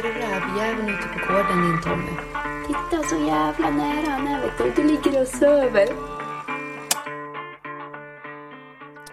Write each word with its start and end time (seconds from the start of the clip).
är 0.00 0.02
det 0.02 0.18
rävjäveln 0.20 0.88
ute 0.88 1.08
på 1.08 1.32
gården 1.32 1.62
din 1.62 1.82
Tommy. 1.82 2.12
Titta 2.66 3.02
så 3.02 3.16
jävla 3.26 3.70
nära 3.70 4.10
han 4.10 4.28
är 4.28 4.40
vet 4.40 4.58
du. 4.58 4.82
Du 4.82 4.88
ligger 4.88 5.20
och 5.20 5.28
söver. 5.28 5.88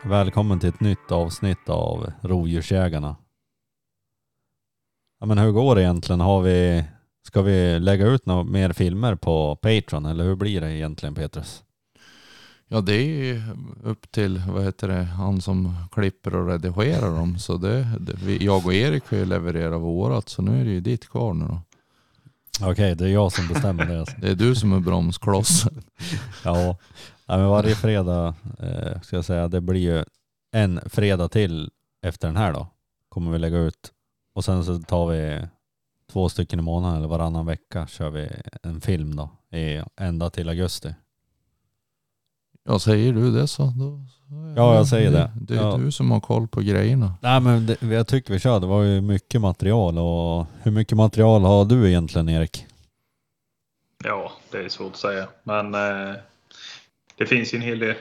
Välkommen 0.04 0.60
till 0.60 0.70
ett 0.70 0.80
nytt 0.80 1.12
avsnitt 1.12 1.70
av 1.70 2.12
Rovdjursjägarna. 2.22 3.16
Ja 5.20 5.26
men 5.26 5.38
hur 5.38 5.52
går 5.52 5.76
det 5.76 5.82
egentligen? 5.82 6.20
Har 6.20 6.42
vi, 6.42 6.84
ska 7.28 7.42
vi 7.42 7.80
lägga 7.80 8.08
ut 8.08 8.26
några 8.26 8.44
mer 8.44 8.74
filmer 8.74 9.16
på 9.16 9.56
Patreon 9.56 10.06
eller 10.06 10.24
hur 10.24 10.36
blir 10.36 10.62
det 10.62 10.72
egentligen 10.72 11.16
Petrus? 11.16 11.64
Ja 12.68 12.82
det 12.82 12.94
är 12.94 13.06
ju 13.06 13.42
upp 13.84 14.12
till, 14.12 14.42
vad 14.48 14.64
heter 14.64 14.88
det, 14.88 15.04
han 15.04 15.42
som 15.42 15.76
klipper 15.92 16.36
och 16.36 16.48
redigerar 16.48 17.16
dem. 17.16 17.40
Så 17.40 17.58
det, 17.58 17.88
det, 18.00 18.38
jag 18.44 18.66
och 18.66 18.74
Erik 18.74 19.04
har 19.10 19.18
ju 19.18 19.26
levererat 19.26 19.82
vårat 19.82 20.30
så 20.30 20.42
nu 20.42 20.62
är 20.62 20.66
det 20.66 20.72
ju 20.72 20.82
ditt 20.82 21.10
kvar 21.10 21.34
nu 21.34 21.46
då. 21.46 21.62
Okej, 22.62 22.96
det 22.96 23.06
är 23.06 23.10
jag 23.10 23.32
som 23.32 23.48
bestämmer 23.48 23.86
det. 23.86 24.00
Alltså. 24.00 24.16
Det 24.22 24.30
är 24.30 24.36
du 24.36 24.56
som 24.56 24.74
är 24.74 24.80
bromsklossen. 24.80 25.84
Ja, 26.44 26.78
ja 27.26 27.38
men 27.38 27.48
varje 27.48 27.76
fredag 27.76 28.36
eh, 28.60 29.02
ska 29.02 29.16
jag 29.16 29.26
säga, 29.26 29.48
det 29.48 29.62
blir 29.62 29.82
ju 29.82 30.04
en 30.52 30.80
fredag 30.86 31.28
till 31.28 31.70
efter 32.02 32.28
den 32.28 32.38
här 32.38 32.54
då. 32.54 32.68
Kommer 33.10 33.32
vi 33.32 33.40
lägga 33.40 33.58
ut. 33.58 33.92
Och 34.34 34.46
sen 34.46 34.66
så 34.66 34.80
tar 34.80 35.08
vi 35.08 35.48
två 36.12 36.30
stycken 36.30 36.60
i 36.60 36.62
månaden 36.62 36.98
eller 36.98 37.08
varannan 37.08 37.46
vecka 37.46 37.88
kör 37.88 38.10
vi 38.10 38.30
en 38.64 38.82
film 38.82 39.16
då. 39.16 39.58
I, 39.58 39.82
ända 39.96 40.30
till 40.30 40.50
augusti. 40.50 40.94
Ja 42.68 42.80
säger 42.80 43.14
du 43.14 43.32
det 43.32 43.48
så. 43.48 43.64
Då, 43.64 44.00
Ja, 44.56 44.76
jag 44.76 44.88
säger 44.88 45.12
det. 45.12 45.32
Det 45.42 45.56
är 45.56 45.62
Ja. 45.62 45.78
du 45.78 45.92
som 45.92 46.12
har 46.12 46.20
koll 46.20 46.48
på 46.48 46.62
grejerna. 46.62 47.14
Nej 47.22 47.40
men 47.40 47.66
det, 47.66 47.82
jag 47.82 48.08
tycker 48.08 48.34
vi 48.34 48.40
kör. 48.40 48.60
Det 48.60 48.68
var 48.68 48.84
ju 48.84 49.02
mycket 49.02 49.42
material 49.42 49.98
och 49.98 50.46
hur 50.64 50.72
mycket 50.72 50.98
material 50.98 51.42
har 51.42 51.66
du 51.66 51.88
egentligen 51.90 52.30
Erik? 52.30 52.66
Ja, 54.04 54.32
det 54.52 54.58
är 54.58 54.70
svårt 54.70 54.92
att 54.94 54.98
säga. 55.00 55.28
Men 55.44 55.74
eh, 55.76 56.16
det 57.18 57.26
finns 57.26 57.54
ju 57.54 57.56
en 57.58 57.62
hel 57.64 57.80
del. 57.80 57.96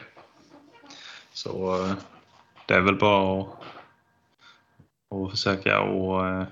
Så 1.32 1.84
eh, 1.86 1.92
det 2.68 2.74
är 2.74 2.80
väl 2.80 2.98
bara 2.98 3.40
att, 3.40 3.48
att 5.14 5.30
försöka 5.30 5.80
och, 5.80 6.26
eh, 6.26 6.44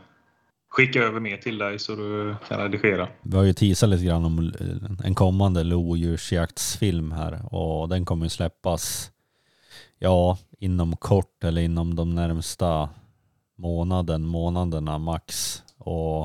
skicka 0.75 1.03
över 1.03 1.21
mer 1.21 1.37
till 1.37 1.59
dig 1.59 1.79
så 1.79 1.95
du 1.95 2.37
kan 2.49 2.59
redigera. 2.59 3.09
Vi 3.23 3.37
har 3.37 3.45
ju 3.45 3.53
teasat 3.53 3.89
lite 3.89 4.05
grann 4.05 4.25
om 4.25 4.39
eh, 4.61 5.07
en 5.07 5.15
kommande 5.15 5.65
lodjursjaktsfilm 5.65 7.13
här 7.13 7.55
och 7.55 7.89
den 7.89 8.05
kommer 8.05 8.27
ju 8.27 8.31
släppas 8.31 9.11
ja, 9.99 10.39
inom 10.59 10.97
kort 10.97 11.45
eller 11.45 11.63
inom 11.63 11.95
de 11.95 12.15
närmsta 12.15 12.89
månaden, 13.57 14.27
månaderna 14.27 14.99
max. 14.99 15.63
Och 15.79 16.23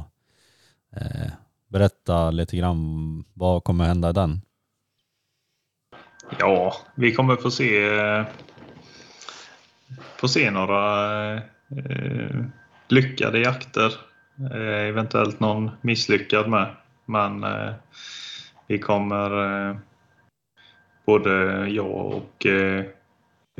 eh, 0.95 1.31
berätta 1.67 2.31
lite 2.31 2.57
grann 2.57 3.23
vad 3.33 3.63
kommer 3.63 3.85
hända 3.85 4.09
i 4.09 4.13
den? 4.13 4.41
Ja, 6.39 6.75
vi 6.95 7.11
kommer 7.11 7.35
få 7.35 7.51
se, 7.51 7.89
få 10.17 10.27
se 10.27 10.51
några 10.51 11.33
eh, 11.35 12.45
lyckade 12.87 13.39
jakter. 13.39 14.08
Eh, 14.39 14.87
eventuellt 14.87 15.39
någon 15.39 15.71
misslyckad 15.81 16.49
med. 16.49 16.75
Men 17.05 17.43
eh, 17.43 17.73
vi 18.67 18.79
kommer, 18.79 19.45
eh, 19.69 19.77
både 21.05 21.31
jag 21.69 21.91
och 21.91 22.45
eh, 22.45 22.85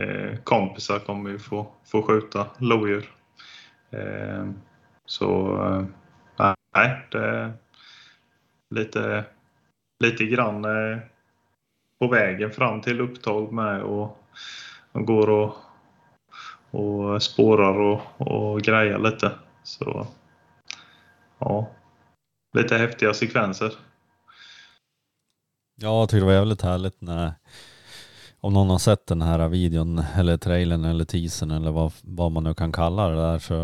eh 0.02 0.38
kompisar 0.44 1.00
kommer 1.00 1.30
ju 1.30 1.40
få, 1.40 1.68
få 1.92 2.02
skjuta 2.02 2.48
lodjur. 2.58 3.12
Eh, 3.92 4.46
så 5.06 5.62
eh, 5.64 5.86
nej, 6.76 7.08
det 7.12 7.26
är 7.26 7.54
lite, 8.76 9.24
lite 10.04 10.26
grann 10.26 10.66
eh, 10.66 10.98
på 12.00 12.08
vägen 12.08 12.52
fram 12.52 12.82
till 12.82 13.02
upptag 13.02 13.52
med 13.52 13.82
och, 13.82 14.24
och 14.92 15.06
går 15.06 15.30
och, 15.30 15.56
och 16.72 17.24
spårar 17.24 17.80
och, 17.80 18.02
och 18.18 18.62
grejer 18.62 18.98
lite. 19.00 19.32
Så 19.64 20.08
ja, 21.40 21.68
lite 22.54 22.78
häftiga 22.78 23.14
sekvenser. 23.14 23.74
Ja, 25.76 26.00
jag 26.00 26.10
tycker 26.10 26.20
det 26.20 26.26
var 26.26 26.34
jävligt 26.34 26.62
härligt 26.62 27.02
när 27.02 27.34
om 28.42 28.54
någon 28.54 28.70
har 28.70 28.78
sett 28.78 29.08
den 29.08 29.22
här 29.22 29.50
videon 29.50 30.00
eller 30.16 30.38
trailern 30.38 30.86
eller 30.86 31.06
teasern 31.06 31.52
eller 31.52 31.72
vad, 31.72 31.92
vad 32.02 32.32
man 32.32 32.44
nu 32.44 32.54
kan 32.54 32.72
kalla 32.72 33.10
det 33.10 33.16
där 33.16 33.40
så 33.40 33.56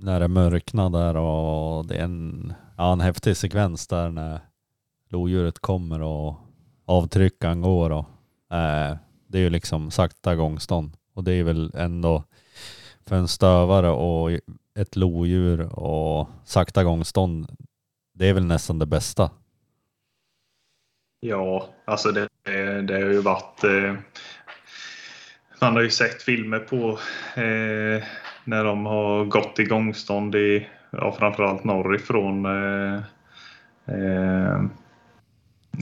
när 0.00 0.20
det 0.20 0.28
mörknar 0.28 0.90
där 0.90 1.16
och 1.16 1.86
det 1.86 1.96
är 1.96 2.04
en, 2.04 2.52
ja, 2.76 2.92
en 2.92 3.00
häftig 3.00 3.36
sekvens 3.36 3.86
där 3.86 4.10
när 4.10 4.40
lodjuret 5.08 5.58
kommer 5.58 6.02
och 6.02 6.36
avtryckaren 6.86 7.60
går 7.60 7.90
och 7.90 8.06
eh, 8.56 8.96
det 9.28 9.38
är 9.38 9.42
ju 9.42 9.50
liksom 9.50 9.90
sakta 9.90 10.34
gångstånd 10.36 10.96
och 11.14 11.24
det 11.24 11.32
är 11.32 11.44
väl 11.44 11.70
ändå 11.74 12.24
för 13.06 13.16
en 13.16 13.28
stövare 13.28 13.90
och 13.90 14.30
ett 14.78 14.96
lodjur 14.96 15.78
och 15.78 16.28
sakta 16.44 16.84
gångstånd 16.84 17.46
det 18.14 18.28
är 18.28 18.34
väl 18.34 18.44
nästan 18.44 18.78
det 18.78 18.86
bästa. 18.86 19.30
Ja, 21.20 21.68
alltså 21.84 22.12
det, 22.12 22.28
det, 22.82 22.94
har 22.94 23.10
ju 23.10 23.20
varit... 23.20 23.64
Eh, 23.64 23.94
man 25.60 25.74
har 25.74 25.82
ju 25.82 25.90
sett 25.90 26.22
filmer 26.22 26.58
på 26.58 26.98
eh, 27.40 28.04
när 28.44 28.64
de 28.64 28.86
har 28.86 29.24
gått 29.24 29.58
i 29.58 29.64
gångstånd 29.64 30.34
i 30.34 30.68
ja, 30.90 31.12
framförallt 31.18 31.64
norrifrån. 31.64 32.46
Eh, 32.46 33.02
eh, 33.86 34.60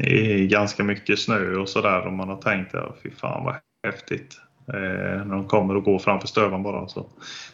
i 0.01 0.47
ganska 0.47 0.85
mycket 0.85 1.19
snö 1.19 1.57
och 1.57 1.69
sådär 1.69 2.07
och 2.07 2.13
man 2.13 2.29
har 2.29 2.37
tänkt 2.37 2.71
ja, 2.73 2.95
fy 3.03 3.11
fan 3.11 3.45
vad 3.45 3.55
häftigt. 3.87 4.41
Eh, 4.73 5.25
när 5.27 5.35
de 5.35 5.49
kommer 5.49 5.77
och 5.77 5.85
går 5.85 5.99
framför 5.99 6.29
stövan 6.29 6.63
bara 6.63 6.89
så, 6.89 7.07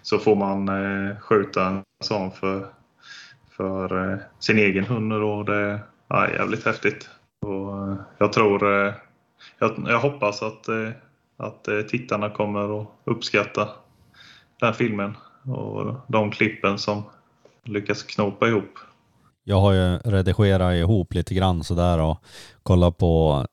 så 0.03 0.19
får 0.19 0.37
man 0.37 0.69
eh, 0.69 1.17
skjuta 1.17 1.67
en 1.67 1.83
sån 2.05 2.31
för, 2.31 2.67
för 3.57 4.13
eh, 4.13 4.19
sin 4.39 4.59
egen 4.59 4.85
hund 4.85 5.13
och 5.13 5.45
det 5.45 5.81
ja, 6.09 6.27
är 6.27 6.33
jävligt 6.35 6.65
häftigt. 6.65 7.09
Och 7.47 7.89
eh, 7.89 7.97
jag 8.19 8.33
tror, 8.33 8.87
eh, 8.87 8.95
jag, 9.59 9.85
jag 9.87 10.01
hoppas 10.01 10.43
att, 10.43 10.69
eh, 10.69 10.91
att 11.37 11.69
eh, 11.69 11.81
tittarna 11.81 12.31
kommer 12.31 12.81
att 12.81 12.89
uppskatta 13.05 13.69
den 14.61 14.75
filmen 14.75 15.17
och 15.43 15.95
de 16.07 16.31
klippen 16.31 16.79
som 16.79 17.03
lyckas 17.65 18.03
knopa 18.03 18.49
ihop. 18.49 18.79
Jag 19.45 19.61
har 19.61 19.73
ju 19.73 19.99
redigerat 19.99 20.75
ihop 20.75 21.15
lite 21.15 21.35
grann 21.35 21.65
sådär 21.65 21.99
och 21.99 22.19
kollat 22.63 22.99
på 22.99 23.45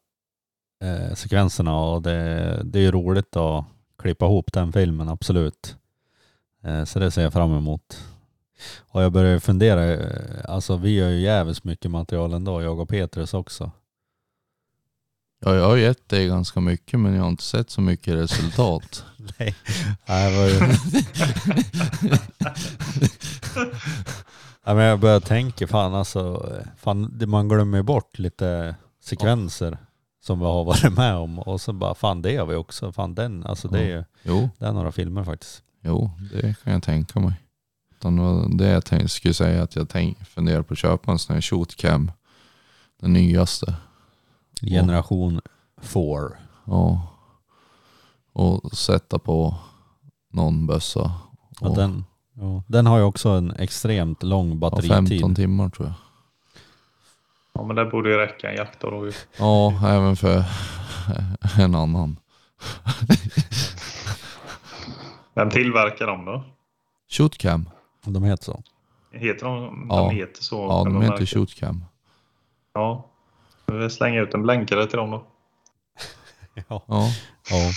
eh, 0.86 1.14
sekvenserna 1.16 1.76
och 1.80 2.02
det, 2.02 2.62
det 2.64 2.80
är 2.80 2.84
ju 2.84 2.92
roligt 2.92 3.36
att 3.36 3.66
klippa 3.98 4.26
ihop 4.26 4.54
den 4.54 4.74
filmen, 4.74 5.10
absolut. 5.10 5.76
Eh, 6.64 6.84
så 6.84 7.00
det 7.00 7.12
ser 7.12 7.22
jag 7.22 7.34
fram 7.34 7.54
emot. 7.58 8.04
Och 8.80 9.04
jag 9.04 9.12
börjar 9.12 9.40
fundera, 9.40 9.94
eh, 9.94 10.42
alltså 10.50 10.78
vi 10.78 11.00
har 11.00 11.10
ju 11.10 11.20
jävligt 11.20 11.64
mycket 11.64 11.92
material 11.92 12.34
ändå, 12.34 12.62
jag 12.62 12.80
och 12.80 12.90
Petrus 12.90 13.34
också. 13.34 13.72
Ja 15.40 15.56
jag 15.56 15.66
har 15.68 15.78
gett 15.78 16.10
dig 16.10 16.28
ganska 16.28 16.60
mycket 16.60 17.00
men 17.00 17.14
jag 17.14 17.22
har 17.22 17.30
inte 17.30 17.44
sett 17.44 17.70
så 17.70 17.82
mycket 17.82 18.14
resultat. 18.14 19.06
Nej, 19.40 19.56
Nej, 20.06 20.38
var 20.38 20.48
ju... 20.48 20.60
Nej, 24.66 24.76
men 24.76 24.86
jag 24.86 25.00
börjar 25.00 25.20
tänka, 25.20 25.68
fan 25.68 25.96
alltså, 25.96 26.52
fan, 26.78 27.18
det- 27.18 27.28
man 27.28 27.48
glömmer 27.50 27.82
bort 27.82 28.20
lite 28.20 28.76
sekvenser 29.04 29.78
som 30.26 30.40
vi 30.40 30.46
har 30.46 30.64
varit 30.64 30.98
med 30.98 31.16
om 31.16 31.40
och 31.40 31.62
så 31.62 31.74
bara, 31.74 31.96
fan 31.96 32.22
det 32.22 32.38
har 32.38 32.46
vi 32.46 32.56
också, 32.56 32.92
fan 32.92 33.16
den, 33.16 33.44
alltså 33.44 33.68
det 33.68 33.92
är 33.92 34.06
Jo, 34.24 34.50
det 34.58 34.66
är 34.66 34.74
några 34.74 34.92
filmer 34.92 35.24
faktiskt. 35.24 35.64
jo 35.82 36.12
det 36.32 36.56
kan 36.64 36.74
jag 36.74 36.84
tänka 36.84 37.20
mig. 37.20 37.34
Utan 37.92 38.16
det 38.16 38.22
var 38.22 38.58
det 38.58 38.68
jag 38.68 38.86
tänkte, 38.86 39.08
skulle 39.08 39.34
säga 39.34 39.64
att 39.64 39.76
jag 39.76 39.90
tänk, 39.90 40.26
funderar 40.28 40.62
på 40.62 40.74
att 40.74 40.78
köpa 40.78 41.12
en 41.12 41.20
sån 41.20 41.34
här 41.34 41.42
shootcam. 41.42 42.12
Den 43.02 43.14
nyaste. 43.14 43.76
Generation 44.62 45.42
4. 45.82 46.02
Ja. 46.66 47.08
Och 48.34 48.78
sätta 48.78 49.20
på 49.20 49.56
någon 50.34 50.68
bössa. 50.68 51.12
Och 51.62 51.68
Och, 51.70 51.76
den, 51.76 52.06
ja, 52.34 52.64
den 52.68 52.86
har 52.86 52.98
ju 52.98 53.04
också 53.04 53.30
en 53.30 53.52
extremt 53.52 54.24
lång 54.24 54.50
ja, 54.50 54.56
batteritid. 54.56 55.10
15 55.10 55.36
timmar 55.36 55.70
tror 55.70 55.88
jag. 55.88 55.96
Ja, 57.56 57.64
men 57.64 57.76
det 57.76 57.86
borde 57.86 58.10
ju 58.10 58.18
räcka 58.18 58.50
en 58.50 58.56
jakt 58.56 58.84
ju. 58.84 59.12
Ja, 59.38 59.74
även 59.88 60.16
för 60.16 60.44
en 61.60 61.76
annan. 61.76 62.20
Vem 65.34 65.50
tillverkar 65.50 66.08
dem 66.08 66.26
då? 66.26 66.44
Shootcam. 67.10 67.70
De 68.06 68.24
heter 68.24 68.44
så. 68.44 68.64
Heter 69.12 69.46
de, 69.46 69.86
Ja. 69.90 69.96
de 69.96 70.16
heter 70.16 70.44
så? 70.44 70.56
Ja, 70.56 70.84
de 70.84 71.02
heter? 71.02 71.26
Shootcam. 71.26 71.86
Ja. 72.74 73.06
Vi 73.66 73.90
slänga 73.90 74.22
ut 74.22 74.34
en 74.34 74.44
blänkare 74.44 74.88
till 74.88 74.98
dem 74.98 75.12
då. 75.12 75.26
Ja. 76.70 76.82
Ja. 76.88 77.10
ja. 77.50 77.72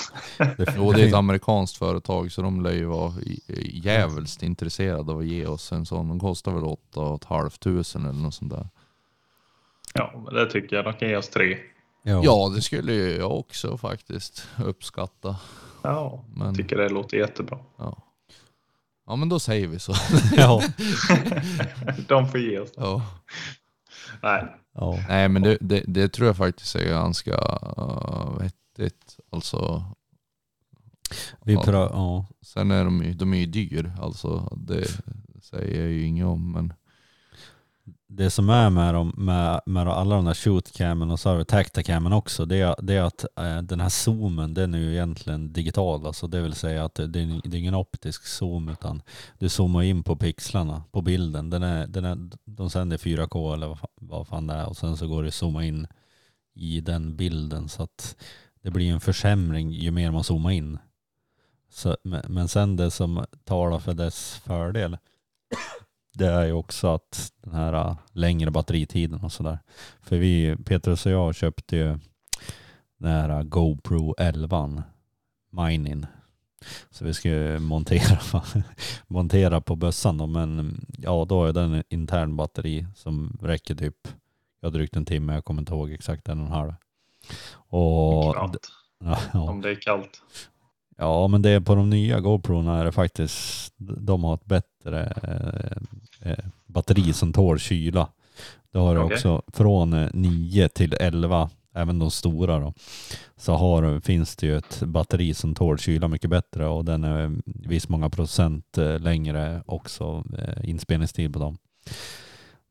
Det, 0.56 0.74
Jo, 0.76 0.92
det 0.92 1.02
är 1.02 1.08
ett 1.08 1.14
amerikanskt 1.14 1.76
företag 1.76 2.32
så 2.32 2.42
de 2.42 2.62
lär 2.62 2.72
ju 2.72 2.84
vara 2.84 3.12
jävligt 3.72 4.42
intresserade 4.42 5.12
av 5.12 5.18
att 5.18 5.26
ge 5.26 5.46
oss 5.46 5.72
en 5.72 5.86
sån. 5.86 6.08
De 6.08 6.20
kostar 6.20 6.52
väl 6.52 6.64
8 6.64 7.18
500 7.28 7.50
eller 7.94 8.22
något 8.22 8.34
sånt 8.34 8.50
där. 8.50 8.68
Ja, 9.94 10.12
men 10.24 10.34
det 10.34 10.50
tycker 10.50 10.76
jag. 10.76 10.84
De 10.84 10.92
kan 10.94 11.08
ge 11.08 11.16
oss 11.16 11.28
tre. 11.28 11.58
ja. 12.02 12.20
Ja, 12.24 12.52
det 12.54 12.62
skulle 12.62 12.92
jag 12.94 13.38
också 13.38 13.76
faktiskt 13.78 14.48
uppskatta. 14.64 15.36
Ja, 15.82 16.24
Men, 16.34 16.46
jag 16.46 16.56
tycker 16.56 16.76
det 16.76 16.88
låter 16.88 17.16
jättebra. 17.16 17.58
ja. 17.78 18.02
ja, 19.06 19.16
men 19.16 19.28
då 19.28 19.38
säger 19.38 19.66
vi 19.68 19.78
så. 19.78 19.92
Ja. 20.36 20.62
De 22.08 22.28
får 22.28 22.40
ge 22.40 22.58
oss 22.58 22.72
det. 22.72 22.80
Ja. 22.80 23.02
Nej, 24.22 24.46
Ja. 24.74 24.98
Nej, 25.08 25.28
men 25.28 25.42
det, 25.42 25.58
det, 25.60 25.84
det 25.86 26.08
tror 26.08 26.26
jag 26.26 26.36
faktiskt 26.36 26.76
är 26.76 26.88
ganska 26.88 27.30
uh, 27.78 28.38
vettigt. 28.40 29.16
Alltså, 29.30 29.84
Vi 31.44 31.52
Ja. 31.54 32.26
sen 32.42 32.70
är 32.70 32.84
de 32.84 33.02
ju, 33.04 33.12
de 33.14 33.34
är 33.34 33.38
ju 33.38 33.46
dyr. 33.46 33.92
Alltså, 34.00 34.56
det 34.56 34.86
säger 35.42 35.80
jag 35.82 35.90
ju 35.92 36.02
inget 36.02 36.26
om. 36.26 36.52
Men 36.52 36.72
det 38.08 38.30
som 38.30 38.50
är 38.50 38.70
med, 38.70 38.94
de, 38.94 39.14
med, 39.16 39.60
med 39.66 39.88
alla 39.88 40.16
de 40.16 40.24
där 40.24 40.34
shootcamen 40.34 41.10
och 41.10 41.20
så 41.20 41.28
har 41.28 41.36
vi 41.36 41.44
tactacamen 41.44 42.12
också, 42.12 42.44
det 42.44 42.56
är, 42.56 42.74
det 42.82 42.94
är 42.94 43.02
att 43.02 43.24
eh, 43.36 43.62
den 43.62 43.80
här 43.80 43.88
zoomen 43.88 44.54
den 44.54 44.74
är 44.74 44.78
ju 44.78 44.92
egentligen 44.92 45.52
digital. 45.52 46.06
Alltså 46.06 46.26
det 46.26 46.40
vill 46.40 46.52
säga 46.52 46.84
att 46.84 46.94
det, 46.94 47.06
det, 47.06 47.20
är, 47.20 47.54
ingen 47.54 47.74
optisk 47.74 48.26
zoom 48.26 48.68
utan 48.68 49.02
du 49.38 49.48
zoomar 49.48 49.82
in 49.82 50.02
på 50.02 50.16
pixlarna 50.16 50.82
på 50.90 51.02
bilden. 51.02 51.50
Den 51.50 51.62
är, 51.62 51.86
den 51.86 52.04
är, 52.04 52.30
de 52.44 52.70
sänder 52.70 52.96
4K 52.96 53.54
eller 53.54 53.66
vad, 53.66 53.78
vad 53.94 54.28
fan 54.28 54.46
det 54.46 54.54
är 54.54 54.66
och 54.66 54.76
sen 54.76 54.96
så 54.96 55.08
går 55.08 55.22
det 55.22 55.28
att 55.28 55.34
zooma 55.34 55.64
in 55.64 55.86
i 56.54 56.80
den 56.80 57.16
bilden 57.16 57.68
så 57.68 57.82
att 57.82 58.16
det 58.62 58.70
blir 58.70 58.92
en 58.92 59.00
försämring 59.00 59.70
ju 59.70 59.90
mer 59.90 60.10
man 60.10 60.24
zoomar 60.24 60.50
in. 60.50 60.78
Så, 61.70 61.96
men, 62.04 62.22
men 62.28 62.48
sen 62.48 62.76
det 62.76 62.90
som 62.90 63.24
talar 63.44 63.78
för 63.78 63.94
dess 63.94 64.34
fördel 64.44 64.98
det 66.18 66.26
är 66.26 66.44
ju 66.44 66.52
också 66.52 66.88
att 66.88 67.32
den 67.42 67.54
här 67.54 67.72
äh, 67.72 67.96
längre 68.12 68.50
batteritiden 68.50 69.20
och 69.20 69.32
sådär. 69.32 69.58
För 70.02 70.16
vi, 70.16 70.56
Petrus 70.64 71.06
och 71.06 71.12
jag 71.12 71.34
köpte 71.34 71.76
ju 71.76 71.98
den 72.98 73.10
här 73.10 73.28
äh, 73.28 73.42
GoPro 73.42 74.14
11 74.18 74.82
Minin. 75.50 76.06
Så 76.90 77.04
vi 77.04 77.14
ska 77.14 77.28
ju 77.28 77.58
montera, 77.58 78.42
montera 79.06 79.60
på 79.60 79.76
bössan 79.76 80.18
då, 80.18 80.26
men 80.26 80.80
ja 80.98 81.24
då 81.28 81.44
är 81.44 81.52
den 81.52 81.74
en 81.74 81.84
intern 81.88 82.36
batteri 82.36 82.86
som 82.94 83.38
räcker 83.42 83.74
typ, 83.74 84.08
ja 84.60 84.70
drygt 84.70 84.96
en 84.96 85.04
timme, 85.04 85.34
jag 85.34 85.44
kommer 85.44 85.62
inte 85.62 85.74
ihåg 85.74 85.92
exakt 85.92 86.28
en 86.28 86.40
och 86.40 86.46
en 86.46 86.52
halv. 86.52 86.74
Och, 87.54 88.24
ja. 89.32 89.40
Om 89.40 89.60
det 89.60 89.70
är 89.70 89.80
kallt. 89.80 90.22
Ja, 91.00 91.28
men 91.28 91.42
det 91.42 91.50
är 91.50 91.60
på 91.60 91.74
de 91.74 91.90
nya 91.90 92.20
GoProna 92.20 92.78
är 92.78 92.84
det 92.84 92.92
faktiskt, 92.92 93.72
de 93.76 94.24
har 94.24 94.34
ett 94.34 94.44
bättre 94.44 95.12
eh, 95.22 96.30
eh, 96.30 96.44
batteri 96.66 97.12
som 97.12 97.32
tål 97.32 97.58
kyla. 97.58 98.08
Det 98.72 98.78
har 98.78 98.94
du 98.94 99.00
Okej. 99.00 99.14
också 99.14 99.42
från 99.52 99.92
eh, 99.92 100.08
9 100.12 100.68
till 100.68 100.94
11, 101.00 101.50
även 101.74 101.98
de 101.98 102.10
stora 102.10 102.58
då. 102.58 102.74
Så 103.36 103.52
har, 103.52 104.00
finns 104.00 104.36
det 104.36 104.46
ju 104.46 104.56
ett 104.56 104.82
batteri 104.82 105.34
som 105.34 105.54
tål 105.54 105.78
kyla 105.78 106.08
mycket 106.08 106.30
bättre 106.30 106.66
och 106.66 106.84
den 106.84 107.04
är 107.04 107.36
visst 107.44 107.88
många 107.88 108.10
procent 108.10 108.78
eh, 108.78 108.98
längre 108.98 109.62
också 109.66 110.24
eh, 110.38 110.70
inspelningstid 110.70 111.32
på 111.32 111.38
dem. 111.38 111.58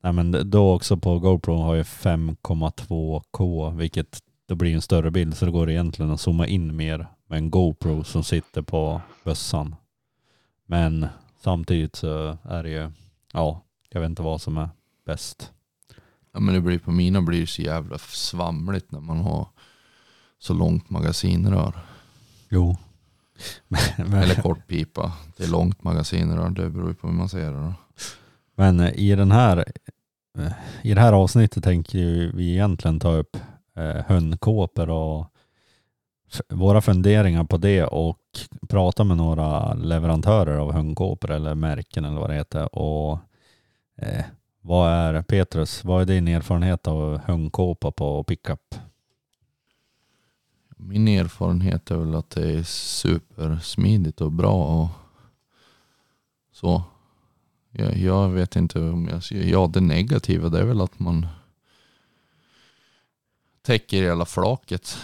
Nej, 0.03 0.13
men 0.13 0.49
då 0.49 0.73
också 0.73 0.97
på 0.97 1.19
GoPro 1.19 1.55
har 1.55 1.75
jag 1.75 1.85
5,2K 1.85 3.77
vilket 3.77 4.19
då 4.47 4.55
blir 4.55 4.73
en 4.73 4.81
större 4.81 5.11
bild 5.11 5.37
så 5.37 5.45
det 5.45 5.51
går 5.51 5.69
egentligen 5.69 6.11
att 6.11 6.21
zooma 6.21 6.47
in 6.47 6.75
mer 6.75 7.07
med 7.27 7.37
en 7.37 7.49
GoPro 7.49 8.03
som 8.03 8.23
sitter 8.23 8.61
på 8.61 9.01
bössan. 9.23 9.75
Men 10.65 11.07
samtidigt 11.39 11.95
så 11.95 12.37
är 12.43 12.63
det 12.63 12.69
ju, 12.69 12.91
ja, 13.33 13.61
jag 13.89 14.01
vet 14.01 14.09
inte 14.09 14.21
vad 14.21 14.41
som 14.41 14.57
är 14.57 14.69
bäst. 15.05 15.51
Ja, 16.31 16.39
men 16.39 16.53
det 16.53 16.61
blir, 16.61 16.79
på 16.79 16.91
mina 16.91 17.21
blir 17.21 17.41
det 17.41 17.47
så 17.47 17.61
jävla 17.61 17.97
svamligt 17.97 18.91
när 18.91 18.99
man 18.99 19.17
har 19.17 19.47
så 20.39 20.53
långt 20.53 20.89
magasinrör. 20.89 21.79
Jo. 22.49 22.77
men, 23.97 24.13
Eller 24.13 24.41
kortpipa. 24.41 25.13
Det 25.37 25.43
är 25.43 25.47
långt 25.47 25.83
magasinrör. 25.83 26.49
Det 26.49 26.69
beror 26.69 26.89
ju 26.89 26.95
på 26.95 27.07
hur 27.07 27.13
man 27.13 27.29
ser 27.29 27.51
det. 27.51 27.59
Då. 27.59 27.73
men 28.55 28.81
i 28.81 29.15
den 29.15 29.31
här 29.31 29.65
eh, 30.37 30.51
i 30.81 30.93
det 30.93 31.01
här 31.01 31.13
avsnittet 31.13 31.63
tänker 31.63 32.31
vi 32.33 32.51
egentligen 32.51 32.99
ta 32.99 33.13
upp 33.13 33.37
eh, 33.75 34.05
hönkåpor 34.07 34.89
och 34.89 35.33
våra 36.49 36.81
funderingar 36.81 37.43
på 37.43 37.57
det 37.57 37.83
och 37.83 38.19
prata 38.69 39.03
med 39.03 39.17
några 39.17 39.73
leverantörer 39.73 40.57
av 40.57 40.73
hundkåpor 40.73 41.31
eller 41.31 41.55
märken 41.55 42.05
eller 42.05 42.19
vad 42.19 42.29
det 42.29 42.35
heter. 42.35 42.75
Och 42.75 43.19
eh, 43.95 44.25
vad 44.61 44.91
är 44.91 45.21
Petrus, 45.21 45.83
vad 45.83 46.01
är 46.01 46.05
din 46.05 46.27
erfarenhet 46.27 46.87
av 46.87 47.17
hundkåpa 47.17 47.91
på 47.91 48.23
pickup? 48.23 48.75
Min 50.77 51.07
erfarenhet 51.07 51.91
är 51.91 51.95
väl 51.97 52.15
att 52.15 52.29
det 52.29 52.51
är 52.51 52.63
supersmidigt 52.63 54.21
och 54.21 54.31
bra 54.31 54.81
och 54.81 54.89
så. 56.51 56.83
Jag, 57.71 57.97
jag 57.97 58.29
vet 58.29 58.55
inte 58.55 58.79
om 58.79 59.07
jag 59.07 59.23
ser, 59.23 59.43
ja 59.43 59.69
det 59.73 59.81
negativa 59.81 60.49
det 60.49 60.59
är 60.59 60.65
väl 60.65 60.81
att 60.81 60.99
man 60.99 61.27
täcker 63.61 64.03
hela 64.03 64.25
flaket. 64.25 64.97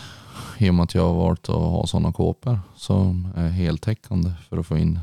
I 0.58 0.70
och 0.70 0.76
med 0.76 0.84
att 0.84 0.96
jag 0.96 1.08
har 1.08 1.14
valt 1.14 1.50
att 1.50 1.56
ha 1.56 1.88
sådana 1.88 2.12
kåpor 2.12 2.60
som 2.76 3.28
är 3.36 3.50
heltäckande 3.50 4.32
för 4.50 4.58
att 4.58 4.68
få 4.68 4.78
in 4.78 5.00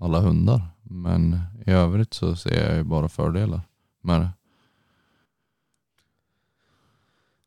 alla 0.00 0.20
hundar. 0.20 0.62
Men 0.82 1.40
i 1.66 1.70
övrigt 1.70 2.14
så 2.14 2.36
ser 2.36 2.66
jag 2.66 2.76
ju 2.76 2.82
bara 2.82 3.08
fördelar 3.08 3.60
med 4.02 4.20
det. 4.20 4.28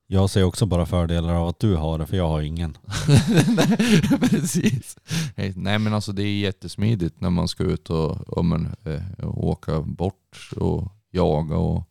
Jag 0.07 0.29
ser 0.29 0.43
också 0.43 0.65
bara 0.65 0.85
fördelar 0.85 1.33
av 1.33 1.47
att 1.47 1.59
du 1.59 1.75
har 1.75 1.99
det 1.99 2.05
för 2.05 2.17
jag 2.17 2.27
har 2.27 2.41
ingen. 2.41 2.77
Nej, 3.47 4.01
precis. 4.19 4.97
Nej, 5.55 5.79
men 5.79 5.93
alltså 5.93 6.11
det 6.11 6.23
är 6.23 6.39
jättesmidigt 6.39 7.21
när 7.21 7.29
man 7.29 7.47
ska 7.47 7.63
ut 7.63 7.89
och, 7.89 8.11
och 8.11 8.45
men, 8.45 8.75
eh, 8.83 9.01
åka 9.37 9.81
bort 9.81 10.49
och 10.55 10.91
jaga 11.11 11.57
och 11.57 11.89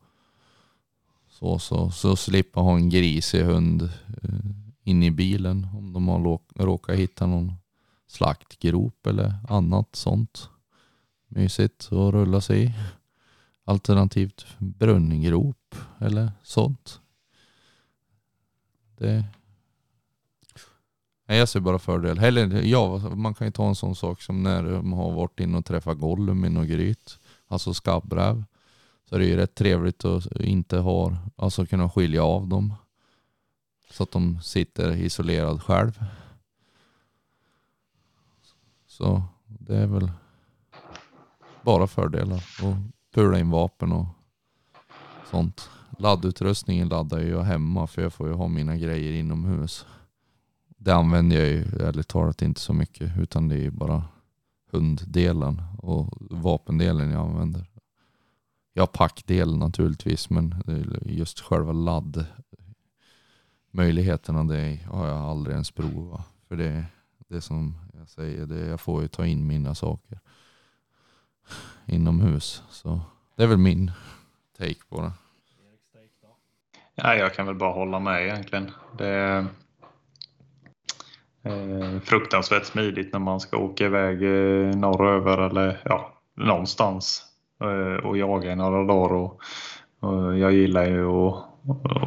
så, 1.30 1.58
så, 1.58 1.90
så 1.90 2.16
slippa 2.16 2.60
ha 2.60 2.76
en 2.76 2.88
grisig 2.88 3.42
hund 3.42 3.90
Inne 4.84 5.06
in 5.06 5.12
i 5.12 5.16
bilen 5.16 5.66
om 5.74 5.92
de 5.92 6.08
har 6.08 6.40
råkat 6.64 6.96
hitta 6.96 7.26
någon 7.26 7.52
slaktgrop 8.06 9.06
eller 9.06 9.34
annat 9.48 9.96
sånt. 9.96 10.48
Mysigt 11.28 11.84
att 11.84 12.14
rulla 12.14 12.40
sig 12.40 12.64
i. 12.64 12.72
Alternativt 13.64 14.46
brunngrop 14.58 15.74
eller 16.00 16.32
sånt. 16.42 17.00
Det 18.98 19.24
Nej, 21.32 21.38
jag 21.38 21.48
ser 21.48 21.60
bara 21.60 21.78
fördel. 21.78 22.18
Eller 22.18 22.62
ja, 22.62 22.98
man 22.98 23.34
kan 23.34 23.46
ju 23.46 23.50
ta 23.50 23.68
en 23.68 23.74
sån 23.74 23.96
sak 23.96 24.22
som 24.22 24.42
när 24.42 24.62
de 24.62 24.92
har 24.92 25.12
varit 25.12 25.40
inne 25.40 25.58
och 25.58 25.64
träffat 25.64 25.98
Gollum 25.98 26.44
i 26.44 26.48
något 26.48 26.68
gryt. 26.68 27.18
Alltså 27.46 27.74
skabbräv. 27.74 28.44
Så 29.08 29.18
det 29.18 29.24
är 29.24 29.28
ju 29.28 29.36
rätt 29.36 29.54
trevligt 29.54 30.04
att 30.04 30.40
inte 30.40 30.78
ha, 30.78 31.16
alltså 31.36 31.66
kunna 31.66 31.90
skilja 31.90 32.24
av 32.24 32.48
dem. 32.48 32.74
Så 33.92 34.02
att 34.02 34.10
de 34.10 34.40
sitter 34.40 34.96
isolerad 34.96 35.62
själv. 35.62 36.04
Så 38.86 39.22
det 39.46 39.76
är 39.76 39.86
väl 39.86 40.10
bara 41.62 41.86
fördelar. 41.86 42.44
Och 42.62 42.74
pula 43.14 43.38
in 43.38 43.50
vapen 43.50 43.92
och 43.92 44.06
sånt. 45.30 45.70
Laddutrustningen 45.98 46.88
laddar 46.88 47.20
jag 47.20 47.42
hemma 47.42 47.86
för 47.86 48.02
jag 48.02 48.12
får 48.12 48.28
ju 48.28 48.34
ha 48.34 48.48
mina 48.48 48.76
grejer 48.76 49.12
inomhus. 49.12 49.86
Det 50.68 50.94
använder 50.94 51.36
jag 51.36 51.48
ju 51.48 51.62
ärligt 51.62 52.08
talat 52.08 52.42
inte 52.42 52.60
så 52.60 52.72
mycket 52.72 53.18
utan 53.18 53.48
det 53.48 53.54
är 53.54 53.62
ju 53.62 53.70
bara 53.70 54.04
hunddelen 54.70 55.62
och 55.78 56.16
vapendelen 56.20 57.10
jag 57.10 57.28
använder. 57.28 57.70
Jag 58.72 58.82
har 58.82 58.86
packdelen 58.86 59.58
naturligtvis 59.58 60.30
men 60.30 60.62
just 61.04 61.40
själva 61.40 61.72
ladd 61.72 62.26
Möjligheten 63.74 64.36
av 64.36 64.46
det 64.46 64.78
har 64.90 65.08
jag 65.08 65.18
aldrig 65.18 65.52
ens 65.52 65.70
provat. 65.70 66.26
För 66.48 66.56
det, 66.56 66.84
det 67.28 67.40
som 67.40 67.74
jag 67.98 68.08
säger, 68.08 68.46
det, 68.46 68.66
jag 68.66 68.80
får 68.80 69.02
ju 69.02 69.08
ta 69.08 69.26
in 69.26 69.46
mina 69.46 69.74
saker 69.74 70.18
inomhus. 71.86 72.62
Så 72.70 73.00
det 73.36 73.42
är 73.42 73.46
väl 73.46 73.58
min 73.58 73.90
take 74.58 74.84
på 74.88 75.00
det. 75.00 75.12
Ja, 76.94 77.14
jag 77.14 77.34
kan 77.34 77.46
väl 77.46 77.54
bara 77.54 77.72
hålla 77.72 77.98
med 77.98 78.22
egentligen. 78.22 78.70
Det 78.98 79.06
är 79.06 79.46
eh, 81.42 82.00
fruktansvärt 82.00 82.64
smidigt 82.64 83.12
när 83.12 83.20
man 83.20 83.40
ska 83.40 83.56
åka 83.56 83.84
iväg 83.84 84.22
eh, 84.22 84.76
norröver 84.76 85.38
eller 85.38 85.82
ja, 85.84 86.12
någonstans 86.34 87.24
eh, 87.60 88.06
och 88.06 88.18
jaga 88.18 88.52
i 88.52 88.56
några 88.56 88.84
dagar. 88.84 89.14
Och, 89.14 89.40
och 90.00 90.38
jag 90.38 90.52
gillar 90.52 90.84
ju 90.84 91.06
att 91.06 91.51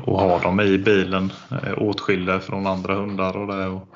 och 0.05 0.19
ha 0.19 0.39
dem 0.39 0.59
i 0.59 0.77
bilen 0.77 1.31
eh, 1.51 1.73
åtskilda 1.77 2.39
från 2.39 2.67
andra 2.67 2.95
hundar 2.95 3.37
och 3.37 3.47
det. 3.47 3.67
Och, 3.67 3.87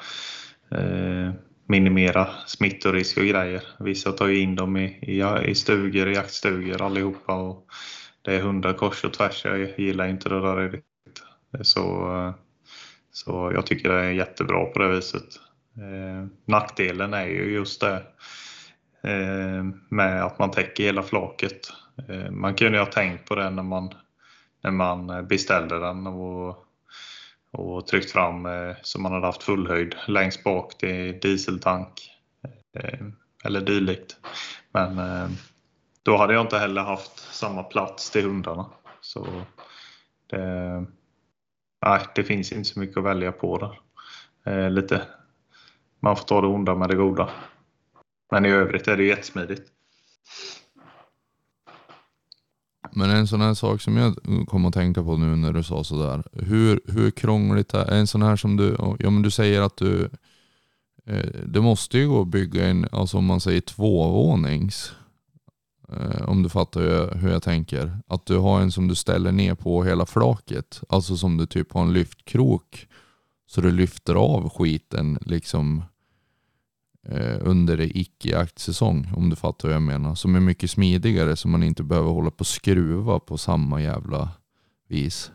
eh, 0.78 1.32
minimera 1.70 2.28
smittorisk 2.48 3.18
och 3.18 3.26
grejer. 3.26 3.64
Vissa 3.80 4.12
tar 4.12 4.28
ju 4.28 4.40
in 4.40 4.56
dem 4.56 4.78
i, 4.78 4.86
i, 4.86 5.50
i 5.50 5.56
stugor, 5.56 6.08
i 6.08 6.16
jaktstugor 6.16 6.82
allihopa. 6.82 7.34
Och 7.34 7.66
det 8.22 8.36
är 8.36 8.42
hundar 8.42 8.74
kors 8.74 9.04
och 9.04 9.14
tvärs. 9.14 9.46
Jag 9.46 9.80
gillar 9.80 10.08
inte 10.08 10.30
det 10.30 10.42
där 10.42 10.70
riktigt. 10.70 11.24
Så, 11.62 12.16
eh, 12.16 12.34
så 13.12 13.52
jag 13.56 13.66
tycker 13.66 13.90
det 13.90 13.96
är 13.96 14.12
jättebra 14.12 14.66
på 14.66 14.80
det 14.80 14.90
viset. 14.90 15.40
Eh, 15.78 16.28
nackdelen 16.46 17.14
är 17.14 17.26
ju 17.26 17.54
just 17.54 17.82
det 17.82 18.04
eh, 19.04 19.64
med 19.90 20.24
att 20.24 20.40
man 20.40 20.52
täcker 20.52 20.84
hela 20.84 21.04
flaket. 21.04 21.72
Eh, 22.08 22.32
man 22.32 22.54
kunde 22.54 22.78
ju 22.78 22.84
ha 22.84 22.92
tänkt 22.92 23.26
på 23.26 23.36
det 23.36 23.50
när 23.50 23.64
man, 23.64 23.94
när 24.62 24.72
man 24.72 25.10
eh, 25.10 25.22
beställde 25.22 25.80
den 25.80 26.08
och, 26.08 26.66
och 27.52 27.88
tryckt 27.88 28.12
fram 28.12 28.46
eh, 28.46 28.76
så 28.82 29.02
man 29.02 29.12
hade 29.12 29.26
haft 29.26 29.44
fullhöjd 29.44 29.96
längst 30.08 30.44
bak 30.44 30.78
till 30.78 31.20
dieseltank 31.20 32.12
eh, 32.80 33.06
eller 33.44 33.62
dylikt. 33.62 34.18
Men 34.72 35.00
då 36.04 36.18
hade 36.18 36.34
jag 36.34 36.42
inte 36.42 36.58
heller 36.58 36.82
haft 36.82 37.20
samma 37.34 37.64
plats 37.64 38.10
till 38.12 38.26
hundarna. 38.26 38.66
Så 39.02 39.28
det, 40.30 40.86
nej, 41.86 42.00
det 42.16 42.24
finns 42.24 42.52
inte 42.52 42.70
så 42.70 42.80
mycket 42.80 42.98
att 42.98 43.04
välja 43.04 43.32
på 43.32 43.58
där. 43.58 43.80
Eh, 44.46 44.70
lite, 44.70 45.08
man 46.00 46.16
får 46.16 46.26
ta 46.26 46.42
det 46.42 46.48
onda 46.48 46.76
med 46.76 46.90
det 46.90 46.96
goda. 46.96 47.30
Men 48.32 48.46
i 48.46 48.50
övrigt 48.50 48.88
är 48.88 48.98
det 48.98 49.04
jättesmidigt. 49.04 49.72
Men 52.92 53.10
en 53.10 53.28
sån 53.28 53.42
här 53.42 53.54
sak 53.54 53.82
som 53.82 53.98
jag 53.98 54.16
kom 54.48 54.66
att 54.66 54.74
tänka 54.74 55.04
på 55.04 55.18
nu 55.18 55.36
när 55.36 55.54
du 55.54 55.64
sa 55.64 55.84
sådär. 55.84 56.24
Hur, 56.32 56.82
hur 56.86 57.12
krångligt 57.12 57.74
är 57.74 57.92
en 57.92 58.08
sån 58.08 58.22
här 58.22 58.36
som 58.36 58.58
du, 58.58 58.76
ja 59.00 59.10
men 59.10 59.22
du 59.22 59.32
säger 59.32 59.62
att 59.62 59.78
du, 59.78 60.10
eh, 61.06 61.30
det 61.46 61.62
måste 61.62 61.98
ju 61.98 62.10
gå 62.10 62.22
att 62.22 62.28
bygga 62.28 62.68
en, 62.68 62.88
alltså 62.92 63.18
om 63.18 63.26
man 63.26 63.40
säger 63.40 63.62
tvåvånings. 63.62 64.92
Eh, 65.92 66.30
om 66.30 66.44
du 66.44 66.50
fattar 66.50 66.82
hur 66.82 66.90
jag, 66.90 67.08
hur 67.08 67.32
jag 67.32 67.44
tänker. 67.44 68.00
Att 68.08 68.26
du 68.26 68.38
har 68.38 68.62
en 68.62 68.72
som 68.72 68.88
du 68.88 68.96
ställer 68.96 69.32
ner 69.32 69.56
på 69.56 69.84
hela 69.84 70.06
flaket. 70.06 70.82
Alltså 70.90 71.18
som 71.18 71.38
du 71.38 71.46
typ 71.46 71.74
har 71.74 71.82
en 71.82 71.94
lyftkrok. 71.94 72.88
Så 73.48 73.62
du 73.62 73.72
lyfter 73.72 74.16
av 74.16 74.50
skiten 74.50 75.20
liksom 75.22 75.78
eh, 75.78 75.84
Eh, 77.12 77.38
under 77.42 77.98
icke-jaktsäsong. 77.98 79.08
Om 79.16 79.30
du 79.30 79.36
fattar 79.36 79.68
vad 79.68 79.76
jag 79.76 79.82
menar. 79.82 80.16
Som 80.16 80.36
är 80.36 80.40
mycket 80.40 80.72
smidigare 80.72 81.36
så 81.36 81.48
man 81.48 81.64
inte 81.64 81.84
behöver 81.84 82.10
hålla 82.10 82.32
på 82.32 82.40
och 82.40 82.48
skruva 82.48 83.20
på 83.20 83.38
samma 83.38 83.82
jävla 83.82 84.30
vis. 84.88 85.32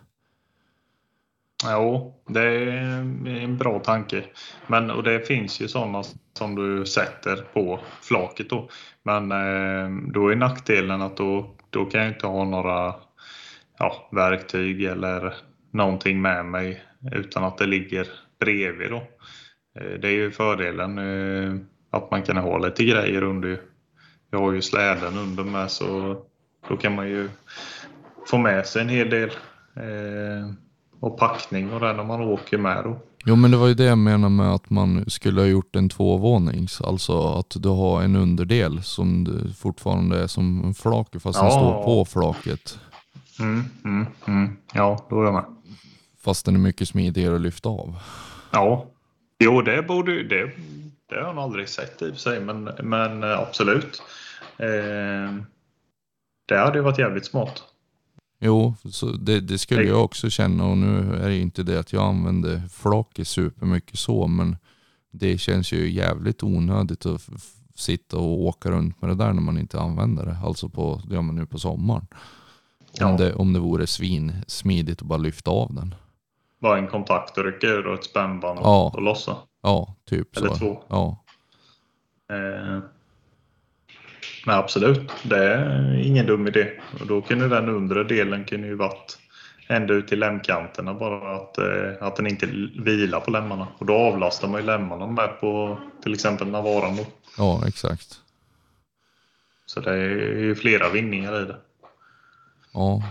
Jo, 1.64 2.14
det 2.28 2.40
är 2.40 2.98
en 3.26 3.58
bra 3.58 3.78
tanke. 3.78 4.24
Men, 4.66 4.90
och 4.90 5.02
det 5.02 5.26
finns 5.26 5.60
ju 5.60 5.68
sådana 5.68 6.02
som 6.38 6.54
du 6.54 6.86
sätter 6.86 7.36
på 7.36 7.80
flaket 8.02 8.50
då. 8.50 8.68
Men 9.02 9.32
eh, 9.32 10.12
då 10.12 10.28
är 10.28 10.36
nackdelen 10.36 11.02
att 11.02 11.16
då, 11.16 11.54
då 11.70 11.84
kan 11.84 12.00
jag 12.00 12.10
inte 12.10 12.26
ha 12.26 12.44
några 12.44 12.94
ja, 13.78 14.08
verktyg 14.12 14.84
eller 14.84 15.34
någonting 15.70 16.22
med 16.22 16.44
mig 16.46 16.82
utan 17.12 17.44
att 17.44 17.58
det 17.58 17.66
ligger 17.66 18.08
bredvid 18.40 18.90
då. 18.90 19.02
Eh, 19.80 20.00
det 20.00 20.08
är 20.08 20.12
ju 20.12 20.30
fördelen 20.30 20.98
eh, 20.98 21.60
att 21.90 22.10
man 22.10 22.22
kan 22.22 22.36
ha 22.36 22.58
lite 22.58 22.84
grejer 22.84 23.22
under. 23.22 23.60
Jag 24.30 24.38
har 24.38 24.52
ju 24.52 24.62
släden 24.62 25.18
under 25.18 25.44
med 25.44 25.70
så 25.70 26.16
då 26.68 26.76
kan 26.76 26.94
man 26.94 27.08
ju 27.08 27.28
få 28.26 28.38
med 28.38 28.66
sig 28.66 28.82
en 28.82 28.88
hel 28.88 29.10
del. 29.10 29.30
Eh, 29.76 30.54
och 31.00 31.18
packning 31.18 31.72
och 31.72 31.80
det 31.80 31.92
när 31.92 32.04
man 32.04 32.20
åker 32.20 32.58
med 32.58 32.84
då. 32.84 32.98
Jo 33.24 33.36
men 33.36 33.50
det 33.50 33.56
var 33.56 33.66
ju 33.66 33.74
det 33.74 33.84
jag 33.84 33.98
menade 33.98 34.30
med 34.30 34.54
att 34.54 34.70
man 34.70 35.10
skulle 35.10 35.40
ha 35.40 35.48
gjort 35.48 35.76
en 35.76 35.88
tvåvånings. 35.88 36.80
Alltså 36.80 37.22
att 37.22 37.56
du 37.58 37.68
har 37.68 38.02
en 38.02 38.16
underdel 38.16 38.82
som 38.82 39.26
fortfarande 39.58 40.22
är 40.22 40.26
som 40.26 40.64
en 40.64 40.74
flak 40.74 41.08
fast 41.12 41.38
ja. 41.38 41.42
den 41.42 41.50
står 41.50 41.84
på 41.84 42.04
flaket. 42.04 42.78
Mm, 43.40 43.64
mm, 43.84 44.06
mm. 44.26 44.56
Ja, 44.74 45.06
då 45.10 45.20
är 45.20 45.24
jag 45.24 45.34
med. 45.34 45.44
Fast 46.24 46.46
den 46.46 46.54
är 46.54 46.58
mycket 46.58 46.88
smidigare 46.88 47.34
att 47.34 47.40
lyfta 47.40 47.68
av. 47.68 47.96
Ja, 48.50 48.86
jo 49.44 49.62
det 49.62 49.82
borde 49.82 50.22
det, 50.22 50.50
det 51.08 51.24
har 51.24 51.34
nog 51.34 51.44
aldrig 51.44 51.68
sett 51.68 52.02
i 52.02 52.04
och 52.04 52.12
för 52.12 52.20
sig 52.20 52.40
men, 52.40 52.64
men 52.82 53.22
eh, 53.22 53.38
absolut. 53.38 54.02
Eh, 54.58 55.34
det 56.46 56.58
hade 56.58 56.78
ju 56.78 56.84
varit 56.84 56.98
jävligt 56.98 57.26
smart. 57.26 57.62
Jo, 58.40 58.74
så 58.84 59.06
det, 59.06 59.40
det 59.40 59.58
skulle 59.58 59.82
jag 59.82 60.04
också 60.04 60.30
känna 60.30 60.64
och 60.64 60.78
nu 60.78 61.16
är 61.16 61.28
det 61.28 61.36
inte 61.36 61.62
det 61.62 61.80
att 61.80 61.92
jag 61.92 62.02
använder 62.02 62.62
flaket 62.72 63.28
supermycket 63.28 63.98
så 63.98 64.26
men 64.26 64.56
det 65.10 65.38
känns 65.38 65.72
ju 65.72 65.90
jävligt 65.90 66.42
onödigt 66.42 67.06
att 67.06 67.28
sitta 67.74 68.16
och 68.16 68.42
åka 68.42 68.70
runt 68.70 69.00
med 69.00 69.10
det 69.10 69.14
där 69.14 69.32
när 69.32 69.42
man 69.42 69.58
inte 69.58 69.80
använder 69.80 70.26
det. 70.26 70.36
Alltså 70.44 70.68
på, 70.68 71.02
det 71.08 71.14
gör 71.14 71.22
man 71.22 71.34
nu 71.34 71.46
på 71.46 71.58
sommaren. 71.58 72.06
Ja. 72.92 73.06
Om, 73.10 73.16
det, 73.16 73.34
om 73.34 73.52
det 73.52 73.58
vore 73.58 73.86
svin 73.86 74.32
smidigt 74.46 75.02
att 75.02 75.08
bara 75.08 75.18
lyfta 75.18 75.50
av 75.50 75.74
den. 75.74 75.94
Bara 76.64 76.78
en 76.78 76.88
kontakt 76.88 77.38
och 77.38 77.44
rycka 77.44 77.66
ur 77.66 77.86
och 77.86 77.94
ett 77.94 78.04
spännband 78.04 78.58
och, 78.58 78.66
ja. 78.66 78.92
och 78.94 79.02
lossa? 79.02 79.36
Ja, 79.62 79.96
typ 80.04 80.36
Eller 80.36 80.48
så. 80.48 80.56
två? 80.56 80.82
Ja. 80.88 81.24
Eh, 82.30 82.82
men 84.46 84.58
absolut, 84.58 85.10
det 85.22 85.44
är 85.44 85.94
ingen 86.06 86.26
dum 86.26 86.46
idé. 86.46 86.70
Och 87.00 87.06
då 87.06 87.22
kunde 87.22 87.48
den 87.48 87.68
undre 87.68 88.04
delen 88.04 88.44
kunde 88.44 88.66
ju 88.66 88.74
varit 88.74 89.18
ända 89.68 89.94
ut 89.94 90.08
till 90.08 90.18
lämkanterna 90.18 90.94
bara 90.94 91.36
att, 91.36 91.58
eh, 91.58 91.92
att 92.00 92.16
den 92.16 92.26
inte 92.26 92.46
vilar 92.84 93.20
på 93.20 93.30
lemmarna. 93.30 93.68
Och 93.78 93.86
då 93.86 93.94
avlastar 93.94 94.48
man 94.48 94.60
ju 94.60 94.66
lemmarna 94.66 95.06
med 95.06 95.40
på 95.40 95.78
till 96.02 96.14
exempel 96.14 96.48
Navaran. 96.48 96.98
Ja, 97.38 97.62
exakt. 97.66 98.20
Så 99.66 99.80
det 99.80 99.90
är 99.90 100.38
ju 100.38 100.54
flera 100.54 100.88
vinningar 100.88 101.42
i 101.42 101.44
det. 101.44 101.56
Ja, 102.72 103.02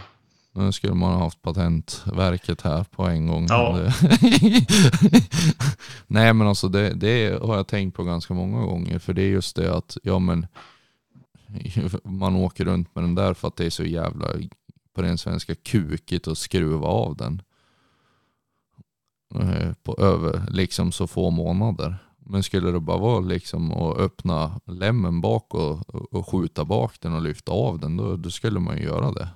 nu 0.55 0.71
skulle 0.71 0.93
man 0.93 1.13
ha 1.13 1.19
haft 1.19 1.41
patentverket 1.41 2.61
här 2.61 2.83
på 2.83 3.03
en 3.03 3.27
gång. 3.27 3.45
Ja. 3.49 3.77
Nej 6.07 6.33
men 6.33 6.47
alltså 6.47 6.67
det, 6.67 6.93
det 6.93 7.41
har 7.41 7.55
jag 7.55 7.67
tänkt 7.67 7.95
på 7.95 8.03
ganska 8.03 8.33
många 8.33 8.65
gånger. 8.65 8.99
För 8.99 9.13
det 9.13 9.21
är 9.21 9.29
just 9.29 9.55
det 9.55 9.75
att, 9.75 9.97
ja 10.03 10.19
men 10.19 10.47
man 12.03 12.35
åker 12.35 12.65
runt 12.65 12.95
med 12.95 13.03
den 13.03 13.15
där 13.15 13.33
för 13.33 13.47
att 13.47 13.55
det 13.55 13.65
är 13.65 13.69
så 13.69 13.83
jävla 13.83 14.27
på 14.95 15.01
den 15.01 15.17
svenska 15.17 15.55
kukigt 15.55 16.27
att 16.27 16.37
skruva 16.37 16.87
av 16.87 17.15
den. 17.15 17.41
Eh, 19.35 19.73
på 19.83 19.97
över 19.97 20.45
liksom 20.49 20.91
så 20.91 21.07
få 21.07 21.29
månader. 21.29 21.97
Men 22.25 22.43
skulle 22.43 22.71
det 22.71 22.79
bara 22.79 22.97
vara 22.97 23.19
liksom 23.19 23.71
att 23.71 23.97
öppna 23.97 24.59
lämmen 24.65 25.21
bak 25.21 25.53
och, 25.53 25.95
och 26.13 26.29
skjuta 26.29 26.65
bak 26.65 27.01
den 27.01 27.13
och 27.13 27.21
lyfta 27.21 27.51
av 27.51 27.79
den, 27.79 27.97
då, 27.97 28.15
då 28.15 28.29
skulle 28.29 28.59
man 28.59 28.77
ju 28.77 28.83
göra 28.83 29.11
det. 29.11 29.29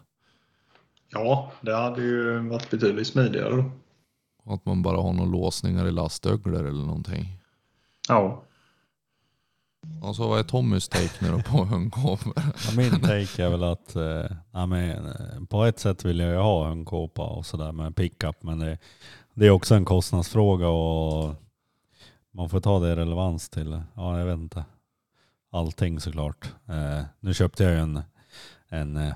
Ja, 1.10 1.52
det 1.62 1.76
hade 1.76 2.02
ju 2.02 2.40
varit 2.40 2.70
betydligt 2.70 3.08
smidigare 3.08 3.56
då. 3.56 3.72
Att 4.54 4.66
man 4.66 4.82
bara 4.82 4.98
har 4.98 5.14
några 5.14 5.30
låsningar 5.30 5.88
i 5.88 5.92
lastöglor 5.92 6.68
eller 6.68 6.86
någonting. 6.86 7.38
Ja. 8.10 8.44
Och 10.02 10.16
så 10.16 10.28
vad 10.28 10.40
är 10.40 10.44
Tommys 10.44 10.90
take 10.90 11.26
nu 11.26 11.32
då 11.32 11.42
på 11.42 11.64
hundkåpor? 11.64 12.34
Ja, 12.36 12.72
min 12.78 13.02
take 13.02 13.44
är 13.44 13.50
väl 13.50 13.64
att 13.64 13.96
eh, 13.96 14.38
ja, 14.52 14.66
men, 14.66 15.06
eh, 15.06 15.46
på 15.50 15.64
ett 15.64 15.80
sätt 15.80 16.06
vill 16.06 16.20
jag 16.20 16.30
ju 16.30 16.38
ha 16.38 16.68
hundkåpa 16.68 17.26
och 17.26 17.46
sådär 17.46 17.72
med 17.72 17.96
pickup 17.96 18.44
men 18.44 18.60
det, 18.60 18.78
det, 19.34 19.46
är 19.46 19.52
också 19.52 19.76
en 19.76 19.86
kostnadsfråga 19.86 20.68
och 20.68 21.36
man 22.32 22.50
får 22.50 22.60
ta 22.60 22.80
det 22.80 22.92
i 22.92 22.96
relevans 22.96 23.50
till, 23.50 23.82
ja 23.96 24.20
jag 24.20 24.26
vet 24.26 24.38
inte, 24.38 24.66
allting 25.52 26.00
såklart. 26.00 26.54
Eh, 26.68 27.06
nu 27.20 27.34
köpte 27.34 27.64
jag 27.64 27.74
ju 27.74 27.80
en, 27.80 28.02
en 28.70 28.98
eh, 28.98 29.14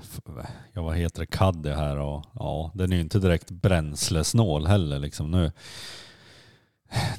ja 0.72 0.82
vad 0.82 0.96
heter 0.96 1.20
det, 1.20 1.26
Caddy 1.26 1.70
här 1.70 1.96
och 1.96 2.24
ja 2.34 2.70
den 2.74 2.92
är 2.92 2.96
ju 2.96 3.02
inte 3.02 3.18
direkt 3.18 3.50
bränslesnål 3.50 4.66
heller 4.66 4.98
liksom 4.98 5.30
nu 5.30 5.52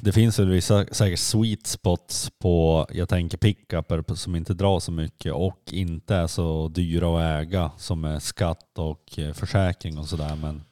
det 0.00 0.12
finns 0.12 0.38
väl 0.38 0.48
vissa 0.48 0.86
säkert 0.86 1.18
sweet 1.18 1.66
spots 1.66 2.30
på, 2.38 2.86
jag 2.92 3.08
tänker 3.08 3.38
pickuper 3.38 4.14
som 4.14 4.36
inte 4.36 4.54
drar 4.54 4.80
så 4.80 4.92
mycket 4.92 5.32
och 5.32 5.60
inte 5.70 6.14
är 6.14 6.26
så 6.26 6.68
dyra 6.68 7.18
att 7.18 7.42
äga 7.42 7.70
som 7.76 8.04
är 8.04 8.18
skatt 8.18 8.78
och 8.78 9.18
eh, 9.18 9.32
försäkring 9.32 9.98
och 9.98 10.06
sådär. 10.06 10.36
Men 10.36 10.62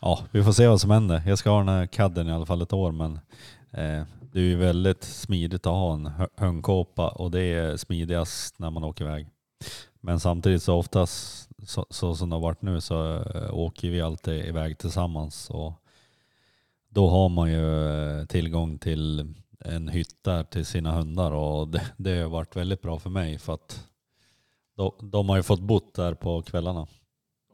ja, 0.00 0.20
vi 0.30 0.44
får 0.44 0.52
se 0.52 0.66
vad 0.66 0.80
som 0.80 0.90
händer. 0.90 1.22
Jag 1.26 1.38
ska 1.38 1.50
ha 1.50 1.58
den 1.58 1.68
här 1.68 1.86
cadden 1.86 2.28
i 2.28 2.32
alla 2.32 2.46
fall 2.46 2.62
ett 2.62 2.72
år 2.72 2.92
men 2.92 3.12
eh, 3.70 4.04
det 4.32 4.38
är 4.38 4.44
ju 4.44 4.56
väldigt 4.56 5.04
smidigt 5.04 5.66
att 5.66 5.72
ha 5.72 5.94
en 5.94 6.10
hönkåpa 6.36 7.08
och 7.08 7.30
det 7.30 7.42
är 7.42 7.76
smidigast 7.76 8.58
när 8.58 8.70
man 8.70 8.84
åker 8.84 9.04
iväg. 9.04 9.26
Men 10.00 10.20
samtidigt 10.20 10.62
så 10.62 10.74
oftast 10.74 11.48
så, 11.62 11.86
så 11.90 12.14
som 12.14 12.30
det 12.30 12.36
har 12.36 12.40
varit 12.40 12.62
nu 12.62 12.80
så 12.80 13.16
äh, 13.16 13.54
åker 13.54 13.90
vi 13.90 14.00
alltid 14.00 14.44
iväg 14.44 14.78
tillsammans. 14.78 15.50
Och 15.50 15.72
då 16.88 17.08
har 17.08 17.28
man 17.28 17.52
ju 17.52 17.88
eh, 18.20 18.26
tillgång 18.26 18.78
till 18.78 19.34
en 19.64 19.88
hytta 19.88 20.44
till 20.44 20.66
sina 20.66 20.92
hundar 20.92 21.30
och 21.32 21.68
det, 21.68 21.82
det 21.96 22.18
har 22.18 22.28
varit 22.28 22.56
väldigt 22.56 22.82
bra 22.82 22.98
för 22.98 23.10
mig 23.10 23.38
för 23.38 23.54
att 23.54 23.86
de, 24.76 25.10
de 25.10 25.28
har 25.28 25.36
ju 25.36 25.42
fått 25.42 25.60
bott 25.60 25.94
där 25.94 26.14
på 26.14 26.42
kvällarna. 26.42 26.86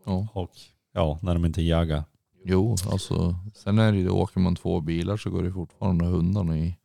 Ja. 0.04 0.28
Och 0.32 0.50
ja, 0.92 1.18
när 1.22 1.34
de 1.34 1.44
inte 1.44 1.62
jagar. 1.62 2.04
Jo, 2.44 2.76
alltså 2.90 3.34
sen 3.54 3.78
är 3.78 3.92
det 3.92 3.98
ju, 3.98 4.10
åker 4.10 4.40
man 4.40 4.56
två 4.56 4.80
bilar 4.80 5.16
så 5.16 5.30
går 5.30 5.42
det 5.42 5.52
fortfarande 5.52 6.04
hundarna 6.04 6.58
i. 6.58 6.76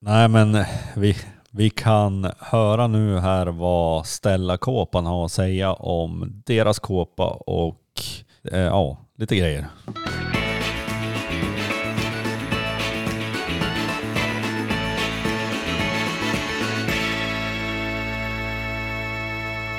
Nej 0.00 0.28
men 0.28 0.64
vi, 0.96 1.16
vi 1.52 1.70
kan 1.70 2.30
höra 2.38 2.86
nu 2.86 3.18
här 3.18 3.46
vad 3.46 4.06
Stella 4.06 4.56
Kåpan 4.56 5.06
har 5.06 5.24
att 5.24 5.32
säga 5.32 5.72
om 5.72 6.42
deras 6.46 6.78
kåpa 6.78 7.30
och 7.30 7.82
eh, 8.52 8.58
ja, 8.58 8.98
lite 9.18 9.36
grejer. 9.36 9.66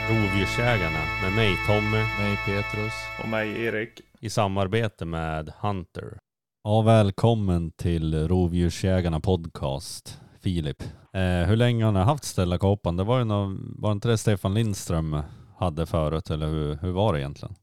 Rovdjursjägarna 0.09 0.99
med 1.23 1.33
mig 1.35 1.55
Tommy 1.67 1.97
Mig 1.97 2.37
Petrus. 2.45 2.93
Och 3.23 3.29
mig 3.29 3.65
Erik. 3.65 4.01
i 4.19 4.29
samarbete 4.29 5.05
med 5.05 5.53
Hunter. 5.59 6.17
Ja, 6.63 6.81
välkommen 6.81 7.71
till 7.71 8.27
Rovdjursjägarna 8.27 9.19
podcast, 9.19 10.19
Filip. 10.41 10.83
Eh, 11.13 11.47
hur 11.47 11.55
länge 11.55 11.85
har 11.85 11.91
ni 11.91 11.99
haft 11.99 12.23
Stella 12.23 12.57
Kåpan? 12.57 12.97
Det 12.97 13.03
var 13.03 13.19
ju 13.19 13.25
någon, 13.25 13.75
var 13.77 13.91
inte 13.91 14.07
det 14.07 14.17
Stefan 14.17 14.53
Lindström 14.53 15.21
hade 15.57 15.85
förut, 15.85 16.29
eller 16.29 16.47
hur, 16.47 16.75
hur 16.75 16.91
var 16.91 17.13
det 17.13 17.19
egentligen? 17.19 17.55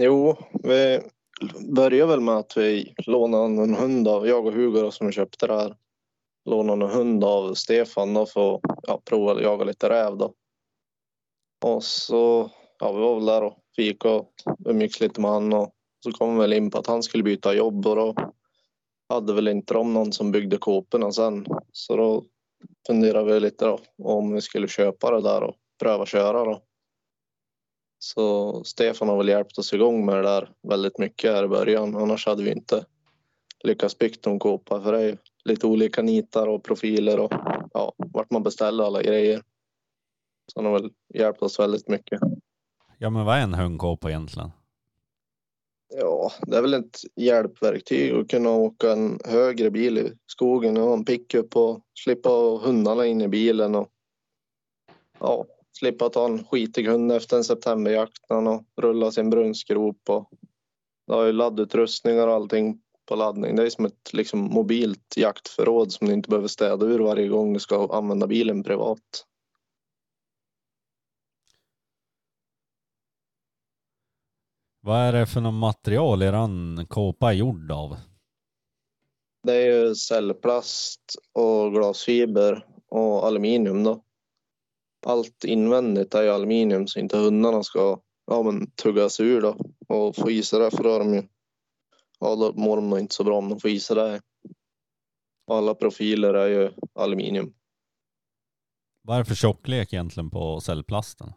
Jo, 0.00 0.36
vi 0.62 1.00
började 1.74 2.10
väl 2.10 2.20
med 2.20 2.34
att 2.34 2.56
vi 2.56 2.94
lånade 3.06 3.62
en 3.62 3.74
hund 3.74 4.08
av, 4.08 4.28
jag 4.28 4.46
och 4.46 4.52
Hugo 4.52 4.80
då, 4.80 4.90
som 4.90 5.12
köpte 5.12 5.46
det 5.46 5.54
här, 5.54 5.76
lånade 6.50 6.84
en 6.84 6.90
hund 6.90 7.24
av 7.24 7.54
Stefan 7.54 8.14
då 8.14 8.26
för 8.26 8.54
att 8.54 8.60
ja, 8.82 9.00
prova 9.04 9.32
att 9.32 9.42
jaga 9.42 9.64
lite 9.64 9.88
räv 9.88 10.16
då. 10.16 10.34
Och 11.64 11.84
så, 11.84 12.50
ja 12.78 12.92
vi 12.92 13.00
var 13.00 13.14
väl 13.14 13.26
där 13.26 13.42
och 13.42 13.58
fika 13.76 14.10
och 14.10 14.32
umgicks 14.66 15.00
lite 15.00 15.20
med 15.20 15.30
han 15.30 15.52
och 15.52 15.72
så 16.04 16.12
kom 16.12 16.34
vi 16.34 16.40
väl 16.40 16.52
in 16.52 16.70
på 16.70 16.78
att 16.78 16.86
han 16.86 17.02
skulle 17.02 17.22
byta 17.22 17.54
jobb 17.54 17.86
och 17.86 17.96
då 17.96 18.14
hade 19.12 19.34
väl 19.34 19.48
inte 19.48 19.74
de 19.74 19.94
någon 19.94 20.12
som 20.12 20.32
byggde 20.32 20.56
kåporna 20.56 21.12
sen. 21.12 21.46
Så 21.72 21.96
då 21.96 22.24
funderade 22.86 23.34
vi 23.34 23.40
lite 23.40 23.64
då 23.64 23.78
om 23.98 24.32
vi 24.32 24.40
skulle 24.40 24.68
köpa 24.68 25.10
det 25.10 25.20
där 25.20 25.42
och 25.42 25.54
pröva 25.80 26.06
köra 26.06 26.44
då. 26.44 26.62
Så 27.98 28.64
Stefan 28.64 29.08
har 29.08 29.16
väl 29.16 29.28
hjälpt 29.28 29.58
oss 29.58 29.72
igång 29.72 30.06
med 30.06 30.16
det 30.16 30.22
där 30.22 30.50
väldigt 30.68 30.98
mycket 30.98 31.32
här 31.32 31.44
i 31.44 31.48
början. 31.48 31.96
Annars 31.96 32.26
hade 32.26 32.42
vi 32.42 32.50
inte 32.50 32.84
lyckats 33.64 33.98
byggt 33.98 34.26
någon 34.26 34.38
kåpa 34.38 34.82
för 34.82 34.92
det 34.92 35.02
är 35.02 35.18
lite 35.44 35.66
olika 35.66 36.02
nitar 36.02 36.46
och 36.46 36.64
profiler 36.64 37.20
och 37.20 37.32
ja, 37.72 37.92
vart 37.96 38.30
man 38.30 38.42
beställer 38.42 38.84
alla 38.84 39.02
grejer. 39.02 39.42
Så 40.52 40.60
han 40.60 40.64
har 40.64 40.72
väl 40.80 40.90
hjälpt 41.14 41.42
oss 41.42 41.58
väldigt 41.58 41.88
mycket. 41.88 42.20
Ja, 42.98 43.10
men 43.10 43.24
vad 43.24 43.36
är 43.36 43.42
en 43.42 43.54
hundkåpa 43.54 44.08
egentligen? 44.10 44.50
Ja, 45.94 46.32
det 46.46 46.56
är 46.56 46.62
väl 46.62 46.74
ett 46.74 47.00
hjälpverktyg 47.16 48.12
att 48.12 48.28
kunna 48.28 48.50
åka 48.50 48.92
en 48.92 49.18
högre 49.24 49.70
bil 49.70 49.98
i 49.98 50.12
skogen 50.26 50.76
och 50.76 50.82
ha 50.82 50.92
en 50.92 51.04
pickup 51.04 51.56
och 51.56 51.80
slippa 51.94 52.28
ha 52.28 52.58
hundarna 52.58 53.06
in 53.06 53.20
i 53.20 53.28
bilen 53.28 53.74
och 53.74 53.88
ja, 55.18 55.46
slippa 55.72 56.08
ta 56.08 56.24
en 56.24 56.44
skitig 56.44 56.88
hund 56.88 57.12
efter 57.12 57.36
en 57.36 57.44
septemberjakt 57.44 58.30
när 58.30 58.36
han 58.36 58.46
sin 59.12 59.30
brunnsgrop 59.30 60.00
och 60.08 60.30
det 61.06 61.14
har 61.14 61.26
ju 61.26 61.32
laddutrustningar 61.32 62.28
och 62.28 62.34
allting 62.34 62.80
på 63.08 63.16
laddning. 63.16 63.56
Det 63.56 63.62
är 63.62 63.70
som 63.70 63.84
ett 63.84 64.12
liksom 64.12 64.40
mobilt 64.40 65.14
jaktförråd 65.16 65.92
som 65.92 66.06
du 66.06 66.14
inte 66.14 66.28
behöver 66.28 66.48
städa 66.48 66.86
ur 66.86 66.98
varje 66.98 67.28
gång 67.28 67.52
du 67.52 67.60
ska 67.60 67.96
använda 67.96 68.26
bilen 68.26 68.62
privat. 68.62 69.26
Vad 74.84 74.98
är 74.98 75.12
det 75.12 75.26
för 75.26 75.40
något 75.40 75.54
material 75.54 76.22
eran 76.22 76.86
kåpa 76.88 77.28
är 77.28 77.36
gjord 77.36 77.70
av? 77.70 77.96
Det 79.42 79.52
är 79.52 79.66
ju 79.66 79.94
cellplast 79.94 81.00
och 81.32 81.72
glasfiber 81.72 82.66
och 82.88 83.26
aluminium 83.26 83.84
då. 83.84 84.04
Allt 85.06 85.44
invändigt 85.44 86.14
är 86.14 86.22
ju 86.22 86.28
aluminium 86.28 86.86
så 86.86 87.00
inte 87.00 87.16
hundarna 87.16 87.62
ska 87.62 88.00
ja, 88.26 88.42
men, 88.42 88.70
tuggas 88.70 89.20
ur 89.20 89.40
då 89.40 89.56
och 89.88 90.16
få 90.16 90.30
i 90.30 90.42
sig 90.42 90.60
det 90.60 90.70
för 90.70 90.84
då 90.84 90.98
de 90.98 91.14
ju 91.14 91.22
ja, 92.20 92.36
då 92.36 92.52
mår 92.52 92.76
de 92.76 92.90
nog 92.90 92.98
inte 92.98 93.14
så 93.14 93.24
bra 93.24 93.38
om 93.38 93.48
de 93.48 93.60
får 93.60 93.70
i 93.70 93.80
sig 93.80 93.96
det. 93.96 94.20
Alla 95.50 95.74
profiler 95.74 96.34
är 96.34 96.48
ju 96.48 96.70
aluminium. 96.94 97.54
Vad 99.02 99.16
är 99.16 99.20
det 99.20 99.28
för 99.28 99.34
tjocklek 99.34 99.92
egentligen 99.92 100.30
på 100.30 100.60
cellplasten? 100.60 101.32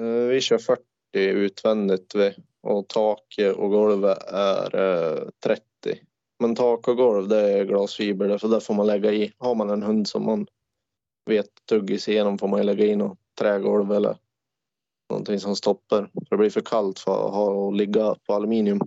Eh, 0.00 0.04
Vi 0.04 0.40
kör 0.40 0.58
40 0.58 0.89
utvändigt 1.18 2.14
och 2.62 2.88
taket 2.88 3.56
och 3.56 3.70
golvet 3.70 4.18
är 4.28 4.76
eh, 4.76 5.28
30. 5.44 5.62
Men 6.38 6.54
tak 6.54 6.88
och 6.88 6.96
golv 6.96 7.28
det 7.28 7.58
är 7.58 7.64
glasfiber 7.64 8.38
så 8.38 8.48
där 8.48 8.60
får 8.60 8.74
man 8.74 8.86
lägga 8.86 9.12
i. 9.12 9.32
Har 9.38 9.54
man 9.54 9.70
en 9.70 9.82
hund 9.82 10.08
som 10.08 10.24
man 10.26 10.46
vet 11.26 11.48
tuggis 11.68 12.08
igenom 12.08 12.38
får 12.38 12.48
man 12.48 12.60
ju 12.60 12.64
lägga 12.64 12.84
i 12.84 12.96
något 12.96 13.18
trägolv 13.38 13.92
eller 13.92 14.16
någonting 15.10 15.40
som 15.40 15.56
stoppar. 15.56 16.10
För 16.12 16.30
det 16.30 16.36
blir 16.36 16.50
för 16.50 16.60
kallt 16.60 16.98
för 16.98 17.26
att 17.26 17.34
ha 17.34 17.44
och 17.44 17.72
ligga 17.72 18.14
på 18.26 18.34
aluminium. 18.34 18.80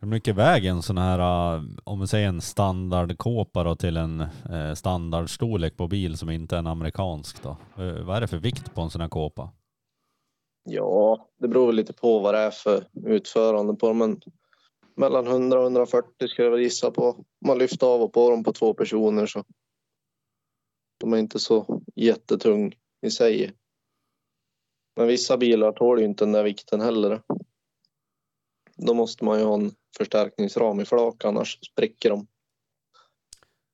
Hur 0.00 0.08
mycket 0.08 0.36
väger 0.36 0.70
en 0.70 0.82
sån 0.82 0.98
här, 0.98 1.18
eh, 1.18 1.62
om 1.84 2.00
vi 2.00 2.06
säger 2.06 2.28
en 2.28 2.40
standardkåpa 2.40 3.64
då 3.64 3.76
till 3.76 3.96
en 3.96 4.20
eh, 4.20 4.74
standardstorlek 4.74 5.76
på 5.76 5.88
bil 5.88 6.18
som 6.18 6.30
inte 6.30 6.54
är 6.54 6.58
en 6.58 6.66
amerikansk 6.66 7.42
då? 7.42 7.50
Eh, 7.78 8.04
vad 8.04 8.16
är 8.16 8.20
det 8.20 8.28
för 8.28 8.38
vikt 8.38 8.74
på 8.74 8.80
en 8.80 8.90
sån 8.90 9.00
här 9.00 9.08
kåpa? 9.08 9.50
Ja, 10.68 11.28
det 11.38 11.48
beror 11.48 11.72
lite 11.72 11.92
på 11.92 12.18
vad 12.18 12.34
det 12.34 12.38
är 12.38 12.50
för 12.50 12.86
utförande 13.04 13.74
på 13.74 13.86
dem. 13.86 13.98
Men 13.98 14.20
mellan 14.96 15.26
100 15.26 15.58
och 15.58 15.64
140 15.64 16.28
skulle 16.28 16.46
jag 16.46 16.52
väl 16.52 16.62
gissa 16.62 16.90
på. 16.90 17.08
Om 17.08 17.24
man 17.46 17.58
lyfter 17.58 17.86
av 17.86 18.02
och 18.02 18.12
på 18.12 18.30
dem 18.30 18.44
på 18.44 18.52
två 18.52 18.74
personer 18.74 19.26
så 19.26 19.44
de 20.98 21.12
är 21.12 21.16
inte 21.16 21.38
så 21.38 21.82
jättetung 21.94 22.74
i 23.02 23.10
sig. 23.10 23.52
Men 24.96 25.08
vissa 25.08 25.36
bilar 25.36 25.72
tål 25.72 26.00
ju 26.00 26.04
inte 26.04 26.24
den 26.24 26.32
där 26.32 26.44
vikten 26.44 26.80
heller. 26.80 27.22
Då 28.76 28.94
måste 28.94 29.24
man 29.24 29.38
ju 29.38 29.44
ha 29.44 29.54
en 29.54 29.74
förstärkningsram 29.96 30.80
i 30.80 30.84
flak 30.84 31.24
annars 31.24 31.58
spricker 31.72 32.10
de. 32.10 32.26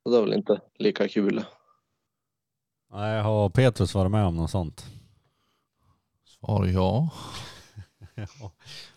Och 0.04 0.10
det 0.10 0.16
är 0.16 0.22
väl 0.22 0.34
inte 0.34 0.60
lika 0.74 1.08
kul. 1.08 1.44
Nej, 2.90 3.22
har 3.22 3.50
Petrus 3.50 3.94
varit 3.94 4.10
med 4.10 4.26
om 4.26 4.36
något 4.36 4.50
sånt? 4.50 5.01
Svar 6.44 6.66
ja. 6.66 7.10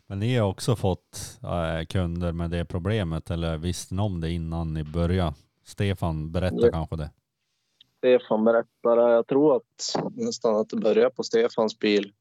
Men 0.08 0.19
ni 0.19 0.38
har 0.38 0.47
också 0.47 0.75
fått 0.75 1.39
äh, 1.43 1.86
kunder 1.86 2.31
med 2.31 2.51
det 2.51 2.65
problemet 2.65 3.31
eller 3.31 3.58
visste 3.58 3.95
ni 3.95 4.01
om 4.01 4.21
det 4.21 4.31
innan 4.31 4.73
ni 4.73 4.84
började? 4.84 5.34
Stefan, 5.63 6.31
berätta 6.31 6.65
Ja. 6.65 6.71
kanske 6.71 6.95
det. 6.95 7.12
Stefan 7.97 8.43
berättade, 8.43 9.13
jag 9.13 9.27
tror 9.27 9.55
att 9.55 9.95
nästan 10.15 10.55
att 10.55 10.69
det 10.69 10.77
började 10.77 11.10
på 11.10 11.23
Stefans 11.23 11.79
bil. 11.79 12.13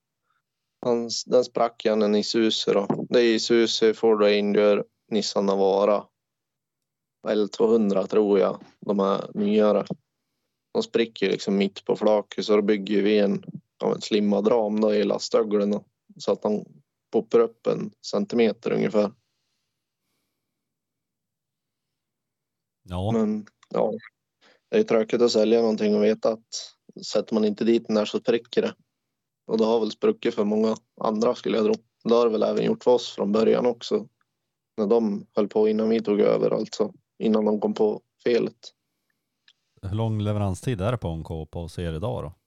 Hans, 0.83 1.25
den 1.25 1.45
sprack 1.45 1.85
igen 1.85 2.03
en 2.03 2.15
Isuzu 2.15 2.73
då. 2.73 3.07
Det 3.09 3.21
är 3.21 3.35
Isuzu, 3.35 3.95
Ford 3.95 4.21
Ranger, 4.23 4.85
Nissan 5.11 5.47
Navara. 5.47 6.05
L200 7.29 8.07
tror 8.07 8.39
jag, 8.39 8.61
de 8.81 8.99
här 8.99 9.31
nyare. 9.35 9.85
De 10.73 10.83
spricker 10.83 11.31
liksom 11.31 11.57
mitt 11.57 11.85
på 11.85 11.97
flaket 11.97 12.45
så 12.45 12.57
då 12.57 12.63
bygger 12.63 13.03
vi 13.03 13.19
en, 13.19 13.45
ja, 13.85 13.95
en 13.95 14.01
slimmad 14.01 14.49
ram 14.49 14.81
då 14.81 14.95
i 14.95 15.05
lastöglen 15.05 15.81
så 16.19 16.33
att 16.33 16.43
de 16.43 16.65
poppar 17.13 17.39
upp 17.39 17.67
en 17.67 17.91
centimeter 18.07 18.73
ungefär. 18.73 19.13
Ja, 22.83 23.13
Men 23.13 23.47
ja, 23.71 23.93
det 24.71 24.79
är 24.79 24.83
tråkigt 24.83 25.23
att 25.23 25.31
sälja 25.31 25.61
någonting 25.61 25.97
och 25.97 26.05
veta 26.05 26.33
att 26.33 26.47
sätter 27.07 27.35
man 27.35 27.45
inte 27.45 27.65
dit 27.65 27.87
den 27.87 27.97
där 27.97 28.05
så 28.05 28.19
spricker 28.19 28.63
det. 28.63 28.75
Och 29.47 29.59
det 29.59 29.65
har 29.65 29.81
väl 29.81 29.91
spruckit 29.91 30.35
för 30.35 30.45
många 30.45 30.77
andra 31.01 31.35
skulle 31.35 31.57
jag 31.57 31.67
tro. 31.67 31.75
Det 32.05 32.15
har 32.15 32.27
det 32.27 32.33
väl 32.33 32.43
även 32.43 32.65
gjort 32.65 32.85
för 32.85 32.91
oss 32.91 33.11
från 33.15 33.33
början 33.33 33.67
också. 33.67 34.09
När 34.77 34.87
de 34.87 35.27
höll 35.33 35.49
på 35.49 35.69
innan 35.69 35.89
vi 35.89 36.01
tog 36.01 36.21
över 36.21 36.51
alltså. 36.51 36.93
Innan 37.19 37.45
de 37.45 37.61
kom 37.61 37.75
på 37.75 38.03
felet. 38.23 38.75
hur 39.83 39.97
lång 39.97 40.21
leveranstid 40.21 40.81
är 40.81 40.93
det 40.93 40.99
på 40.99 41.09
en 41.09 41.25
kåpa 41.25 41.59
hos 41.59 41.79
er 41.79 41.93
idag 41.93 42.25
då? 42.25 42.44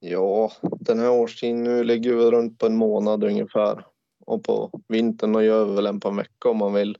Ja, 0.00 0.52
den 0.62 0.98
här 0.98 1.10
årstiden 1.10 1.64
nu 1.64 1.84
ligger 1.84 2.14
vi 2.14 2.30
runt 2.30 2.58
på 2.58 2.66
en 2.66 2.76
månad 2.76 3.24
ungefär. 3.24 3.86
Och 4.26 4.44
på 4.44 4.80
vintern 4.88 5.32
då 5.32 5.42
gör 5.42 5.64
vi 5.64 5.74
väl 5.74 5.86
en 5.86 6.00
på 6.00 6.08
en 6.08 6.16
vecka 6.16 6.48
om 6.48 6.56
man 6.56 6.74
vill. 6.74 6.98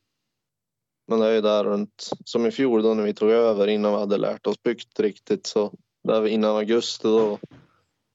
Men 1.09 1.21
det 1.21 1.27
är 1.27 1.35
ju 1.35 1.41
där 1.41 1.65
runt, 1.65 2.11
som 2.25 2.47
i 2.47 2.51
fjol 2.51 2.83
då 2.83 2.95
när 2.95 3.03
vi 3.03 3.15
tog 3.15 3.31
över 3.31 3.67
innan 3.67 3.93
vi 3.93 3.99
hade 3.99 4.17
lärt 4.17 4.47
oss 4.47 4.63
byggt 4.63 5.01
riktigt 5.01 5.47
så 5.47 5.73
där 6.05 6.27
innan 6.27 6.57
augusti 6.57 7.09
då 7.09 7.39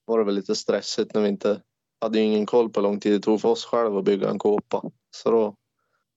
var 0.04 0.18
det 0.18 0.24
väl 0.24 0.34
lite 0.34 0.54
stressigt 0.54 1.14
när 1.14 1.22
vi 1.22 1.28
inte 1.28 1.60
hade 2.00 2.20
ingen 2.20 2.46
koll 2.46 2.70
på 2.70 2.80
hur 2.80 2.88
lång 2.88 3.00
tid 3.00 3.12
det 3.12 3.20
tog 3.20 3.40
för 3.40 3.48
oss 3.48 3.64
själva 3.64 3.98
att 3.98 4.04
bygga 4.04 4.30
en 4.30 4.38
kåpa. 4.38 4.82
Så 5.16 5.30
då 5.30 5.56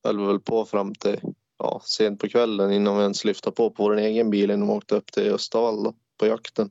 höll 0.03 0.19
vi 0.19 0.25
väl 0.25 0.39
på 0.39 0.65
fram 0.65 0.95
till 0.95 1.19
ja, 1.58 1.82
sent 1.84 2.21
på 2.21 2.27
kvällen 2.27 2.71
innan 2.71 2.97
vi 2.97 3.03
ens 3.03 3.25
lyfte 3.25 3.51
på 3.51 3.69
på 3.69 3.84
vår 3.84 3.97
egen 3.97 4.30
bil 4.30 4.51
innan 4.51 4.67
vi 4.67 4.73
åkte 4.73 4.95
upp 4.95 5.12
till 5.12 5.34
Östavall 5.34 5.84
då, 5.84 5.93
på 6.19 6.27
jakten. 6.27 6.69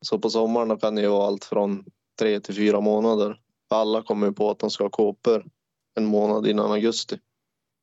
Så 0.00 0.18
på 0.18 0.30
sommaren 0.30 0.78
kan 0.78 0.94
det 0.94 1.00
ju 1.00 1.08
vara 1.08 1.26
allt 1.26 1.44
från 1.44 1.84
tre 2.18 2.40
till 2.40 2.54
fyra 2.54 2.80
månader 2.80 3.38
alla 3.70 4.02
kommer 4.02 4.26
ju 4.26 4.32
på 4.32 4.50
att 4.50 4.58
de 4.58 4.70
ska 4.70 4.84
ha 4.84 4.90
kåpor 4.90 5.46
en 5.94 6.04
månad 6.04 6.46
innan 6.46 6.72
augusti. 6.72 7.18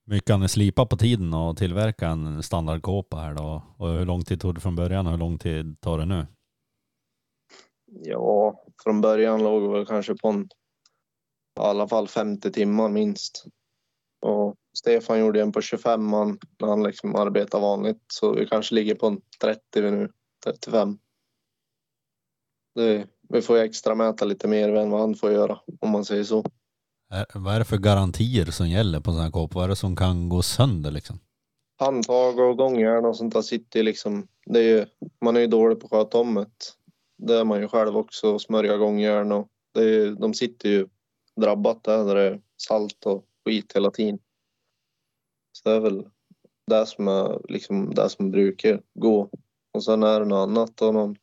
Mycket 0.07 0.29
har 0.29 0.37
ni 0.37 0.49
slipat 0.49 0.89
på 0.89 0.97
tiden 0.97 1.33
och 1.33 1.57
tillverka 1.57 2.07
en 2.07 2.43
standardkåpa 2.43 3.17
här 3.17 3.33
då? 3.33 3.63
Och 3.77 3.89
hur 3.89 4.05
lång 4.05 4.23
tid 4.23 4.41
tog 4.41 4.55
det 4.55 4.61
från 4.61 4.75
början 4.75 5.05
och 5.05 5.11
hur 5.11 5.19
lång 5.19 5.39
tid 5.39 5.81
tar 5.81 5.97
det 5.97 6.05
nu? 6.05 6.27
Ja, 7.85 8.63
från 8.83 9.01
början 9.01 9.43
låg 9.43 9.79
vi 9.79 9.85
kanske 9.85 10.15
på 10.15 10.27
en, 10.27 10.41
i 11.59 11.59
alla 11.59 11.87
fall 11.87 12.07
50 12.07 12.51
timmar 12.51 12.89
minst. 12.89 13.45
Och 14.21 14.55
Stefan 14.77 15.19
gjorde 15.19 15.41
en 15.41 15.51
på 15.51 15.61
25 15.61 16.05
man 16.05 16.39
när 16.59 16.67
han 16.67 16.83
liksom 16.83 17.15
arbetar 17.15 17.59
vanligt. 17.59 18.03
Så 18.07 18.33
vi 18.33 18.45
kanske 18.45 18.75
ligger 18.75 18.95
på 18.95 19.07
en 19.07 19.21
30 19.41 19.81
vi 19.81 19.91
nu, 19.91 20.09
35. 20.43 20.97
Det, 22.75 23.07
vi 23.29 23.41
får 23.41 23.57
ju 23.57 23.63
extra 23.63 23.95
mäta 23.95 24.25
lite 24.25 24.47
mer 24.47 24.75
än 24.75 24.89
vad 24.89 25.01
han 25.01 25.15
får 25.15 25.31
göra 25.31 25.59
om 25.79 25.89
man 25.89 26.05
säger 26.05 26.23
så. 26.23 26.45
Vad 27.33 27.55
är 27.55 27.59
det 27.59 27.65
för 27.65 27.77
garantier 27.77 28.45
som 28.45 28.69
gäller 28.69 28.99
på 28.99 29.09
en 29.11 29.15
sån 29.15 29.23
här 29.23 29.31
kåpa? 29.31 29.55
Vad 29.55 29.63
är 29.63 29.69
det 29.69 29.75
som 29.75 29.95
kan 29.95 30.29
gå 30.29 30.41
sönder 30.41 30.91
liksom? 30.91 31.19
Handtag 31.79 32.39
och 32.39 32.57
gångjärn 32.57 33.05
och 33.05 33.17
sånt 33.17 33.33
där 33.33 33.41
sitter 33.41 33.83
liksom. 33.83 34.27
Det 34.45 34.59
är 34.59 34.63
ju, 34.63 34.85
man 35.21 35.35
är 35.35 35.39
ju 35.39 35.47
dålig 35.47 35.79
på 35.79 35.85
att 35.85 35.91
sköta 35.91 36.17
om 36.17 36.35
det. 36.35 36.47
Det 37.17 37.35
är 37.39 37.43
man 37.43 37.61
ju 37.61 37.67
själv 37.67 37.97
också 37.97 38.33
och 38.33 38.41
smörja 38.41 38.77
gångjärn 38.77 39.31
och 39.31 39.47
det 39.73 39.79
är, 39.79 39.87
ju- 39.89 40.15
de 40.15 40.33
sitter 40.33 40.69
ju 40.69 40.87
drabbat 41.41 41.83
där, 41.83 42.05
där 42.05 42.15
det 42.15 42.21
är 42.21 42.41
salt 42.57 43.05
och 43.05 43.25
skit 43.45 43.71
hela 43.75 43.91
tiden. 43.91 44.19
Så 45.51 45.69
det 45.69 45.75
är 45.75 45.79
väl 45.79 46.05
det 46.67 46.85
som 46.85 47.07
är 47.07 47.51
liksom 47.51 47.93
det 47.93 48.09
som 48.09 48.31
brukar 48.31 48.81
gå. 48.99 49.29
Och 49.73 49.83
sen 49.83 50.03
är 50.03 50.19
det 50.19 50.25
något 50.25 50.49
annat 50.49 50.81
och 50.81 50.93
någon, 50.93 51.15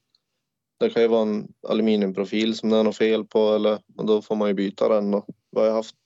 det 0.82 0.90
kan 0.90 1.02
ju 1.02 1.08
vara 1.08 1.22
en 1.22 1.48
aluminiumprofil 1.68 2.56
som 2.56 2.70
det 2.70 2.76
är 2.76 2.82
något 2.82 2.96
fel 2.96 3.24
på 3.24 3.54
eller 3.54 3.78
och 3.96 4.06
då 4.06 4.22
får 4.22 4.36
man 4.36 4.48
ju 4.48 4.54
byta 4.54 4.88
den 4.88 5.10
då. 5.10 5.26
Vi 5.50 5.60
har 5.60 5.66
ju 5.66 5.72
haft 5.72 5.96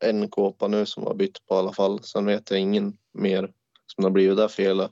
en 0.00 0.28
kåpa 0.28 0.68
nu 0.68 0.86
som 0.86 1.04
var 1.04 1.14
bytt 1.14 1.46
på 1.46 1.54
i 1.54 1.58
alla 1.58 1.72
fall. 1.72 2.02
Sen 2.02 2.26
vet 2.26 2.50
jag 2.50 2.60
ingen 2.60 2.96
mer 3.12 3.52
som 3.86 4.04
har 4.04 4.10
blivit 4.10 4.36
det 4.36 4.48
felet. 4.48 4.90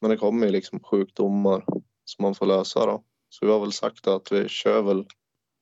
Men 0.00 0.10
det 0.10 0.16
kommer 0.16 0.46
ju 0.46 0.52
liksom 0.52 0.80
sjukdomar 0.80 1.64
som 2.04 2.22
man 2.22 2.34
får 2.34 2.46
lösa 2.46 2.86
då. 2.86 3.04
Så 3.28 3.46
vi 3.46 3.52
har 3.52 3.60
väl 3.60 3.72
sagt 3.72 4.06
att 4.06 4.32
vi 4.32 4.48
kör 4.48 4.82
väl. 4.82 5.06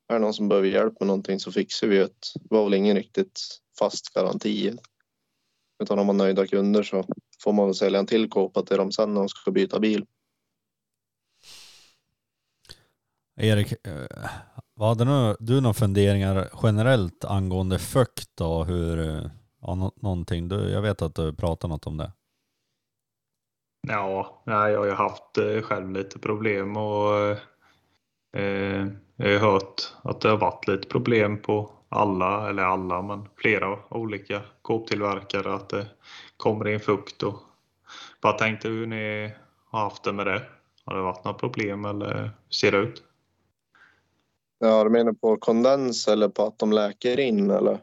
Är 0.09 0.15
det 0.15 0.19
någon 0.19 0.35
som 0.35 0.49
behöver 0.49 0.69
hjälp 0.69 1.01
med 1.01 1.07
någonting 1.07 1.41
så 1.41 1.53
fixar 1.53 1.87
vi 1.87 1.97
det. 1.99 2.13
Vi 2.51 2.57
har 2.57 2.65
väl 2.65 2.75
ingen 2.75 2.97
riktigt 2.97 3.41
fast 3.79 4.15
garanti. 4.15 4.73
Utan 5.83 5.99
om 5.99 6.07
man 6.07 6.21
är 6.21 6.25
nöjda 6.25 6.47
kunder 6.47 6.83
så 6.83 7.05
får 7.43 7.53
man 7.53 7.67
väl 7.67 7.75
sälja 7.75 7.99
en 7.99 8.07
till 8.07 8.31
kåpa 8.31 8.63
till 8.63 8.77
dem 8.77 8.93
sen 8.93 9.15
när 9.15 9.21
de 9.21 9.29
ska 9.29 9.51
byta 9.51 9.81
bil. 9.81 10.07
Erik, 13.37 13.87
eh, 13.87 14.31
vad 14.75 14.89
hade 14.89 15.05
nu, 15.05 15.37
du 15.41 15.61
några 15.61 15.75
funderingar 15.75 16.49
generellt 16.63 17.25
angående 17.25 17.79
fukt 17.79 18.41
och 18.41 18.67
hur, 18.67 18.99
eh, 18.99 19.31
ja, 19.61 19.93
någonting? 19.97 20.49
Du, 20.49 20.71
jag 20.71 20.83
vet 20.83 21.03
att 21.03 21.15
du 21.15 21.33
pratar 21.33 21.69
något 21.69 21.87
om 21.87 21.97
det. 21.97 22.13
Ja, 23.89 24.43
jag 24.45 24.79
har 24.79 24.85
ju 24.85 24.93
haft 24.93 25.39
eh, 25.39 25.63
själv 25.63 25.91
lite 25.91 26.19
problem 26.19 26.77
och 26.77 27.13
eh, 28.37 28.87
jag 29.17 29.27
har 29.27 29.33
ju 29.33 29.39
hört 29.39 29.93
att 30.03 30.21
det 30.21 30.29
har 30.29 30.37
varit 30.37 30.69
lite 30.69 30.89
problem 30.89 31.43
på 31.43 31.71
alla, 31.89 32.49
eller 32.51 32.63
alla, 32.63 33.03
men 33.03 33.29
flera 33.37 33.79
olika 33.91 34.43
kåptillverkare 34.63 35.55
att 35.55 35.69
det 35.69 35.87
kommer 36.37 36.69
in 36.69 36.81
fukt 36.81 37.23
och 37.23 37.39
bara 38.23 38.33
tänkte 38.33 38.69
hur 38.69 38.87
ni 38.87 39.35
har 39.71 39.81
haft 39.81 40.05
det 40.05 40.13
med 40.13 40.27
det. 40.27 40.43
Har 40.85 40.95
det 40.97 41.03
varit 41.03 41.25
några 41.25 41.39
problem 41.39 41.85
eller 41.85 42.19
hur 42.19 42.31
ser 42.51 42.73
det 42.73 42.79
ut? 42.79 43.03
Ja, 44.65 44.85
du 44.85 44.91
menar 44.91 45.13
på 45.13 45.37
kondens 45.37 46.09
eller 46.09 46.29
på 46.29 46.43
att 46.43 46.59
de 46.59 46.73
läker 46.73 47.21
in 47.21 47.51
eller? 47.51 47.81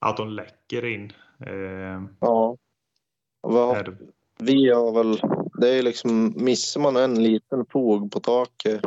Att 0.00 0.16
de 0.16 0.28
läcker 0.28 0.84
in. 0.84 1.12
Eh, 1.46 2.02
Ja. 2.20 2.56
Vad, 3.40 3.96
Vi 4.38 4.70
har 4.70 4.92
väl, 4.92 5.20
det 5.60 5.68
är 5.68 5.82
liksom, 5.82 6.34
missar 6.36 6.80
man 6.80 6.96
en 6.96 7.22
liten 7.22 7.66
fog 7.66 8.12
på 8.12 8.20
taket, 8.20 8.80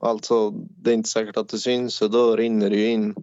alltså 0.00 0.50
det 0.50 0.90
är 0.90 0.94
inte 0.94 1.08
säkert 1.08 1.36
att 1.36 1.48
det 1.48 1.58
syns 1.58 1.94
så 1.94 2.08
då 2.08 2.36
rinner 2.36 2.70
det 2.70 2.76
ju 2.76 2.86
in. 2.86 3.14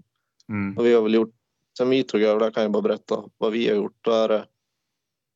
mm, 0.49 0.77
Och 0.77 0.85
vi 0.85 0.93
har 0.93 1.01
väl 1.01 1.13
gjort, 1.13 1.33
sen 1.77 1.89
vi 1.89 2.03
tog 2.03 2.21
över, 2.21 2.39
där 2.39 2.51
kan 2.51 2.63
jag 2.63 2.71
bara 2.71 2.81
berätta 2.81 3.23
vad 3.37 3.51
vi 3.51 3.67
har 3.67 3.75
gjort. 3.75 3.97
Då 4.01 4.11
är 4.11 4.27
det, 4.27 4.45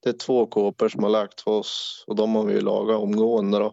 det 0.04 0.10
är 0.10 0.14
två 0.14 0.46
kåpor 0.46 0.90
som 0.90 1.04
har 1.04 1.10
läkt 1.10 1.42
för 1.42 1.52
oss 1.52 2.04
och 2.08 2.16
de 2.16 2.36
har 2.36 2.46
vi 2.46 2.54
ju 2.54 2.62
lagat 2.62 3.00
omgående 3.00 3.60
då. 3.60 3.72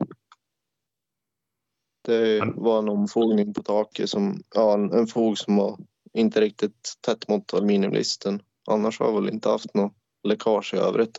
Det 2.09 2.53
var 2.57 2.79
en 2.79 2.89
omfogning 2.89 3.55
på 3.55 3.63
taket 3.63 4.11
som, 4.11 4.43
ja 4.55 4.75
en, 4.75 5.07
fog 5.07 5.39
som 5.39 5.57
var 5.57 5.79
inte 6.13 6.41
riktigt 6.41 6.93
tätt 7.07 7.29
mot 7.29 7.55
aluminiumlisten. 7.55 8.43
Annars 8.71 9.01
har 9.01 9.13
vi 9.13 9.21
väl 9.21 9.35
inte 9.35 9.49
haft 9.49 9.75
något 9.75 9.93
läckage 10.25 10.75
i 10.75 10.77
övrigt. 10.77 11.19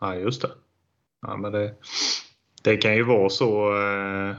Ja, 0.00 0.14
just 0.14 0.42
det. 0.42 0.50
Ja, 1.26 1.36
men 1.36 1.52
det, 1.52 1.74
det 2.62 2.76
kan 2.76 2.94
ju 2.94 3.02
vara 3.04 3.28
så 3.28 3.76
eh, 3.82 4.36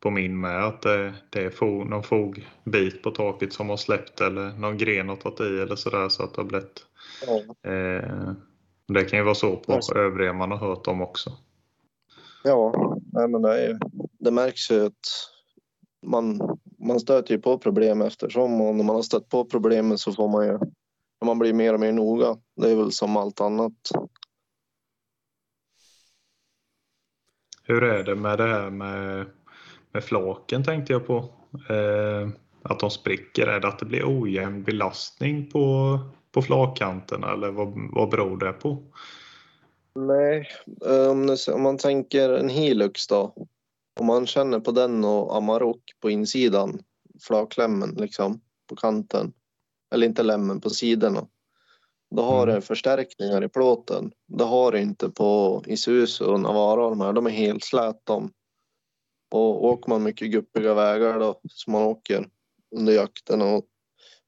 på 0.00 0.10
min 0.10 0.40
med 0.40 0.64
att 0.64 0.82
det, 0.82 1.14
det 1.30 1.44
är 1.44 1.50
fog, 1.50 1.86
någon 1.86 2.02
fogbit 2.02 3.02
på 3.02 3.10
taket 3.10 3.52
som 3.52 3.68
har 3.68 3.76
släppt 3.76 4.20
eller 4.20 4.52
någon 4.52 4.78
gren 4.78 5.08
har 5.08 5.16
tagit 5.16 5.40
i 5.40 5.60
eller 5.60 5.76
sådär 5.76 6.08
så 6.08 6.22
att 6.22 6.34
det 6.34 6.40
har 6.40 6.46
blivit. 6.48 6.86
Ja. 7.26 7.70
Eh, 7.70 8.32
det 8.88 9.04
kan 9.04 9.18
ju 9.18 9.24
vara 9.24 9.34
så 9.34 9.56
på 9.56 9.72
Alltså. 9.72 9.94
övriga 9.94 10.32
man 10.32 10.50
har 10.50 10.58
hört 10.58 10.86
om 10.86 11.02
också. 11.02 11.32
Ja, 12.44 12.96
nej, 13.12 13.28
men 13.28 13.42
det, 13.42 13.62
är, 13.64 13.68
ju- 13.68 13.78
det 14.24 14.30
märks 14.30 14.70
ju 14.70 14.86
att 14.86 15.30
man, 16.06 16.40
man 16.78 17.00
stöter 17.00 17.34
ju 17.34 17.40
på 17.40 17.58
problem 17.58 18.02
eftersom 18.02 18.60
och 18.60 18.74
när 18.74 18.84
man 18.84 18.96
har 18.96 19.02
stött 19.02 19.28
på 19.28 19.44
problemen 19.44 19.98
så 19.98 20.12
får 20.12 20.28
man 20.28 20.46
ju 20.46 20.58
man 21.24 21.38
blir 21.38 21.52
mer 21.52 21.74
och 21.74 21.80
mer 21.80 21.92
noga. 21.92 22.36
Det 22.56 22.70
är 22.70 22.76
väl 22.76 22.92
som 22.92 23.16
allt 23.16 23.40
annat. 23.40 23.72
Hur 27.62 27.84
är 27.84 28.04
det 28.04 28.14
med 28.14 28.38
det 28.38 28.46
här 28.46 28.70
med, 28.70 29.26
med 29.92 30.04
flaken 30.04 30.64
tänkte 30.64 30.92
jag 30.92 31.06
på. 31.06 31.16
Eh, 31.68 32.28
att 32.62 32.80
de 32.80 32.90
spricker. 32.90 33.46
Är 33.46 33.60
det 33.60 33.68
att 33.68 33.78
det 33.78 33.86
blir 33.86 34.22
ojämn 34.22 34.62
belastning 34.62 35.50
på, 35.50 35.98
på 36.32 36.42
flakkanterna 36.42 37.32
eller 37.32 37.50
vad, 37.50 37.72
vad 37.92 38.10
beror 38.10 38.36
det 38.36 38.52
på? 38.52 38.82
Nej, 39.94 40.48
om 41.52 41.62
man 41.62 41.78
tänker 41.78 42.30
en 42.30 42.48
Hilux 42.48 43.06
då. 43.06 43.34
Om 44.00 44.06
man 44.06 44.26
känner 44.26 44.60
på 44.60 44.70
den 44.70 45.04
och 45.04 45.36
Amarok 45.36 45.92
på 46.00 46.10
insidan, 46.10 46.82
flakklämmen 47.20 47.90
liksom 47.90 48.40
på 48.68 48.76
kanten. 48.76 49.32
Eller 49.94 50.06
inte 50.06 50.22
lämmen 50.22 50.60
på 50.60 50.70
sidorna. 50.70 51.26
Då 52.10 52.22
har 52.22 52.42
Mm. 52.42 52.54
det 52.54 52.60
förstärkningar 52.60 53.44
i 53.44 53.48
plåten. 53.48 54.12
Det 54.26 54.44
har 54.44 54.72
det 54.72 54.80
inte 54.80 55.08
på 55.10 55.62
Isuzu 55.66 56.24
och 56.24 56.40
Navara. 56.40 56.90
De, 56.90 57.00
här. 57.00 57.12
de 57.12 57.26
är 57.26 57.30
helt 57.30 57.64
slät 57.64 58.00
de. 58.04 58.32
Och 59.30 59.64
åker 59.64 59.88
man 59.90 60.02
mycket 60.02 60.30
guppiga 60.30 60.74
vägar 60.74 61.18
då 61.18 61.40
som 61.50 61.72
man 61.72 61.82
åker 61.82 62.28
under 62.76 62.92
jakten 62.92 63.42
och 63.42 63.66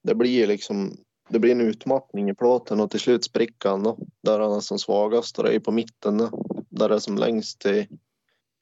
det 0.02 0.14
blir 0.14 0.46
liksom 0.46 0.96
det 1.28 1.38
blir 1.38 1.52
en 1.52 1.60
utmattning 1.60 2.30
i 2.30 2.34
plåten 2.34 2.80
och 2.80 2.90
till 2.90 3.00
slut 3.00 3.24
spricker 3.24 3.68
han 3.68 3.82
då. 3.82 3.98
Där 4.22 4.40
han 4.40 4.52
är 4.52 4.60
som 4.60 4.78
svagast 4.78 5.38
och 5.38 5.44
det 5.44 5.54
är 5.54 5.60
på 5.60 5.72
mitten 5.72 6.18
då, 6.18 6.30
där 6.70 6.88
det 6.88 6.94
är 6.94 6.98
som 6.98 7.18
längst 7.18 7.60
till 7.60 7.86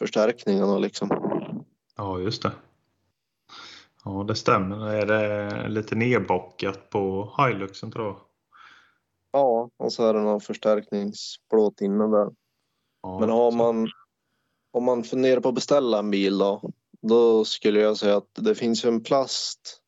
förstärkningarna 0.05 0.79
liksom. 0.79 1.09
Ja, 1.97 2.19
just 2.19 2.43
det. 2.43 2.53
Ja, 4.05 4.25
det 4.29 4.35
stämmer. 4.35 4.89
Är 4.89 5.07
det 5.07 5.69
lite 5.69 5.95
nedbockat 5.95 6.91
på 6.91 7.33
Hiluxen 7.39 7.93
tror 7.93 8.07
jag? 8.07 8.17
Ja, 9.33 9.71
och 9.77 9.93
så 9.93 10.07
är 10.07 10.15
det 10.15 10.21
någon 10.21 10.41
förstärkningsplåt 10.41 11.81
inne 11.81 12.05
där. 12.05 12.31
Ja, 13.03 13.21
Men 13.21 13.31
har 13.31 13.53
man, 13.53 13.89
om 14.73 14.85
man 14.85 15.05
funderar 15.05 15.41
på 15.41 15.49
att 15.49 15.55
beställa 15.55 15.99
en 15.99 16.11
bil 16.11 16.39
då, 16.39 16.71
då 17.03 17.45
skulle 17.45 17.81
jag 17.81 17.97
säga 17.97 18.17
att 18.17 18.31
det 18.35 18.55
finns 18.55 18.85
en 18.85 19.03
plast 19.03 19.81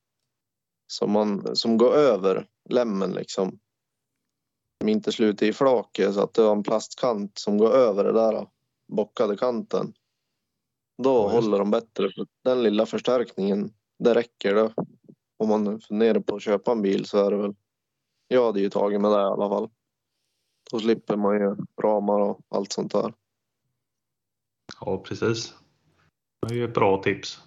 som, 0.86 1.12
man, 1.12 1.56
som 1.56 1.78
går 1.78 1.94
över 1.94 2.46
lämmen 2.68 3.12
liksom. 3.12 3.58
Som 4.80 4.88
inte 4.88 5.12
slutar 5.12 5.46
i 5.46 5.52
flaket 5.52 6.14
så 6.14 6.22
att 6.22 6.34
det 6.34 6.42
har 6.42 6.52
en 6.52 6.62
plastkant 6.62 7.38
som 7.38 7.58
går 7.58 7.70
över 7.70 8.04
det 8.04 8.12
där 8.12 8.46
bockade 8.88 9.36
kanten. 9.36 9.94
Då 11.02 11.10
Ja, 11.10 11.28
håller 11.28 11.58
de 11.58 11.70
bättre. 11.70 12.10
För 12.10 12.26
Den 12.44 12.62
lilla 12.62 12.86
förstärkningen, 12.86 13.72
det 13.98 14.14
räcker 14.14 14.54
då. 14.54 14.72
Om 15.38 15.48
man 15.48 15.80
funderar 15.80 16.20
på 16.20 16.36
att 16.36 16.42
köpa 16.42 16.72
en 16.72 16.82
bil 16.82 17.04
så 17.04 17.26
är 17.26 17.30
det 17.30 17.36
väl. 17.36 17.54
Jag 18.28 18.46
hade 18.46 18.60
ju 18.60 18.70
tagit 18.70 19.00
med 19.00 19.10
det 19.10 19.20
i 19.20 19.24
alla 19.24 19.48
fall. 19.48 19.70
Då 20.70 20.80
slipper 20.80 21.16
man 21.16 21.34
ju 21.40 21.56
ramar 21.82 22.20
och 22.20 22.40
allt 22.48 22.72
sånt 22.72 22.92
där. 22.92 23.14
Ja, 24.80 24.98
precis. 24.98 25.54
Det 26.46 26.54
är 26.54 26.56
ju 26.56 26.64
ett 26.64 26.74
bra 26.74 27.02
tips. 27.02 27.40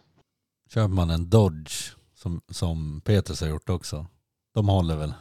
Köper 0.69 0.93
man 0.93 1.09
en 1.09 1.29
Dodge 1.29 1.95
som, 2.13 2.41
som 2.51 3.01
Peters 3.05 3.41
har 3.41 3.47
gjort 3.47 3.69
också. 3.69 4.05
De 4.53 4.69
håller 4.69 4.97
väl? 4.97 5.13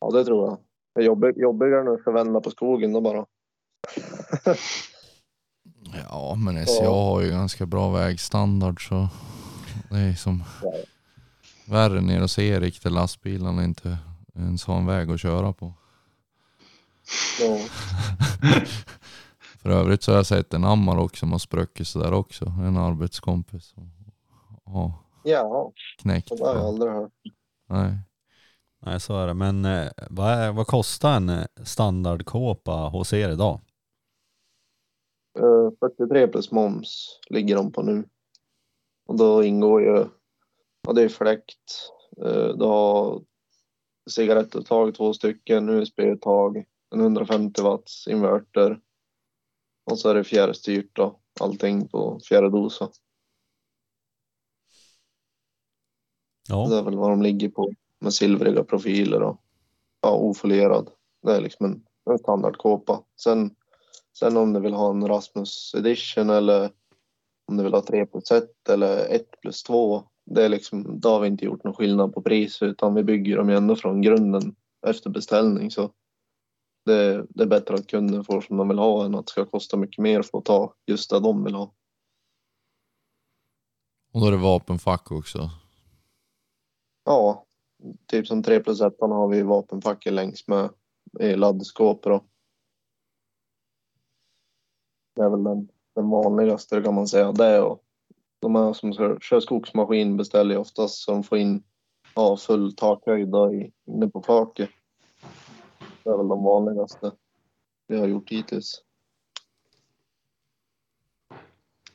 Ja, 0.00 0.10
det 0.10 0.24
tror 0.24 0.48
jag. 0.48 0.58
Det 0.94 1.00
är 1.00 1.04
jobbig, 1.04 1.38
jobbigare 1.38 1.84
när 1.84 1.90
du 1.90 1.98
ska 1.98 2.10
vända 2.10 2.40
på 2.40 2.50
skogen 2.50 2.92
då 2.92 3.00
bara. 3.00 3.26
Ja, 6.08 6.34
men 6.34 6.66
SCA 6.66 6.88
har 6.88 7.20
ju 7.20 7.30
ganska 7.30 7.66
bra 7.66 7.90
vägstandard 7.90 8.88
så 8.88 9.08
det 9.90 9.98
är 9.98 10.14
som... 10.14 10.44
värre 11.64 12.00
ner 12.00 12.20
hos 12.20 12.38
Erik 12.38 12.82
där 12.82 12.90
lastbilarna 12.90 13.64
inte 13.64 13.98
ens 14.34 14.64
har 14.64 14.76
en 14.76 14.86
väg 14.86 15.10
att 15.10 15.20
köra 15.20 15.52
på. 15.52 15.72
Ja. 17.40 17.58
För 19.62 19.70
övrigt 19.70 20.02
så 20.02 20.12
har 20.12 20.16
jag 20.16 20.26
sett 20.26 20.54
en 20.54 20.64
Amarok 20.64 21.16
som 21.16 21.32
har 21.32 21.38
spruckit 21.38 21.88
sådär 21.88 22.12
också. 22.12 22.44
En 22.44 22.76
arbetskompis. 22.76 23.74
Ja, 24.64 24.92
ja, 25.24 25.72
knäckt. 26.02 26.28
det 26.38 26.44
har 26.44 26.54
jag 26.54 26.64
aldrig 26.64 26.92
hört. 26.92 27.12
Nej. 27.68 27.98
Nej 28.82 29.00
så 29.00 29.18
är 29.18 29.26
det. 29.26 29.34
Men 29.34 29.64
eh, 29.64 29.88
vad, 30.10 30.30
är, 30.30 30.52
vad 30.52 30.66
kostar 30.66 31.16
en 31.16 31.28
eh, 31.28 31.44
standardkåpa 31.64 32.72
hos 32.72 33.12
er 33.12 33.28
idag? 33.28 33.60
Eh, 35.38 35.70
43 35.80 36.28
plus 36.28 36.50
moms 36.52 37.20
ligger 37.30 37.56
de 37.56 37.72
på 37.72 37.82
nu. 37.82 38.08
Och 39.06 39.16
då 39.18 39.44
ingår 39.44 39.82
ju, 39.82 40.06
ja 40.82 40.92
det 40.92 41.02
är 41.02 41.08
fläkt, 41.08 41.90
eh, 42.24 42.48
du 42.48 42.64
har 42.64 43.22
cigarettuttag 44.10 44.94
två 44.94 45.12
stycken, 45.12 45.68
USB-uttag, 45.68 46.64
en 46.94 47.00
150 47.00 47.62
watts 47.62 48.08
inverter 48.08 48.80
och 49.90 49.98
så 49.98 50.08
är 50.08 50.14
det 50.14 50.24
fjärrstyrt 50.24 50.96
då, 50.96 51.20
allting 51.40 51.88
på 51.88 52.20
fjärrdosa. 52.28 52.84
Det 52.84 52.92
Ja, 56.48 56.78
är 56.78 56.82
väl 56.82 56.96
vad 56.96 57.10
de 57.10 57.22
ligger 57.22 57.48
på 57.48 57.72
med 57.98 58.14
silvriga 58.14 58.64
profiler 58.64 59.22
och 59.22 59.40
ja, 60.00 60.16
ofolierad. 60.16 60.90
Det 61.22 61.36
är 61.36 61.40
liksom 61.40 61.66
en, 61.66 61.84
en 62.10 62.18
standardkåpa. 62.18 63.02
Sen, 63.20 63.56
sen 64.18 64.36
om 64.36 64.52
du 64.52 64.60
vill 64.60 64.74
ha 64.74 64.90
en 64.90 65.08
Rasmus 65.08 65.74
edition 65.74 66.30
eller 66.30 66.70
om 67.48 67.56
du 67.56 67.62
vill 67.62 67.74
ha 67.74 67.82
3 67.82 68.06
plus 68.06 68.30
1 68.30 68.68
eller 68.68 69.14
1 69.14 69.40
plus 69.40 69.62
2. 69.62 70.02
Det 70.24 70.44
är 70.44 70.48
liksom, 70.48 71.00
då 71.00 71.08
har 71.08 71.20
vi 71.20 71.28
inte 71.28 71.44
gjort 71.44 71.64
någon 71.64 71.74
skillnad 71.74 72.14
på 72.14 72.22
pris 72.22 72.62
utan 72.62 72.94
vi 72.94 73.04
bygger 73.04 73.36
dem 73.36 73.48
ju 73.48 73.56
ändå 73.56 73.76
från 73.76 74.02
grunden 74.02 74.56
efter 74.86 75.10
beställning. 75.10 75.70
Så 75.70 75.90
det, 76.84 77.26
det 77.28 77.42
är 77.42 77.46
bättre 77.46 77.74
att 77.74 77.86
kunden 77.86 78.24
får 78.24 78.40
som 78.40 78.56
de 78.56 78.68
vill 78.68 78.78
ha 78.78 79.04
än 79.04 79.14
att 79.14 79.26
det 79.26 79.30
ska 79.30 79.44
kosta 79.44 79.76
mycket 79.76 80.02
mer 80.02 80.22
för 80.22 80.38
att 80.38 80.44
ta 80.44 80.74
just 80.86 81.10
det 81.10 81.20
de 81.20 81.44
vill 81.44 81.54
ha. 81.54 81.74
Och 84.12 84.20
då 84.20 84.26
är 84.26 84.30
det 84.30 84.36
vapenfack 84.36 85.12
också. 85.12 85.50
Ja, 87.04 87.46
typ 88.06 88.26
som 88.26 88.42
3 88.42 88.60
plus 88.60 88.80
1 88.80 88.94
har 89.00 89.28
vi 89.28 89.42
vapenfacket 89.42 90.12
längs 90.12 90.48
med 90.48 90.70
i 91.20 91.36
laddskåp 91.36 92.02
då. 92.02 92.24
Det 95.16 95.22
är 95.22 95.28
väl 95.28 95.44
den, 95.44 95.68
den 95.94 96.10
vanligaste 96.10 96.82
kan 96.82 96.94
man 96.94 97.08
säga. 97.08 97.32
Det 97.32 97.60
och 97.60 97.82
de 98.40 98.54
här 98.54 98.72
som 98.72 98.92
kör, 98.92 99.18
kör 99.20 99.40
skogsmaskin 99.40 100.16
beställer 100.16 100.54
ju 100.54 100.60
oftast 100.60 100.94
så 100.94 101.12
de 101.12 101.22
får 101.22 101.38
in 101.38 101.62
ja, 102.14 102.36
full 102.36 102.76
takhöjd 102.76 103.34
inne 103.86 104.08
på 104.08 104.22
flaket. 104.22 104.70
Det 106.04 106.10
är 106.10 106.16
väl 106.16 106.28
de 106.28 106.44
vanligaste 106.44 107.12
vi 107.88 107.98
har 107.98 108.06
gjort 108.06 108.30
hittills. 108.30 108.82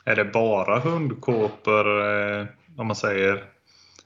Är 0.05 0.15
det 0.15 0.25
bara 0.25 0.79
hundkåpor 0.79 2.01
eh, 2.01 2.45
om 2.77 2.87
man 2.87 2.95
säger 2.95 3.49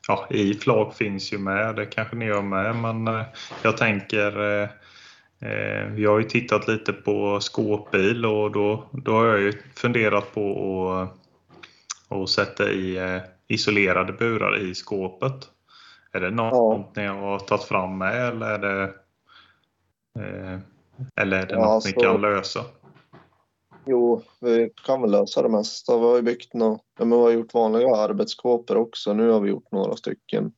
ja, 0.07 0.27
i 0.29 0.53
flak 0.53 0.95
finns 0.95 1.33
ju 1.33 1.37
med, 1.37 1.75
det 1.75 1.85
kanske 1.85 2.15
ni 2.15 2.25
gör 2.25 2.41
med, 2.41 2.75
men 2.75 3.07
eh, 3.07 3.25
jag 3.63 3.77
tänker 3.77 4.61
eh, 4.61 4.69
eh, 5.39 5.85
vi 5.91 6.05
har 6.05 6.19
ju 6.19 6.23
tittat 6.23 6.67
lite 6.67 6.93
på 6.93 7.39
skåpbil 7.39 8.25
och 8.25 8.51
då, 8.51 8.83
då 8.91 9.11
har 9.11 9.25
jag 9.25 9.39
ju 9.41 9.53
funderat 9.75 10.33
på 10.33 10.91
att, 10.91 12.21
att 12.21 12.29
sätta 12.29 12.71
i 12.71 12.97
eh, 12.97 13.21
isolerade 13.47 14.13
burar 14.13 14.57
i 14.61 14.75
skåpet. 14.75 15.49
Är 16.11 16.19
det 16.19 16.31
något 16.31 16.95
ni 16.95 17.05
har 17.05 17.39
tagit 17.39 17.63
fram 17.63 17.97
med 17.97 18.27
eller 18.27 18.45
är 18.47 18.59
det, 18.59 18.83
eh, 20.19 20.59
eller 21.15 21.37
är 21.37 21.45
det 21.45 21.53
Ja, 21.53 21.59
något 21.59 21.67
alltså- 21.67 21.89
ni 21.89 21.93
kan 22.03 22.21
lösa? 22.21 22.65
Jo, 23.87 24.21
vi 24.41 24.69
kan 24.85 25.01
väl 25.01 25.11
lösa 25.11 25.41
det 25.41 25.49
mesta. 25.49 25.97
Vi 25.97 26.03
har 26.03 26.15
ju 26.15 26.21
byggt 26.21 26.53
nå 26.53 26.79
ja, 26.99 27.05
men 27.05 27.17
vi 27.17 27.23
har 27.23 27.31
gjort 27.31 27.53
vanliga 27.53 27.95
arbetskåpor 27.95 28.77
också. 28.77 29.13
Nu 29.13 29.29
har 29.29 29.39
vi 29.39 29.49
gjort 29.49 29.71
några 29.71 29.95
stycken. 29.95 30.51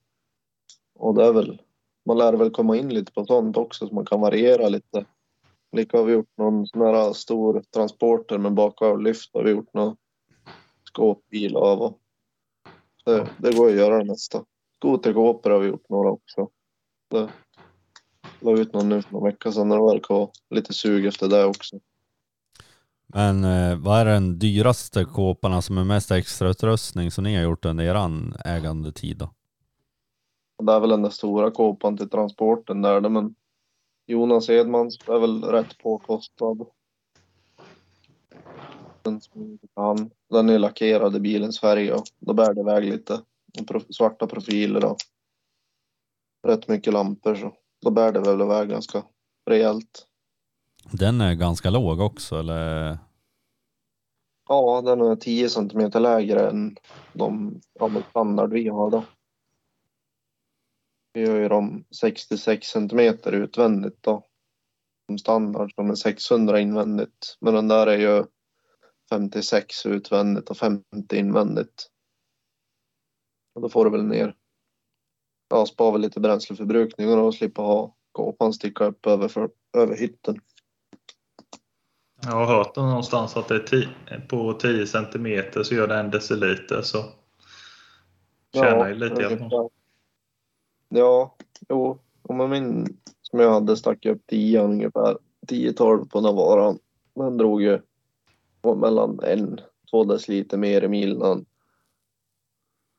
Och 0.95 1.15
det 1.15 1.25
är 1.25 1.33
väl, 1.33 1.61
man 2.07 2.17
lär 2.17 2.33
väl 2.33 2.49
komma 2.51 2.77
in 2.77 2.93
lite 2.93 3.11
på 3.11 3.25
sånt 3.25 3.57
också 3.57 3.87
så 3.87 3.95
man 3.95 4.05
kan 4.05 4.21
variera 4.21 4.69
lite. 4.69 5.05
Lika 5.71 5.97
har 5.97 6.05
vi 6.05 6.13
gjort 6.13 6.37
någon 6.37 6.67
sån 6.67 6.81
här 6.81 7.13
stor 7.13 7.63
transporter 7.73 8.37
med 8.37 8.53
bakavlyft 8.53 9.29
har 9.33 9.43
vi 9.43 9.51
gjort 9.51 9.73
någon 9.73 9.95
skåpbil 10.83 11.55
av. 11.55 11.81
Och 11.81 11.99
det, 13.05 13.27
det 13.37 13.57
går 13.57 13.69
att 13.69 13.75
göra 13.75 13.97
det 13.97 14.05
mesta. 14.05 14.43
Skoterkåpor 14.77 15.49
har 15.49 15.59
vi 15.59 15.67
gjort 15.67 15.89
några 15.89 16.09
också. 16.09 16.49
Det 17.09 17.29
la 18.39 18.51
ut 18.51 18.73
någon 18.73 18.89
nu 18.89 19.01
för 19.01 19.13
någon 19.13 19.23
vecka 19.23 19.51
sedan 19.51 19.69
när 19.69 19.77
det 19.77 19.93
verkar 19.93 20.15
vara 20.15 20.29
lite 20.49 20.73
sug 20.73 21.05
efter 21.05 21.27
det 21.27 21.45
också. 21.45 21.79
men 23.07 23.43
eh, 23.43 23.77
vad 23.77 23.99
är 23.99 24.05
den 24.05 24.39
dyraste 24.39 25.05
kåpan 25.05 25.61
som 25.61 25.77
är 25.77 25.83
mest 25.83 26.11
extrautrustning 26.11 27.11
som 27.11 27.23
ni 27.23 27.35
har 27.35 27.43
gjort 27.43 27.65
under 27.65 27.83
eran 27.83 28.35
ägandetid 28.45 29.17
då? 29.17 29.29
Det 30.63 30.73
är 30.73 30.79
väl 30.79 30.89
den 30.89 31.01
där 31.01 31.09
stora 31.09 31.51
kåpan 31.51 31.97
till 31.97 32.09
transporten 32.09 32.81
där. 32.81 33.01
Men 33.01 33.35
Jonas 34.07 34.49
Edmans 34.49 34.99
är 35.07 35.19
väl 35.19 35.43
rätt 35.43 35.77
påkostad. 35.77 36.65
Den, 39.01 39.21
som 39.21 39.59
han, 39.75 40.09
den 40.29 40.49
är 40.49 40.59
lackerad 40.59 41.15
i 41.15 41.19
bilens 41.19 41.59
färg 41.59 41.93
och 41.93 42.03
då 42.19 42.33
bär 42.33 42.53
det 42.53 42.61
iväg 42.61 42.83
lite. 42.83 43.21
Svarta 43.89 44.27
profiler 44.27 44.85
och 44.85 44.97
rätt 46.47 46.67
mycket 46.67 46.93
lampor 46.93 47.35
så 47.35 47.53
då 47.81 47.91
bär 47.91 48.11
det 48.11 48.19
väl 48.19 48.41
iväg 48.41 48.69
ganska 48.69 49.03
rejält. 49.45 50.07
Den 50.91 51.21
är 51.21 51.33
ganska 51.33 51.69
låg 51.69 51.99
också 51.99 52.39
eller? 52.39 52.97
Ja, 54.49 54.81
den 54.81 55.01
är 55.01 55.15
10 55.15 55.49
centimeter 55.49 55.99
lägre 55.99 56.49
än 56.49 56.75
de 57.13 57.61
ja, 57.79 57.91
standard 58.09 58.53
vi 58.53 58.67
har 58.67 58.91
då. 58.91 59.03
Vi 61.13 61.29
har 61.29 61.37
ju 61.37 61.47
de 61.47 61.85
66 62.01 62.67
centimeter 62.67 63.31
utvändigt 63.31 64.03
då. 64.03 64.27
Som 65.05 65.17
standard 65.17 65.73
som 65.75 65.89
är 65.89 65.95
600 65.95 66.59
invändigt. 66.59 67.37
Men 67.41 67.53
den 67.53 67.67
där 67.67 67.87
är 67.87 67.97
ju 67.97 68.25
56 69.09 69.85
utvändigt 69.85 70.49
och 70.49 70.57
50 70.57 70.83
invändigt. 71.17 71.87
Och 73.55 73.61
då 73.61 73.69
får 73.69 73.85
du 73.85 73.91
väl 73.91 74.03
ner. 74.05 74.35
Ja, 75.49 75.65
spar 75.65 75.91
väl 75.91 76.01
lite 76.01 76.19
bränsleförbrukning 76.19 77.19
och 77.19 77.35
slippa 77.35 77.61
ha 77.61 77.95
kåpan 78.11 78.53
sticka 78.53 78.85
upp 78.85 79.05
över, 79.05 79.27
för, 79.27 79.49
över 79.77 79.95
hytten. 79.97 80.41
Jag 82.21 82.31
har 82.31 82.45
hört 82.45 82.75
någonstans 82.75 83.37
att 83.37 83.47
det 83.47 83.55
är 83.55 83.59
ti- 83.59 84.27
på 84.27 84.53
10 84.53 84.87
centimeter 84.87 85.63
så 85.63 85.75
gör 85.75 85.87
det 85.87 85.95
en 85.95 86.11
deciliter 86.11 86.81
så 86.81 87.03
tjänar 88.53 88.87
ju 88.87 88.95
lite 88.95 89.21
i 89.21 89.25
alla 89.25 89.37
fall. 89.37 89.53
ungefär. 89.53 89.76
Ja, 90.89 91.35
jo. 91.69 91.99
Om 92.21 92.49
min 92.49 92.97
som 93.21 93.39
jag 93.39 93.51
hade 93.51 93.77
stack 93.77 94.05
upp 94.05 94.21
10 94.27 94.61
ungefär. 94.63 95.17
10-12 95.47 96.09
på 96.09 96.21
den 96.21 96.35
varan. 96.35 96.79
Den 97.15 97.37
drog 97.37 97.61
ju 97.61 97.79
mellan 98.81 99.19
en 99.23 99.59
två 99.91 100.03
deciliter 100.03 100.57
mer 100.57 100.83
i 100.83 100.87
milen. 100.87 101.45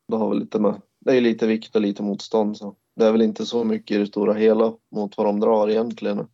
Det 0.08 0.16
har 0.16 0.28
väl 0.28 0.38
lite 0.38 0.58
med. 0.58 0.80
Det 1.00 1.16
är 1.16 1.20
lite 1.20 1.46
vikt 1.46 1.76
och 1.76 1.82
lite 1.82 2.02
motstånd 2.02 2.56
så. 2.56 2.76
Det 2.96 3.04
är 3.06 3.12
väl 3.12 3.22
inte 3.22 3.46
så 3.46 3.64
mycket 3.64 3.94
i 3.96 3.98
det 3.98 4.06
stora 4.06 4.34
hela 4.34 4.74
mot 4.90 5.16
vad 5.16 5.26
de 5.26 5.40
drar 5.40 5.68
egentligen. 5.70 6.26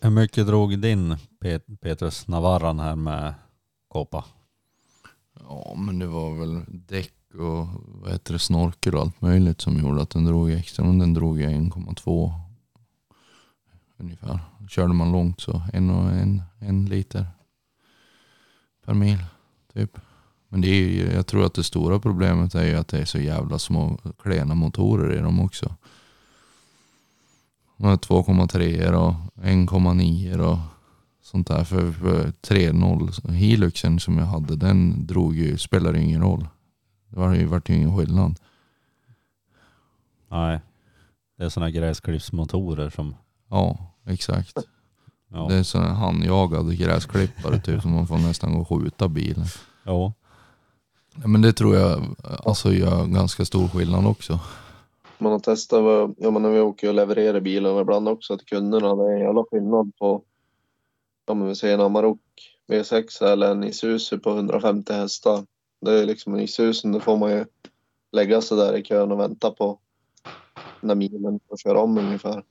Hur 0.00 0.10
mycket 0.10 0.46
drog 0.46 0.78
din 0.78 1.16
Pet- 1.40 1.80
Petrus 1.80 2.28
Navarran 2.28 2.78
här 2.78 2.96
med 2.96 3.34
kåpa? 3.88 4.24
Ja 5.40 5.74
men 5.86 5.98
det 5.98 6.06
var 6.06 6.38
väl 6.38 6.60
däck 6.68 7.14
och 7.40 7.68
vad 7.84 8.12
heter 8.12 8.32
det, 8.32 8.38
snorkel 8.38 8.94
och 8.94 9.00
allt 9.00 9.20
möjligt 9.20 9.60
som 9.60 9.76
gjorde 9.76 10.02
att 10.02 10.10
den 10.10 10.24
drog 10.24 10.50
extra. 10.50 10.84
Men 10.84 10.98
den 10.98 11.14
drog 11.14 11.40
ju 11.40 11.46
1,2 11.46 12.32
ungefär. 13.96 14.40
Körde 14.68 14.94
man 14.94 15.12
långt 15.12 15.40
så 15.40 15.62
en 15.72 15.90
och 15.90 16.10
en, 16.10 16.42
en 16.58 16.86
liter 16.86 17.26
per 18.84 18.94
mil 18.94 19.18
typ. 19.72 19.98
Men 20.48 20.60
det 20.60 20.68
är 20.68 20.88
ju, 20.88 21.12
jag 21.12 21.26
tror 21.26 21.46
att 21.46 21.54
det 21.54 21.64
stora 21.64 21.98
problemet 22.00 22.54
är 22.54 22.64
ju 22.64 22.74
att 22.74 22.88
det 22.88 22.98
är 22.98 23.04
så 23.04 23.18
jävla 23.18 23.58
små 23.58 23.98
klena 24.22 24.54
motorer 24.54 25.18
i 25.18 25.20
dem 25.20 25.40
också. 25.40 25.74
De 27.76 27.86
har 27.86 27.96
2,3 27.96 28.92
och 28.92 29.14
1,9 29.44 30.38
och 30.38 30.58
sånt 31.22 31.46
där. 31.46 31.64
För, 31.64 31.92
för 31.92 32.32
3.0 32.42 33.30
Hiluxen 33.30 34.00
som 34.00 34.18
jag 34.18 34.26
hade 34.26 34.56
den 34.56 35.06
drog 35.06 35.36
ju, 35.36 35.58
spelade 35.58 35.98
ju 35.98 36.04
ingen 36.04 36.22
roll. 36.22 36.48
Det 37.14 37.20
var 37.20 37.34
ju, 37.34 37.46
vart 37.46 37.68
ju 37.70 37.74
ingen 37.74 37.96
skillnad. 37.96 38.40
Nej, 40.28 40.60
det 41.38 41.44
är 41.44 41.48
sådana 41.48 41.70
gräsklippsmotorer 41.70 42.90
som, 42.90 43.14
Ja, 43.50 43.78
exakt. 44.06 44.56
ja. 45.28 45.46
Det 45.48 45.54
är 45.54 45.62
sån 45.62 45.82
här 45.82 45.92
handjagad 45.94 46.78
gräsklippare 46.78 47.60
typ 47.60 47.82
som 47.82 47.94
man 47.94 48.06
får 48.06 48.18
nästan 48.18 48.54
gå 48.54 48.60
och 48.60 48.68
skjuta 48.68 49.08
bilen. 49.08 49.44
ja. 49.84 50.12
Ja, 51.22 51.28
men 51.28 51.42
det 51.42 51.52
tror 51.52 51.76
jag 51.76 52.02
alltså 52.44 52.72
gör 52.72 53.06
ganska 53.06 53.44
stor 53.44 53.68
skillnad 53.68 54.06
också. 54.06 54.38
Man 55.18 55.32
har 55.32 55.38
testat, 55.38 55.82
vad- 55.84 56.14
ja, 56.18 56.30
men 56.30 56.42
när 56.42 56.50
vi 56.50 56.60
åker 56.60 56.88
och 56.88 56.94
levererar 56.94 57.40
bilarna 57.40 57.80
ibland 57.80 58.08
också 58.08 58.38
till 58.38 58.46
kunderna. 58.46 58.94
Det 58.94 59.02
är 59.04 59.14
en 59.14 59.20
jävla 59.20 59.44
skillnad 59.50 59.92
på, 59.98 60.22
men 61.28 61.46
vi 61.48 61.54
säger 61.56 61.74
en 61.74 61.80
Amarok 61.80 62.20
V6 62.68 63.24
eller 63.24 63.50
en 63.50 63.64
Isuzu 63.64 64.18
på 64.18 64.30
150 64.30 64.92
hästar. 64.92 65.44
Det 65.84 66.00
är 66.00 66.06
liksom 66.06 66.34
en 66.34 66.40
Isuzu, 66.40 66.92
då 66.92 67.00
får 67.00 67.16
man 67.16 67.30
ju 67.30 67.44
lägga 68.12 68.40
sig 68.40 68.56
där 68.56 68.76
i 68.76 68.82
kön 68.82 69.12
och 69.12 69.20
vänta 69.20 69.50
på 69.50 69.78
när 70.80 70.94
milen 70.94 71.40
får 71.48 71.56
köra 71.56 71.80
om 71.80 71.98
ungefär. 71.98 72.42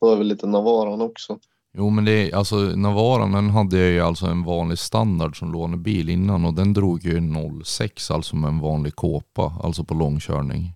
Då 0.00 0.12
är 0.12 0.16
väl 0.16 0.26
lite 0.26 0.46
Navaran 0.46 1.00
också. 1.00 1.38
Jo 1.72 1.90
men 1.90 2.04
det 2.04 2.12
är, 2.12 2.36
alltså 2.36 2.56
Navaran 2.56 3.32
den 3.32 3.50
hade 3.50 3.78
jag 3.78 3.90
ju 3.90 4.00
alltså 4.00 4.26
en 4.26 4.44
vanlig 4.44 4.78
standard 4.78 5.38
som 5.38 5.52
lånebil 5.52 6.08
innan 6.08 6.44
och 6.44 6.54
den 6.54 6.72
drog 6.72 7.04
ju 7.04 7.20
06 7.64 8.10
alltså 8.10 8.36
med 8.36 8.48
en 8.48 8.58
vanlig 8.58 8.94
kåpa, 8.96 9.54
alltså 9.62 9.84
på 9.84 9.94
långkörning. 9.94 10.72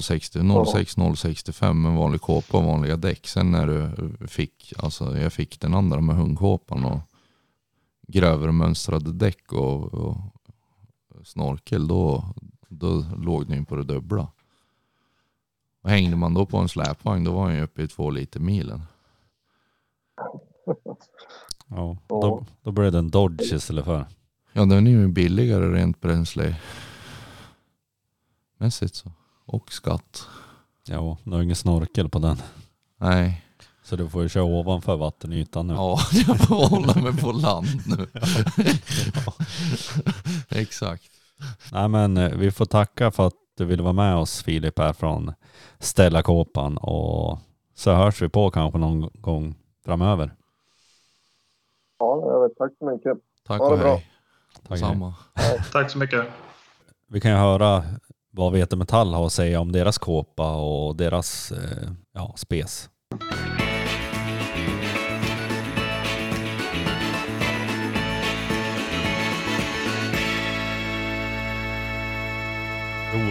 060, 0.00 0.38
06, 0.66 0.96
065 1.16 1.86
en 1.86 1.96
vanlig 1.96 2.20
kåpa 2.20 2.58
och 2.58 2.64
vanliga 2.64 2.96
däck. 2.96 3.26
Sen 3.26 3.50
när 3.50 3.66
du 3.66 4.26
fick, 4.26 4.72
alltså 4.78 5.18
jag 5.18 5.32
fick 5.32 5.60
den 5.60 5.74
andra 5.74 6.00
med 6.00 6.16
hundkåpan 6.16 6.84
och 6.84 7.00
grövre 8.08 8.52
mönstrade 8.52 9.12
däck 9.12 9.52
och, 9.52 9.94
och 9.94 10.16
snorkel 11.24 11.88
då, 11.88 12.24
då 12.68 13.04
låg 13.18 13.46
den 13.46 13.58
ju 13.58 13.64
på 13.64 13.76
det 13.76 13.84
dubbla. 13.84 14.28
Och 15.82 15.90
hängde 15.90 16.16
man 16.16 16.34
då 16.34 16.46
på 16.46 16.58
en 16.58 16.68
släpvagn 16.68 17.24
då 17.24 17.32
var 17.32 17.48
den 17.48 17.56
ju 17.56 17.62
uppe 17.62 17.82
i 17.82 17.88
två 17.88 18.10
liter 18.10 18.40
milen. 18.40 18.82
Ja, 21.66 21.96
då, 22.06 22.46
då 22.62 22.72
blir 22.72 22.90
det 22.90 22.98
en 22.98 23.10
Dodge 23.10 23.52
istället 23.52 23.84
för. 23.84 24.06
Ja, 24.52 24.64
den 24.64 24.86
är 24.86 24.90
ju 24.90 25.08
billigare 25.08 25.66
rent 25.66 26.00
bränsle 26.00 26.56
mässigt 28.56 28.94
så. 28.94 29.12
Och 29.44 29.72
skatt. 29.72 30.26
Ja, 30.88 31.18
du 31.24 31.30
har 31.30 31.42
ingen 31.42 31.56
snorkel 31.56 32.08
på 32.08 32.18
den. 32.18 32.36
Nej. 32.96 33.44
Så 33.82 33.96
du 33.96 34.08
får 34.08 34.22
ju 34.22 34.28
köra 34.28 34.44
ovanför 34.44 34.96
vattenytan 34.96 35.66
nu. 35.66 35.74
Ja, 35.74 36.00
jag 36.26 36.38
får 36.40 36.68
hålla 36.68 36.94
mig 36.94 37.16
på 37.16 37.32
land 37.32 37.82
nu. 37.86 38.06
Exakt. 40.60 41.10
Nej 41.72 41.88
men 41.88 42.16
eh, 42.16 42.36
vi 42.36 42.50
får 42.50 42.64
tacka 42.64 43.10
för 43.10 43.26
att 43.26 43.34
du 43.56 43.64
ville 43.64 43.82
vara 43.82 43.92
med 43.92 44.16
oss 44.16 44.42
Filip 44.42 44.78
här 44.78 44.92
från 44.92 45.32
Ställa 45.78 46.22
Kåpan 46.22 46.76
och 46.78 47.38
så 47.74 47.92
hörs 47.92 48.22
vi 48.22 48.28
på 48.28 48.50
kanske 48.50 48.78
någon 48.78 49.10
gång 49.14 49.54
framöver. 49.84 50.34
Ja, 51.98 52.22
jag 52.26 52.42
vet. 52.42 52.58
Tack 52.58 52.72
så 52.78 52.84
mycket. 52.90 53.18
Tack 53.46 53.60
Ha 53.60 53.68
det 53.68 53.74
och 53.74 53.78
bra. 53.80 53.94
hej. 53.94 54.06
Tack. 54.68 54.78
Samma. 54.78 55.14
Tack 55.72 55.90
så 55.90 55.98
mycket. 55.98 56.24
Vi 57.08 57.20
kan 57.20 57.30
ju 57.30 57.36
höra 57.36 57.82
vad 58.30 58.52
Vete 58.52 58.76
Metall 58.76 59.14
har 59.14 59.26
att 59.26 59.32
säga 59.32 59.60
om 59.60 59.72
deras 59.72 59.98
kåpa 59.98 60.56
och 60.56 60.96
deras 60.96 61.52
eh, 61.52 61.88
ja, 62.12 62.34
spes. 62.36 62.90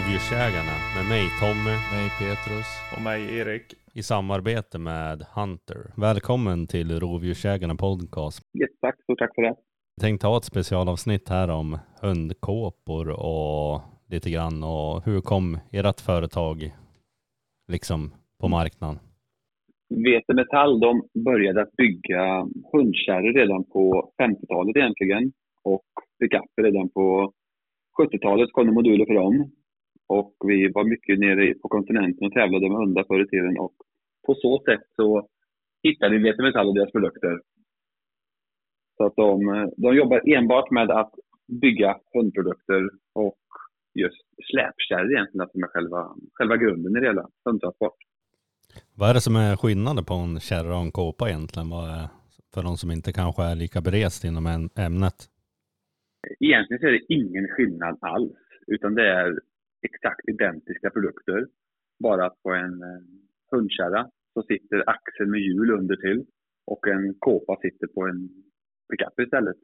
Rovdjursjägarna 0.03 0.75
med 0.95 1.05
mig 1.09 1.25
Tommy 1.39 1.75
Mig 1.93 2.07
Petrus. 2.19 2.69
Och 2.95 3.01
mig 3.03 3.37
Erik. 3.37 3.73
i 3.93 4.03
samarbete 4.03 4.79
med 4.79 5.25
Hunter. 5.35 5.81
Välkommen 5.97 6.67
till 6.67 6.99
Rovdjursjägarna 6.99 7.75
podcast. 7.75 8.41
Jättetack, 8.59 9.03
stort 9.03 9.19
tack 9.19 9.35
för 9.35 9.41
det. 9.41 9.55
Jag 9.95 10.01
tänkte 10.01 10.27
ha 10.27 10.37
ett 10.37 10.43
specialavsnitt 10.43 11.29
här 11.29 11.49
om 11.49 11.77
hundkåpor 12.01 13.09
och 13.09 13.81
lite 14.09 14.29
grann 14.29 14.63
och 14.63 15.05
hur 15.05 15.21
kom 15.21 15.57
ert 15.71 16.01
företag 16.01 16.71
liksom 17.71 18.11
på 18.41 18.47
marknaden? 18.47 18.99
VT 19.89 20.27
Metall 20.35 20.79
de 20.79 21.01
började 21.25 21.61
att 21.61 21.71
bygga 21.71 22.23
hundkärror 22.71 23.33
redan 23.33 23.63
på 23.63 24.11
50-talet 24.21 24.75
egentligen 24.75 25.31
och 25.63 25.85
pickuper 26.19 26.63
redan 26.63 26.89
på 26.89 27.31
70-talet 28.01 28.49
kom 28.51 28.65
det 28.67 28.73
moduler 28.73 29.05
för 29.05 29.13
dem. 29.13 29.51
Och 30.19 30.33
vi 30.51 30.71
var 30.75 30.83
mycket 30.83 31.19
nere 31.19 31.53
på 31.53 31.67
kontinenten 31.67 32.27
och 32.27 32.33
tävlade 32.33 32.69
med 32.69 32.77
hundar 32.77 33.03
förr 33.07 33.23
i 33.23 33.27
tiden 33.27 33.57
och 33.59 33.75
på 34.25 34.35
så 34.35 34.61
sätt 34.67 34.85
så 34.95 35.27
hittade 35.83 36.17
vi 36.17 36.31
VT 36.31 36.37
Metall 36.37 36.67
och 36.67 36.75
deras 36.75 36.91
produkter. 36.91 37.39
Så 38.97 39.05
att 39.05 39.15
de, 39.15 39.35
de 39.77 39.95
jobbar 39.95 40.21
enbart 40.35 40.71
med 40.71 40.91
att 40.91 41.13
bygga 41.61 41.99
hundprodukter 42.13 42.89
och 43.13 43.39
just 43.93 44.25
släpkärror 44.51 45.11
egentligen, 45.11 45.47
som 45.51 45.63
är 45.63 45.67
själva, 45.67 46.15
själva 46.33 46.57
grunden 46.57 46.97
i 46.97 46.99
det 46.99 47.07
hela, 47.07 47.27
hundtransport. 47.45 47.97
Vad 48.97 49.09
är 49.09 49.13
det 49.13 49.21
som 49.21 49.35
är 49.35 49.55
skillnaden 49.55 50.05
på 50.05 50.13
en 50.13 50.39
kärra 50.39 50.75
och 50.77 50.83
en 50.85 50.91
kåpa 50.91 51.29
egentligen? 51.29 51.69
För 52.53 52.63
de 52.63 52.77
som 52.77 52.91
inte 52.91 53.13
kanske 53.13 53.43
är 53.43 53.55
lika 53.55 53.81
berest 53.81 54.23
inom 54.23 54.69
ämnet. 54.75 55.17
Egentligen 56.39 56.79
så 56.79 56.87
är 56.87 56.91
det 56.91 57.13
ingen 57.13 57.47
skillnad 57.47 57.97
alls, 58.01 58.37
utan 58.67 58.95
det 58.95 59.07
är 59.09 59.39
exakt 59.83 60.29
identiska 60.29 60.89
produkter. 60.89 61.47
Bara 61.99 62.25
att 62.25 62.41
på 62.43 62.51
en 62.51 62.81
eh, 62.81 63.03
hundkärra 63.51 64.09
så 64.33 64.43
sitter 64.43 64.89
axeln 64.89 65.31
med 65.31 65.39
hjul 65.39 65.71
under 65.71 65.95
till 65.95 66.25
och 66.65 66.87
en 66.87 67.13
kåpa 67.19 67.57
sitter 67.61 67.87
på 67.87 68.07
en 68.07 68.29
pickup 68.89 69.19
istället. 69.19 69.57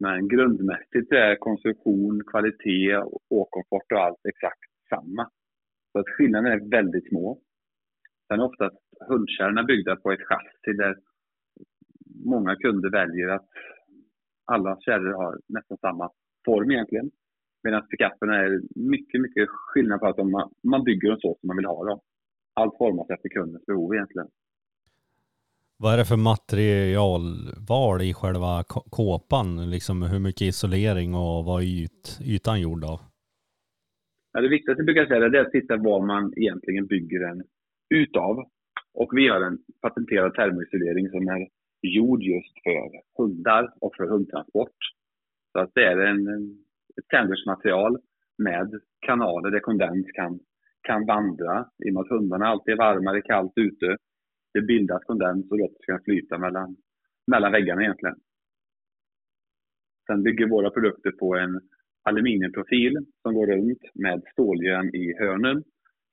Men 0.00 0.28
grundmässigt 0.28 1.12
är 1.12 1.36
konstruktion, 1.36 2.22
kvalitet, 2.26 3.02
åkomfort 3.30 3.92
och 3.92 4.00
allt 4.00 4.26
exakt 4.28 4.70
samma. 4.88 5.30
Så 5.92 5.98
att 5.98 6.08
skillnaden 6.08 6.52
är 6.52 6.70
väldigt 6.70 7.08
små. 7.08 7.40
Sen 8.28 8.40
är 8.40 8.44
oftast 8.44 8.76
hundkärrorna 9.08 9.62
byggda 9.64 9.96
på 9.96 10.12
ett 10.12 10.26
chassi 10.28 10.72
där 10.76 10.96
många 12.24 12.56
kunder 12.56 12.90
väljer 12.90 13.28
att 13.28 13.48
alla 14.44 14.80
kärror 14.80 15.12
har 15.12 15.40
nästan 15.48 15.78
samma 15.78 16.10
form 16.44 16.70
egentligen. 16.70 17.10
Medan 17.62 17.86
pickuperna 17.86 18.36
är 18.36 18.60
mycket, 18.74 19.20
mycket 19.20 19.48
skillnad 19.48 20.00
på 20.00 20.06
att 20.06 20.16
man- 20.16 20.50
man 20.62 20.84
bygger 20.84 21.08
dem 21.08 21.18
så 21.20 21.36
som 21.40 21.46
man 21.46 21.56
vill 21.56 21.66
ha 21.66 21.84
dem. 21.84 22.00
Allt 22.54 22.76
formas 22.78 23.10
efter 23.10 23.28
kundens 23.28 23.66
behov 23.66 23.94
egentligen. 23.94 24.28
Vad 25.76 25.92
är 25.94 25.98
det 25.98 26.04
för 26.04 26.16
materialval 26.16 28.02
i 28.02 28.14
själva 28.14 28.62
kåpan? 28.66 29.70
Liksom 29.70 30.02
hur 30.02 30.18
mycket 30.18 30.42
isolering 30.42 31.14
och 31.14 31.44
vad 31.44 31.62
är 31.62 31.66
yt, 31.66 32.18
ytan 32.24 32.60
gjord 32.60 32.84
av? 32.84 33.00
Ja, 34.32 34.40
det 34.40 34.48
viktigaste 34.48 34.82
brukar 34.82 35.00
jag 35.00 35.08
säga 35.08 35.28
det 35.28 35.38
är 35.38 35.44
att 35.46 35.52
titta 35.52 35.76
vad 35.76 36.06
man 36.06 36.32
egentligen 36.36 36.86
bygger 36.86 37.20
den 37.28 37.42
utav. 37.94 38.44
Och 38.94 39.10
vi 39.12 39.28
har 39.28 39.40
en 39.40 39.58
patenterad 39.80 40.34
termoisolering 40.34 41.08
som 41.10 41.28
är 41.28 41.48
gjord 41.82 42.22
just 42.22 42.54
för 42.62 43.00
hundar 43.22 43.74
och 43.80 43.92
för 43.96 44.06
hundtransport. 44.08 44.76
Så 45.52 45.58
att 45.58 45.70
det 45.74 45.84
är 45.84 45.96
en- 45.98 46.58
ett 46.98 47.08
sandwichmaterial 47.10 47.98
med 48.38 48.80
kanaler 49.06 49.50
där 49.50 49.60
kondens 49.60 50.06
kan, 50.12 50.40
kan 50.82 51.06
vandra. 51.06 51.66
I 51.84 51.90
och 51.90 51.94
med 51.94 52.00
att 52.00 52.08
hundarna 52.08 52.46
alltid 52.46 52.72
är 52.72 52.78
varma, 52.78 53.12
det 53.12 53.18
är 53.18 53.22
kallt 53.22 53.52
ute. 53.56 53.96
Det 54.54 54.62
bildas 54.62 55.04
kondens 55.04 55.50
och 55.50 55.58
luften 55.58 55.86
kan 55.86 56.04
flyta 56.04 56.38
mellan, 56.38 56.76
mellan 57.26 57.52
väggarna 57.52 57.82
egentligen. 57.82 58.16
Sen 60.06 60.22
bygger 60.22 60.46
våra 60.46 60.70
produkter 60.70 61.10
på 61.10 61.34
en 61.34 61.60
aluminiumprofil 62.02 63.06
som 63.22 63.34
går 63.34 63.46
runt 63.46 63.82
med 63.94 64.22
ståljärn 64.32 64.94
i 64.94 65.14
hörnen. 65.18 65.64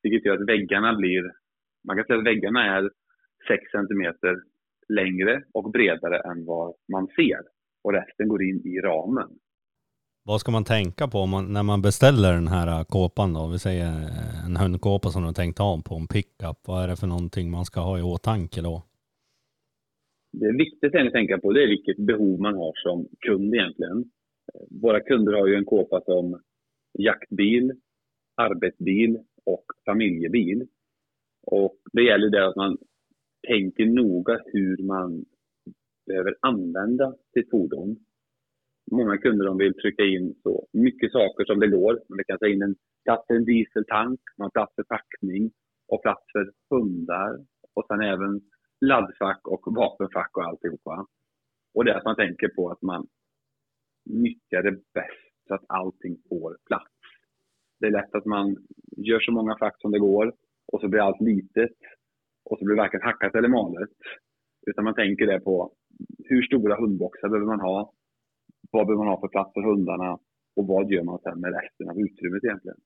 Vilket 0.04 0.26
gör 0.26 0.38
att 0.38 0.50
väggarna 0.50 0.96
blir, 0.96 1.32
man 1.88 1.96
kan 1.96 2.06
säga 2.06 2.20
att 2.20 2.26
väggarna 2.26 2.78
är 2.78 2.90
6 3.48 3.64
cm 3.72 4.14
längre 4.90 5.44
och 5.54 5.72
bredare 5.72 6.20
än 6.20 6.46
vad 6.46 6.76
man 6.92 7.08
ser. 7.08 7.42
Och 7.84 7.94
resten 7.94 8.28
går 8.28 8.44
in 8.44 8.62
i 8.66 8.80
ramen. 8.80 9.30
Vad 10.30 10.40
ska 10.40 10.52
man 10.52 10.64
tänka 10.64 11.08
på 11.08 11.18
om 11.18 11.30
man, 11.30 11.54
när 11.54 11.64
man 11.64 11.82
beställer 11.82 12.34
den 12.34 12.48
här 12.48 12.80
äh, 12.80 12.84
kåpan 12.84 13.34
då? 13.34 13.48
Vi 13.48 13.60
säger 13.60 13.86
äh, 13.86 14.46
en 14.46 14.56
hundkåpa 14.56 15.10
som 15.10 15.22
du 15.22 15.28
har 15.28 15.34
tänkt 15.34 15.60
ha 15.60 15.82
på 15.90 15.96
en 15.96 16.08
pickup. 16.08 16.58
Vad 16.68 16.84
är 16.84 16.88
det 16.88 16.96
för 16.96 17.08
någonting 17.08 17.52
man 17.52 17.66
ska 17.66 17.80
ha 17.80 18.00
i 18.00 18.02
åtanke 18.02 18.62
då? 18.62 18.84
Det 20.32 20.52
viktigaste 20.52 21.02
att 21.02 21.12
tänka 21.12 21.38
på 21.38 21.54
det 21.54 21.64
är 21.64 21.68
vilket 21.68 21.98
behov 21.98 22.42
man 22.42 22.56
har 22.56 22.74
som 22.76 23.08
kund 23.20 23.56
egentligen. 23.56 24.04
Våra 24.84 25.00
kunder 25.00 25.34
har 25.34 25.48
ju 25.48 25.56
en 25.56 25.66
kåpa 25.66 26.02
som 26.06 26.42
jaktbil, 27.00 27.72
arbetsbil 28.36 29.20
och 29.46 29.66
familjebil. 29.86 30.68
Och 31.48 31.76
det 31.94 32.04
gäller 32.04 32.30
det 32.30 32.48
att 32.48 32.56
man 32.56 32.78
tänker 33.48 33.86
noga 33.86 34.40
hur 34.46 34.78
man 34.84 35.26
behöver 36.06 36.36
använda 36.42 37.16
sitt 37.34 37.50
fordon. 37.50 37.98
Många 38.92 39.18
kunder 39.18 39.46
de 39.46 39.58
vill 39.58 39.74
trycka 39.74 40.04
in 40.04 40.36
så 40.44 40.68
mycket 40.74 41.12
saker 41.12 41.46
som 41.46 41.60
det 41.60 41.68
går. 41.68 42.00
Man 42.10 42.24
kan 42.28 42.38
ta 42.40 42.48
in 42.48 42.62
en 42.62 42.76
plats 43.04 43.28
för 43.28 43.34
en 43.34 43.46
dieseltank, 43.46 44.20
man 44.38 44.46
har 44.46 44.50
plats 44.50 44.76
för 44.76 44.84
packning 44.84 45.52
och 45.88 46.02
plats 46.02 46.24
för 46.32 46.52
hundar 46.70 47.46
och 47.76 47.86
sen 47.88 48.02
även 48.02 48.42
laddfack 48.82 49.48
och 49.48 49.64
vapenfack 49.76 50.38
och 50.38 50.44
alltihopa. 50.44 51.08
Och 51.74 51.86
det 51.86 51.92
är 51.92 51.96
att 51.96 52.06
man 52.06 52.16
tänker 52.16 52.48
på 52.48 52.70
att 52.70 52.82
man 52.82 53.08
nyttjar 54.06 54.64
det 54.64 54.72
bäst 54.72 55.34
så 55.48 55.54
att 55.54 55.66
allting 55.68 56.18
får 56.30 56.58
plats. 56.66 56.92
Det 57.80 57.88
är 57.88 57.92
lätt 57.92 58.16
att 58.16 58.26
man 58.26 58.56
gör 58.98 59.20
så 59.20 59.32
många 59.32 59.58
fack 59.58 59.82
som 59.82 59.92
det 59.92 60.00
går 60.00 60.34
och 60.72 60.82
så 60.82 60.88
blir 60.88 61.02
allt 61.02 61.22
litet 61.22 61.78
och 62.46 62.60
så 62.60 62.66
blir 62.66 62.76
det 62.76 62.82
varken 62.82 63.02
hackat 63.02 63.36
eller 63.36 63.50
malet. 63.50 63.90
Utan 64.68 64.84
man 64.84 64.96
tänker 64.96 65.28
det 65.28 65.40
på 65.40 65.74
hur 66.26 66.42
stora 66.42 66.76
hundboxar 66.76 67.30
behöver 67.30 67.48
man 67.48 67.60
ha? 67.60 67.94
Vad 68.72 68.88
behöver 68.88 69.04
man 69.04 69.14
ha 69.14 69.20
för 69.20 69.28
plats 69.28 69.54
för 69.54 69.62
hundarna? 69.62 70.20
Och 70.56 70.68
vad 70.68 70.92
gör 70.92 71.04
man 71.04 71.20
sen 71.24 71.40
med 71.40 71.54
resten 71.62 71.90
av 71.90 72.00
utrymmet 72.00 72.44
egentligen? 72.44 72.78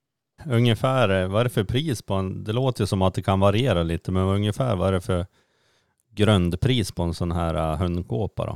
Ungefär, 0.59 1.27
vad 1.27 1.39
är 1.39 1.43
det 1.43 1.49
för 1.49 1.63
pris 1.63 2.01
på 2.01 2.13
en? 2.13 2.43
Det 2.43 2.53
låter 2.53 2.81
ju 2.81 2.87
som 2.87 3.01
att 3.01 3.13
det 3.13 3.21
kan 3.21 3.39
variera 3.39 3.83
lite, 3.83 4.11
men 4.11 4.23
ungefär 4.23 4.75
vad 4.75 4.87
är 4.87 4.91
det 4.91 5.01
för 5.01 5.25
grundpris 6.19 6.91
på 6.95 7.03
en 7.03 7.13
sån 7.13 7.31
här 7.31 7.55
uh, 7.55 7.81
hundkåpa 7.81 8.45
då? 8.45 8.55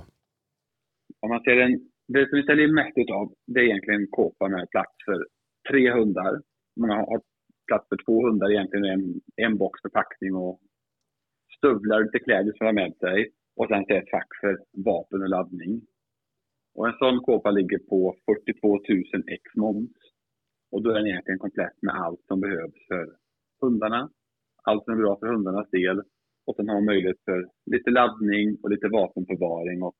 Om 1.22 1.30
man 1.30 1.44
ser 1.44 1.58
en, 1.58 1.74
det 2.08 2.30
som 2.30 2.38
vi 2.40 2.44
säljer 2.44 2.74
mest 2.74 2.98
utav, 2.98 3.34
det 3.48 3.60
är 3.60 3.64
egentligen 3.64 4.02
en 4.02 4.08
kåpa 4.12 4.48
med 4.48 4.70
plats 4.70 4.96
för 5.06 5.28
tre 5.70 5.92
hundar. 5.92 6.42
Man 6.80 6.90
har 6.90 7.22
plats 7.68 7.88
för 7.90 7.98
två 8.06 8.28
hundar 8.28 8.52
egentligen, 8.52 8.86
en, 8.86 9.22
en 9.36 9.58
box 9.58 9.82
förpackning 9.82 10.36
och 10.36 10.60
stövlar, 11.58 12.04
lite 12.04 12.20
kläder 12.20 12.54
som 12.58 12.66
har 12.66 12.74
med 12.74 12.94
sig 13.00 13.32
och 13.56 13.68
sen 13.68 13.86
ett 13.90 14.10
fack 14.12 14.28
för 14.42 14.54
vapen 14.86 15.22
och 15.22 15.30
laddning. 15.30 15.82
Och 16.78 16.88
en 16.88 16.98
sån 17.00 17.20
kåpa 17.20 17.52
ligger 17.52 17.78
på 17.78 18.16
42 18.26 18.68
000 18.68 18.80
ex 19.36 19.44
moms. 19.56 19.98
Och 20.72 20.84
då 20.84 20.90
är 20.90 20.94
den 20.94 21.08
egentligen 21.08 21.40
komplett 21.40 21.78
med 21.82 21.96
allt 21.96 22.24
som 22.28 22.40
behövs 22.40 22.80
för 22.88 23.06
hundarna. 23.62 24.10
Allt 24.64 24.84
som 24.84 24.94
är 24.94 24.98
bra 24.98 25.18
för 25.20 25.28
hundarnas 25.28 25.70
del. 25.70 25.98
Och 26.46 26.56
sen 26.56 26.68
har 26.68 26.76
man 26.76 26.86
möjlighet 26.86 27.18
för 27.26 27.50
lite 27.66 27.90
laddning 27.90 28.58
och 28.64 28.70
lite 28.70 28.88
vapenförvaring 28.88 29.84
och 29.84 29.96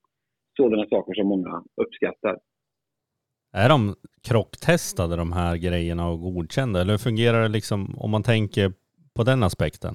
sådana 0.56 0.86
saker 0.88 1.14
som 1.14 1.28
många 1.28 1.64
uppskattar. 1.82 2.38
Är 3.52 3.68
de 3.68 3.94
krocktestade 4.28 5.16
de 5.16 5.32
här 5.32 5.56
grejerna 5.56 6.08
och 6.08 6.20
godkända? 6.20 6.80
Eller 6.80 6.98
fungerar 6.98 7.42
det 7.42 7.48
liksom 7.48 7.98
om 7.98 8.10
man 8.10 8.22
tänker 8.22 8.72
på 9.16 9.22
den 9.22 9.42
aspekten? 9.42 9.94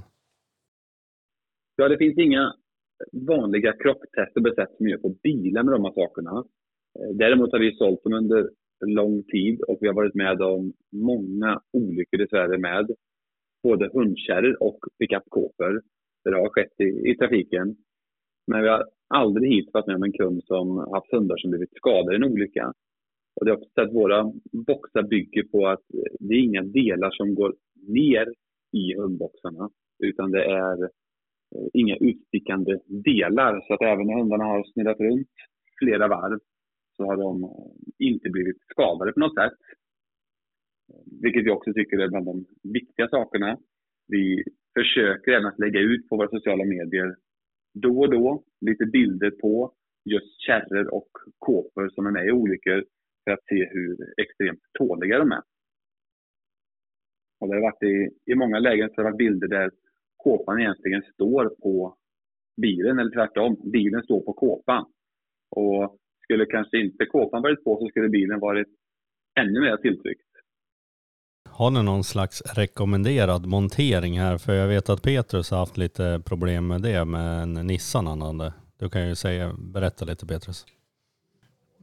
Ja, 1.75 1.87
det 1.87 1.97
finns 1.97 2.17
inga 2.17 2.53
vanliga 3.27 3.73
krocktester 3.83 4.75
som 4.77 4.87
gör 4.87 4.97
på 4.97 5.09
bilar 5.09 5.63
med 5.63 5.73
de 5.73 5.83
här 5.83 5.93
sakerna. 5.93 6.43
Eh, 6.99 7.15
däremot 7.15 7.51
har 7.51 7.59
vi 7.59 7.75
sålt 7.75 8.03
dem 8.03 8.13
under 8.13 8.49
lång 8.85 9.23
tid 9.23 9.61
och 9.61 9.77
vi 9.81 9.87
har 9.87 9.95
varit 9.95 10.15
med 10.15 10.41
om 10.41 10.73
många 10.91 11.61
olyckor 11.73 12.17
dessvärre 12.17 12.57
med 12.57 12.91
både 13.63 13.89
hundkärror 13.93 14.63
och 14.63 14.79
pickupkåpor. 14.99 15.81
Det 16.23 16.35
har 16.35 16.49
skett 16.49 16.79
i, 16.79 17.11
i 17.11 17.17
trafiken. 17.17 17.75
Men 18.47 18.61
vi 18.61 18.69
har 18.69 18.85
aldrig 19.07 19.51
hittills 19.51 19.73
varit 19.73 19.87
med 19.87 19.95
om 19.95 20.03
en 20.03 20.13
kund 20.13 20.43
som 20.43 20.77
haft 20.77 21.11
hundar 21.11 21.37
som 21.37 21.49
blivit 21.49 21.75
skadade 21.75 22.13
i 22.13 22.15
en 22.15 22.31
olycka. 22.31 22.73
Och 23.35 23.45
det 23.45 23.51
är 23.51 23.55
också 23.55 23.69
så 23.75 23.81
att 23.81 23.93
våra 23.93 24.31
boxar 24.51 25.03
bygger 25.03 25.43
på 25.43 25.67
att 25.67 25.93
eh, 25.93 26.13
det 26.19 26.33
är 26.33 26.39
inga 26.39 26.63
delar 26.63 27.11
som 27.11 27.35
går 27.35 27.55
ner 27.87 28.33
i 28.71 28.95
hundboxarna 28.95 29.69
utan 29.99 30.31
det 30.31 30.43
är 30.43 30.89
Eh, 31.55 31.67
inga 31.73 31.95
utstickande 31.95 32.79
delar. 32.87 33.61
Så 33.67 33.73
att 33.73 33.81
även 33.81 34.07
när 34.07 34.19
hundarna 34.19 34.43
har 34.43 34.63
snurrat 34.63 34.99
runt 34.99 35.29
flera 35.79 36.07
varv 36.07 36.39
så 36.97 37.05
har 37.05 37.17
de 37.17 37.33
inte 37.99 38.29
blivit 38.29 38.61
skadade 38.69 39.13
på 39.13 39.19
något 39.19 39.35
sätt. 39.35 39.59
Vilket 41.21 41.45
vi 41.45 41.51
också 41.51 41.73
tycker 41.73 41.97
är 41.97 42.07
bland 42.07 42.25
de 42.25 42.45
viktiga 42.73 43.07
sakerna. 43.07 43.57
Vi 44.07 44.43
försöker 44.73 45.31
även 45.31 45.45
att 45.45 45.59
lägga 45.59 45.79
ut 45.79 46.09
på 46.09 46.17
våra 46.17 46.29
sociala 46.29 46.65
medier 46.65 47.15
då 47.73 47.99
och 47.99 48.11
då 48.11 48.43
lite 48.61 48.85
bilder 48.85 49.31
på 49.31 49.73
just 50.05 50.41
kärror 50.41 50.93
och 50.93 51.09
kåpor 51.39 51.89
som 51.89 52.05
är 52.05 52.11
med 52.11 52.27
i 52.27 52.31
olyckor 52.31 52.85
för 53.23 53.31
att 53.31 53.45
se 53.45 53.69
hur 53.71 53.97
extremt 54.21 54.61
tåliga 54.79 55.19
de 55.19 55.31
är. 55.31 55.41
Och 57.39 57.47
det 57.47 57.53
har 57.55 57.61
varit 57.61 57.83
i, 57.83 58.09
i 58.31 58.35
många 58.35 58.59
lägen 58.59 58.89
så 58.89 58.95
har 58.95 59.03
det 59.03 59.09
varit 59.09 59.17
bilder 59.17 59.47
där 59.47 59.71
kåpan 60.17 60.59
egentligen 60.59 61.01
står 61.13 61.49
på 61.49 61.97
bilen 62.61 62.99
eller 62.99 63.11
tvärtom. 63.11 63.71
Bilen 63.71 64.03
står 64.03 64.21
på 64.21 64.33
kåpan. 64.33 64.85
Och 65.55 65.97
skulle 66.23 66.45
kanske 66.45 66.77
inte 66.77 67.05
kåpan 67.05 67.41
varit 67.41 67.63
på 67.63 67.77
så 67.79 67.87
skulle 67.87 68.09
bilen 68.09 68.39
varit 68.39 68.67
ännu 69.39 69.59
mer 69.61 69.77
tilltryckt. 69.77 70.21
Har 71.49 71.71
ni 71.71 71.83
någon 71.83 72.03
slags 72.03 72.41
rekommenderad 72.41 73.45
montering 73.45 74.19
här? 74.19 74.37
För 74.37 74.53
jag 74.53 74.67
vet 74.67 74.89
att 74.89 75.01
Petrus 75.01 75.51
har 75.51 75.57
haft 75.57 75.77
lite 75.77 76.21
problem 76.25 76.67
med 76.67 76.81
det 76.81 77.05
med 77.05 77.43
en 77.43 77.53
Nissan 77.53 78.07
han 78.07 78.21
hade. 78.21 78.53
Du 78.79 78.89
kan 78.89 79.07
ju 79.07 79.15
säga, 79.15 79.53
berätta 79.57 80.05
lite 80.05 80.25
Petrus. 80.25 80.65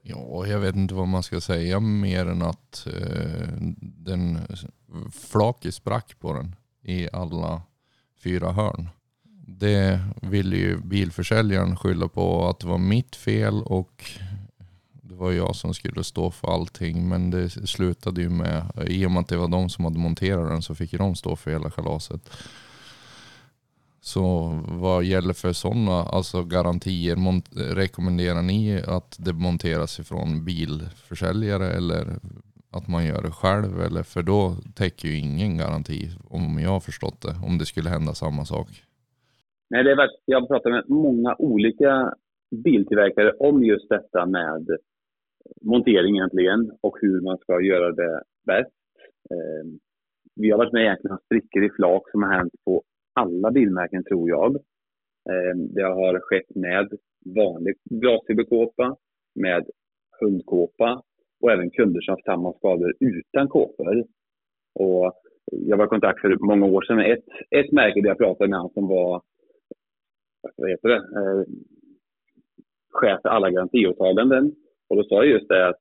Ja, 0.02 0.46
jag 0.46 0.60
vet 0.60 0.76
inte 0.76 0.94
vad 0.94 1.08
man 1.08 1.22
ska 1.22 1.40
säga 1.40 1.80
mer 1.80 2.26
än 2.26 2.42
att 2.42 2.86
eh, 2.86 3.48
den 3.80 4.38
flaket 5.12 5.74
sprack 5.74 6.18
på 6.18 6.32
den 6.32 6.56
i 6.82 7.08
alla 7.12 7.62
fyra 8.24 8.52
hörn. 8.52 8.88
Det 9.46 10.00
ville 10.22 10.56
ju 10.56 10.80
bilförsäljaren 10.80 11.76
skylla 11.76 12.08
på 12.08 12.48
att 12.48 12.60
det 12.60 12.66
var 12.66 12.78
mitt 12.78 13.16
fel 13.16 13.62
och 13.62 14.10
var 15.20 15.32
jag 15.32 15.56
som 15.56 15.74
skulle 15.74 16.04
stå 16.04 16.30
för 16.30 16.48
allting. 16.48 17.08
Men 17.08 17.30
det 17.30 17.48
slutade 17.50 18.20
ju 18.20 18.28
med, 18.28 18.62
i 18.86 19.06
och 19.06 19.10
med 19.10 19.20
att 19.20 19.28
det 19.28 19.36
var 19.36 19.48
de 19.48 19.68
som 19.68 19.84
hade 19.84 19.98
monterat 19.98 20.48
den 20.48 20.62
så 20.62 20.74
fick 20.74 20.92
ju 20.92 20.98
de 20.98 21.14
stå 21.14 21.36
för 21.36 21.50
hela 21.50 21.70
kalaset. 21.70 22.20
Så 24.00 24.58
vad 24.68 25.04
gäller 25.04 25.32
för 25.32 25.52
sådana 25.52 25.92
alltså 25.92 26.44
garantier, 26.44 27.16
rekommenderar 27.74 28.42
ni 28.42 28.82
att 28.86 29.16
det 29.18 29.32
monteras 29.32 30.00
ifrån 30.00 30.44
bilförsäljare 30.44 31.66
eller 31.66 32.06
att 32.72 32.88
man 32.88 33.06
gör 33.06 33.22
det 33.22 33.30
själv 33.30 33.80
eller 33.80 34.02
för 34.02 34.22
då 34.22 34.56
täcker 34.74 35.08
ju 35.08 35.18
ingen 35.18 35.56
garanti 35.56 36.08
om 36.28 36.58
jag 36.58 36.70
har 36.70 36.80
förstått 36.80 37.20
det, 37.22 37.34
om 37.46 37.58
det 37.58 37.66
skulle 37.66 37.90
hända 37.90 38.14
samma 38.14 38.44
sak. 38.44 38.68
Nej, 39.70 39.84
det 39.84 39.90
är 39.90 40.08
jag 40.24 40.40
har 40.40 40.46
pratat 40.46 40.72
med 40.72 40.84
många 40.88 41.34
olika 41.38 42.14
biltillverkare 42.64 43.32
om 43.32 43.64
just 43.64 43.88
detta 43.88 44.26
med 44.26 44.66
montering 45.62 46.16
egentligen 46.16 46.70
och 46.80 46.96
hur 47.00 47.20
man 47.20 47.38
ska 47.38 47.60
göra 47.60 47.92
det 47.92 48.22
bäst. 48.46 48.70
Eh, 49.30 49.64
vi 50.36 50.50
har 50.50 50.58
varit 50.58 50.72
med 50.72 50.82
egentligen 50.82 51.16
och 51.16 51.22
sprickor 51.24 51.64
i 51.64 51.70
flak 51.70 52.10
som 52.10 52.22
har 52.22 52.32
hänt 52.32 52.52
på 52.64 52.82
alla 53.14 53.50
bilmärken 53.50 54.04
tror 54.04 54.28
jag. 54.28 54.56
Eh, 55.30 55.56
det 55.74 55.82
har 55.82 56.20
skett 56.20 56.54
med 56.54 56.88
vanlig 57.36 57.74
glasfiberkåpa, 57.90 58.96
med 59.34 59.66
hundkåpa 60.20 61.02
och 61.40 61.52
även 61.52 61.70
kunder 61.70 62.00
som 62.00 62.12
haft 62.12 62.24
samma 62.24 62.52
skador 62.52 62.94
utan 63.00 63.48
kåpor. 63.48 64.04
Och 64.74 65.12
jag 65.44 65.76
var 65.76 65.84
i 65.84 65.88
kontakt 65.88 66.20
för 66.20 66.36
många 66.46 66.66
år 66.66 66.82
sedan 66.82 66.96
med 66.96 67.12
ett, 67.12 67.24
ett 67.50 67.72
märke 67.72 68.00
där 68.00 68.08
jag 68.08 68.18
pratade 68.18 68.50
med 68.50 68.58
han 68.58 68.70
som 68.70 68.88
var 68.88 69.22
vad 70.56 70.70
heter 70.70 70.88
det, 70.88 70.96
eh, 70.96 71.44
chef 72.90 73.20
för 73.22 73.28
alla 73.28 73.50
garantiåtaganden. 73.50 74.54
Och 74.90 74.96
då 74.96 75.04
sa 75.04 75.14
jag 75.14 75.26
just 75.26 75.48
det 75.48 75.68
att 75.68 75.80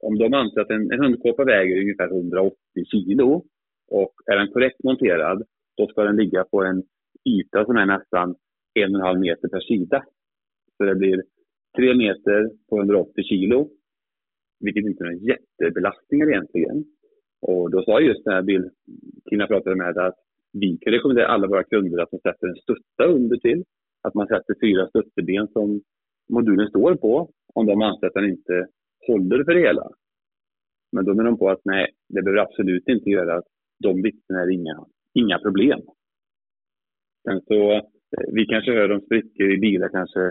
om 0.00 0.18
de 0.18 0.34
anser 0.34 0.60
att 0.60 0.70
en, 0.70 0.92
en 0.92 1.00
hundkåpa 1.04 1.44
väger 1.44 1.80
ungefär 1.80 2.08
180 2.08 2.56
kilo 2.92 3.44
och 3.90 4.12
är 4.26 4.36
den 4.36 4.52
korrekt 4.52 4.84
monterad, 4.84 5.42
då 5.76 5.86
ska 5.86 6.02
den 6.02 6.16
ligga 6.16 6.44
på 6.44 6.64
en 6.64 6.82
yta 7.24 7.64
som 7.64 7.76
är 7.76 7.86
nästan 7.86 8.34
en 8.74 8.94
och 8.94 9.00
en 9.00 9.06
halv 9.06 9.20
meter 9.20 9.48
per 9.48 9.60
sida. 9.60 10.04
Så 10.76 10.84
det 10.84 10.94
blir 10.94 11.22
tre 11.76 11.94
meter 11.94 12.50
på 12.68 12.78
180 12.78 13.24
kilo 13.24 13.68
vilket 14.60 14.84
inte 14.84 15.04
är 15.04 15.04
några 15.04 15.16
jättebelastningar 15.32 16.28
egentligen. 16.28 16.84
Och 17.40 17.70
då 17.70 17.82
sa 17.82 18.00
just 18.00 18.24
den 18.24 18.34
här 18.34 18.42
bilkillen 18.42 19.48
pratade 19.48 19.76
med 19.76 19.98
att 19.98 20.16
vi 20.52 20.78
kan 20.78 20.92
rekommendera 20.92 21.26
alla 21.26 21.46
våra 21.46 21.64
kunder 21.64 22.02
att 22.02 22.10
de 22.10 22.18
sätter 22.18 22.46
en 22.48 22.54
stötta 22.54 23.04
under 23.04 23.36
till. 23.36 23.64
Att 24.02 24.14
man 24.14 24.26
sätter 24.26 24.54
fyra 24.60 24.88
stötteben 24.88 25.48
som 25.48 25.80
modulen 26.28 26.68
står 26.68 26.94
på 26.94 27.30
om 27.58 27.66
de 27.66 27.82
anser 27.82 28.06
att 28.06 28.14
den 28.14 28.30
inte 28.30 28.66
håller 29.06 29.44
för 29.44 29.54
det 29.54 29.60
hela. 29.60 29.86
Men 30.92 31.04
då 31.04 31.14
menar 31.14 31.30
de 31.30 31.38
på 31.38 31.50
att 31.50 31.60
nej, 31.64 31.86
det 32.08 32.22
behöver 32.22 32.42
absolut 32.42 32.88
inte 32.88 33.10
göra 33.10 33.38
att 33.38 33.48
de 33.78 34.02
vittnena 34.02 34.42
är 34.42 34.50
inga, 34.50 34.86
inga 35.14 35.38
problem. 35.38 35.80
Sen 37.24 37.40
så, 37.40 37.72
eh, 37.72 37.82
vi 38.32 38.46
kanske 38.46 38.72
hör 38.72 38.92
om 38.92 39.00
sprickor 39.00 39.52
i 39.52 39.58
bilar 39.58 39.88
kanske 39.88 40.30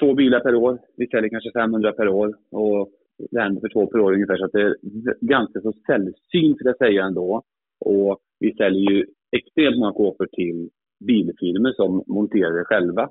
två 0.00 0.14
bilar 0.14 0.40
per 0.40 0.54
år. 0.54 0.78
Vi 0.96 1.06
säljer 1.06 1.30
kanske 1.30 1.52
500 1.52 1.92
per 1.92 2.08
år 2.08 2.34
och 2.50 2.90
det 3.30 3.40
händer 3.40 3.60
för 3.60 3.68
två 3.68 3.86
per 3.86 4.00
år 4.00 4.12
ungefär. 4.12 4.36
Så 4.36 4.46
det 4.46 4.62
är 4.62 4.76
ganska 5.20 5.60
så 5.60 5.72
sällsynt 5.86 6.56
skulle 6.56 6.70
jag 6.70 6.78
säga 6.78 7.04
ändå. 7.04 7.42
Och 7.80 8.18
vi 8.40 8.54
säljer 8.54 8.92
ju 8.92 9.06
extremt 9.36 9.78
många 9.78 9.92
kåpor 9.92 10.26
till 10.26 10.70
bilfirmor 11.06 11.72
som 11.72 12.04
monterar 12.06 12.58
det 12.58 12.64
själva 12.64 13.10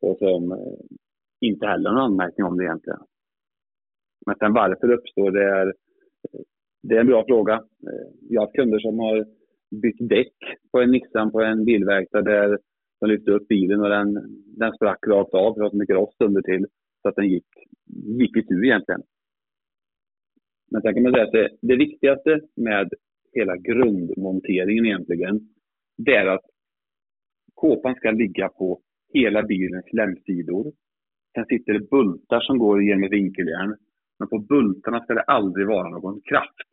och 0.00 0.18
som 0.18 0.52
eh, 0.52 0.78
inte 1.40 1.66
heller 1.66 1.90
någon 1.90 2.02
anmärkning 2.02 2.46
om 2.46 2.56
det 2.56 2.64
egentligen. 2.64 3.00
Men 4.26 4.36
sen 4.36 4.52
varför 4.52 4.88
det 4.88 4.94
uppstår, 4.94 5.30
det 5.30 5.44
är, 5.44 5.74
det 6.82 6.96
är 6.96 7.00
en 7.00 7.06
bra 7.06 7.24
fråga. 7.26 7.54
Eh, 7.54 8.08
jag 8.28 8.40
har 8.40 8.46
haft 8.46 8.56
kunder 8.56 8.78
som 8.78 8.98
har 8.98 9.26
bytt 9.82 10.08
däck 10.08 10.34
på 10.72 10.80
en 10.80 10.90
Nissan 10.90 11.32
på 11.32 11.40
en 11.40 11.64
bilverkstad 11.64 12.22
där 12.22 12.58
de 13.00 13.06
lyfte 13.06 13.30
upp 13.30 13.48
bilen 13.48 13.80
och 13.80 13.88
den, 13.88 14.14
den 14.56 14.72
sprack 14.72 15.06
rakt 15.06 15.34
av. 15.34 15.54
Det 15.54 15.60
var 15.60 15.70
så 15.70 15.76
mycket 15.76 15.96
rost 15.96 16.22
under 16.22 16.42
till 16.42 16.66
så 17.02 17.08
att 17.08 17.16
den 17.16 17.28
gick, 17.28 17.46
gick 18.20 18.36
itu 18.36 18.64
egentligen. 18.64 19.02
Men 20.70 20.82
sen 20.82 20.94
kan 20.94 21.02
man 21.02 21.12
säga 21.12 21.24
att 21.24 21.32
det, 21.32 21.48
det 21.62 21.76
viktigaste 21.76 22.40
med 22.56 22.92
hela 23.32 23.56
grundmonteringen 23.56 24.86
egentligen, 24.86 25.40
det 25.96 26.14
är 26.14 26.26
att 26.26 26.44
kåpan 27.54 27.94
ska 27.94 28.10
ligga 28.10 28.48
på 28.48 28.80
hela 29.14 29.42
bilens 29.42 29.92
lämsidor. 29.92 30.72
Sen 31.38 31.46
sitter 31.46 31.72
det 31.72 31.90
bultar 31.90 32.40
som 32.40 32.58
går 32.58 32.82
genom 32.82 33.04
ett 33.04 33.12
vinkeljärn. 33.12 33.76
Men 34.18 34.28
på 34.28 34.38
bultarna 34.38 35.00
ska 35.00 35.14
det 35.14 35.22
aldrig 35.22 35.66
vara 35.66 35.88
någon 35.88 36.20
kraft. 36.20 36.68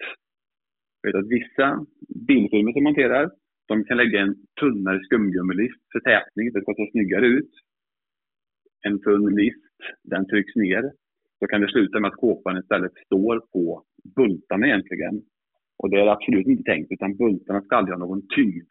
Jag 1.01 1.07
vet 1.07 1.24
att 1.24 1.32
vissa 1.32 1.86
bilfirmor 2.28 2.74
som 2.74 2.84
monterar, 2.84 3.32
de 3.68 3.84
kan 3.84 3.97
lägga 3.97 4.20
en 4.22 4.36
tunnare 4.59 4.99
skumgummilist 5.03 5.82
för 5.91 5.99
tätning, 5.99 6.51
det 6.53 6.61
ska 6.61 6.74
se 6.74 6.91
snyggare 6.91 7.28
ut. 7.28 7.51
En 8.82 9.01
tunn 9.01 9.36
list, 9.36 9.76
den 10.03 10.28
trycks 10.28 10.55
ner. 10.55 10.91
Då 11.39 11.47
kan 11.47 11.61
det 11.61 11.72
sluta 11.72 11.99
med 11.99 12.07
att 12.07 12.22
kåpan 12.24 12.57
istället 12.57 12.93
står 13.05 13.39
på 13.53 13.84
bultarna 14.16 14.68
egentligen. 14.68 15.22
Och 15.78 15.89
det 15.89 15.99
är 15.99 16.07
absolut 16.07 16.47
inte 16.47 16.63
tänkt, 16.63 16.91
utan 16.91 17.18
bultarna 17.18 17.61
ska 17.61 17.76
aldrig 17.76 17.97
ha 17.97 18.05
någon 18.05 18.28
tyngd. 18.36 18.70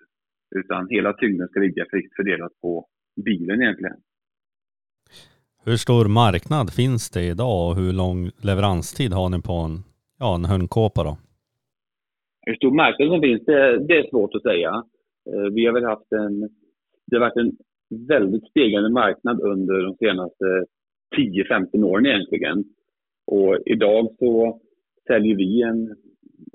Utan 0.57 0.89
hela 0.89 1.13
tyngden 1.13 1.49
ska 1.49 1.61
ligga 1.61 1.85
fritt 1.91 2.13
fördelat 2.17 2.53
på 2.61 2.87
bilen 3.25 3.63
egentligen. 3.63 3.97
Hur 5.67 5.77
stor 5.77 6.09
marknad 6.09 6.67
finns 6.73 7.11
det 7.11 7.25
idag 7.25 7.69
och 7.69 7.77
hur 7.77 7.93
lång 7.93 8.31
leveranstid 8.49 9.13
har 9.13 9.29
ni 9.29 9.43
på 9.43 9.53
en, 9.53 9.75
ja, 10.19 10.35
en 10.35 10.45
hundkåpa 10.45 11.05
då? 11.05 11.17
Hur 12.47 12.55
stor 12.55 12.75
marknad 12.83 13.09
som 13.09 13.21
finns, 13.21 13.45
det, 13.45 13.87
det 13.89 13.97
är 13.99 14.11
svårt 14.11 14.35
att 14.35 14.43
säga. 14.43 14.73
Eh, 15.31 15.49
vi 15.55 15.67
har 15.67 15.73
väl 15.73 15.85
haft 15.85 16.13
en, 16.13 16.41
det 17.07 17.17
har 17.17 17.21
varit 17.21 17.37
en 17.45 17.53
väldigt 18.09 18.47
stegande 18.51 18.91
marknad 18.91 19.41
under 19.41 19.83
de 19.83 19.97
senaste 19.97 20.45
10-15 21.17 21.85
åren 21.85 22.07
egentligen. 22.07 22.65
Och 23.27 23.59
idag 23.67 24.09
så 24.19 24.61
säljer 25.07 25.37
vi 25.37 25.63
en, 25.63 25.97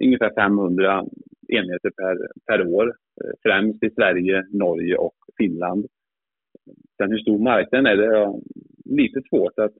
ungefär 0.03 0.31
500 0.35 1.05
enheter 1.47 1.89
per, 1.89 2.15
per 2.47 2.67
år, 2.67 2.87
eh, 3.21 3.33
främst 3.43 3.83
i 3.83 3.89
Sverige, 3.89 4.45
Norge 4.51 4.95
och 4.97 5.17
Finland. 5.37 5.85
Sen 6.97 7.11
hur 7.11 7.19
stor 7.19 7.39
marknaden 7.39 7.85
är, 7.85 7.97
det 7.97 8.05
är 8.05 8.39
lite 8.85 9.21
svårt 9.29 9.59
att 9.59 9.77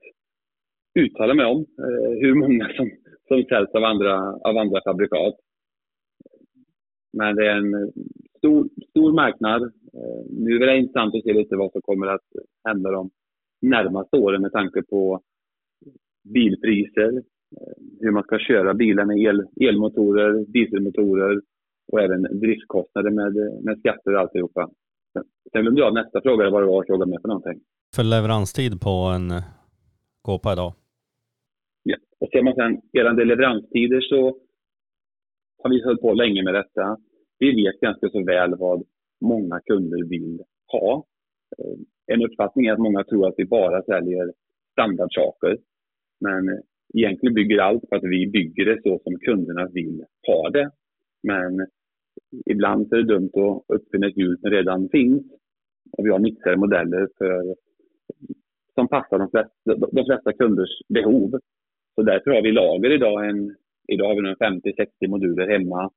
uttala 0.98 1.34
mig 1.34 1.46
om. 1.46 1.58
Eh, 1.58 2.10
hur 2.20 2.34
många 2.34 2.68
som, 2.76 2.90
som 3.28 3.44
säljs 3.44 3.70
av 3.74 3.84
andra, 3.84 4.32
av 4.32 4.56
andra 4.56 4.80
fabrikat. 4.84 5.34
Men 7.12 7.36
det 7.36 7.46
är 7.46 7.56
en 7.56 7.74
eh, 7.74 7.88
stor, 8.38 8.68
stor 8.90 9.12
marknad. 9.12 9.62
Eh, 9.62 10.22
nu 10.30 10.56
är 10.56 10.66
det 10.66 10.78
intressant 10.78 11.14
att 11.14 11.22
se 11.22 11.32
lite 11.32 11.56
vad 11.56 11.72
som 11.72 11.82
kommer 11.82 12.06
att 12.06 12.28
hända 12.68 12.90
de 12.90 13.10
närmaste 13.62 14.16
åren 14.16 14.42
med 14.42 14.52
tanke 14.52 14.82
på 14.82 15.20
bilpriser, 16.34 17.16
eh, 17.16 17.74
hur 18.00 18.10
man 18.10 18.22
ska 18.22 18.38
köra 18.38 18.74
bilar 18.74 19.04
med 19.04 19.18
el, 19.18 19.46
elmotorer, 19.60 20.44
dieselmotorer 20.44 21.40
och 21.92 22.00
även 22.00 22.22
driftkostnader 22.22 23.10
med, 23.10 23.64
med 23.64 23.78
skatter 23.78 24.14
och 24.14 24.20
alltihopa. 24.20 24.70
Sen 25.52 25.62
glömde 25.62 25.80
jag 25.80 25.94
nästa 25.94 26.20
fråga, 26.20 26.50
vad 26.50 26.62
det 26.62 26.66
var 26.66 26.74
jag 26.74 26.86
frågade 26.86 27.10
mig 27.10 27.18
för 27.22 27.28
någonting. 27.28 27.60
För 27.94 28.04
leveranstid 28.04 28.80
på 28.80 28.90
en 28.90 29.30
eh, 29.30 29.42
kåpa 30.22 30.52
idag? 30.52 30.72
Ja, 31.82 31.96
och 32.20 32.28
ser 32.32 32.42
man 32.42 32.54
sen 32.54 32.80
gällande 32.92 33.24
leveranstider 33.24 34.00
så 34.00 34.36
har 35.62 35.70
vi 35.70 35.84
hållit 35.84 36.00
på 36.00 36.12
länge 36.14 36.42
med 36.42 36.54
detta. 36.54 36.96
Vi 37.38 37.64
vet 37.64 37.80
ganska 37.80 38.08
så 38.08 38.24
väl 38.24 38.56
vad 38.56 38.84
många 39.20 39.60
kunder 39.60 40.08
vill 40.08 40.42
ha. 40.72 41.06
Eh, 41.58 41.78
en 42.14 42.22
uppfattning 42.22 42.66
är 42.66 42.72
att 42.72 42.78
många 42.78 43.04
tror 43.04 43.28
att 43.28 43.34
vi 43.36 43.44
bara 43.44 43.82
säljer 43.82 44.32
standardsaker. 44.72 45.58
Men 46.20 46.62
egentligen 46.94 47.34
bygger 47.34 47.58
allt 47.58 47.90
på 47.90 47.96
att 47.96 48.04
vi 48.04 48.26
bygger 48.26 48.64
det 48.64 48.82
så 48.82 49.00
som 49.04 49.18
kunderna 49.18 49.68
vill 49.68 50.04
ha 50.26 50.50
det. 50.50 50.70
Men 51.22 51.66
ibland 52.46 52.92
är 52.92 52.96
det 52.96 53.14
dumt 53.14 53.30
att 53.34 53.76
uppfinna 53.76 54.06
ett 54.06 54.16
hjul 54.16 54.38
som 54.40 54.50
redan 54.50 54.88
finns. 54.88 55.22
Och 55.92 56.06
vi 56.06 56.10
har 56.10 56.18
mixade 56.18 56.56
modeller 56.56 57.08
för, 57.18 57.54
som 58.80 58.88
passar 58.88 59.18
de 59.18 59.30
flesta, 59.30 59.86
de 59.96 60.04
flesta 60.04 60.32
kunders 60.32 60.74
behov. 60.88 61.30
Så 61.94 62.02
därför 62.02 62.30
har 62.30 62.42
vi 62.42 62.52
lager 62.52 62.90
idag. 62.90 63.28
En, 63.28 63.56
idag 63.88 64.06
har 64.08 64.14
vi 64.14 64.20
50-60 64.20 65.08
moduler 65.08 65.48
hemma 65.48 65.90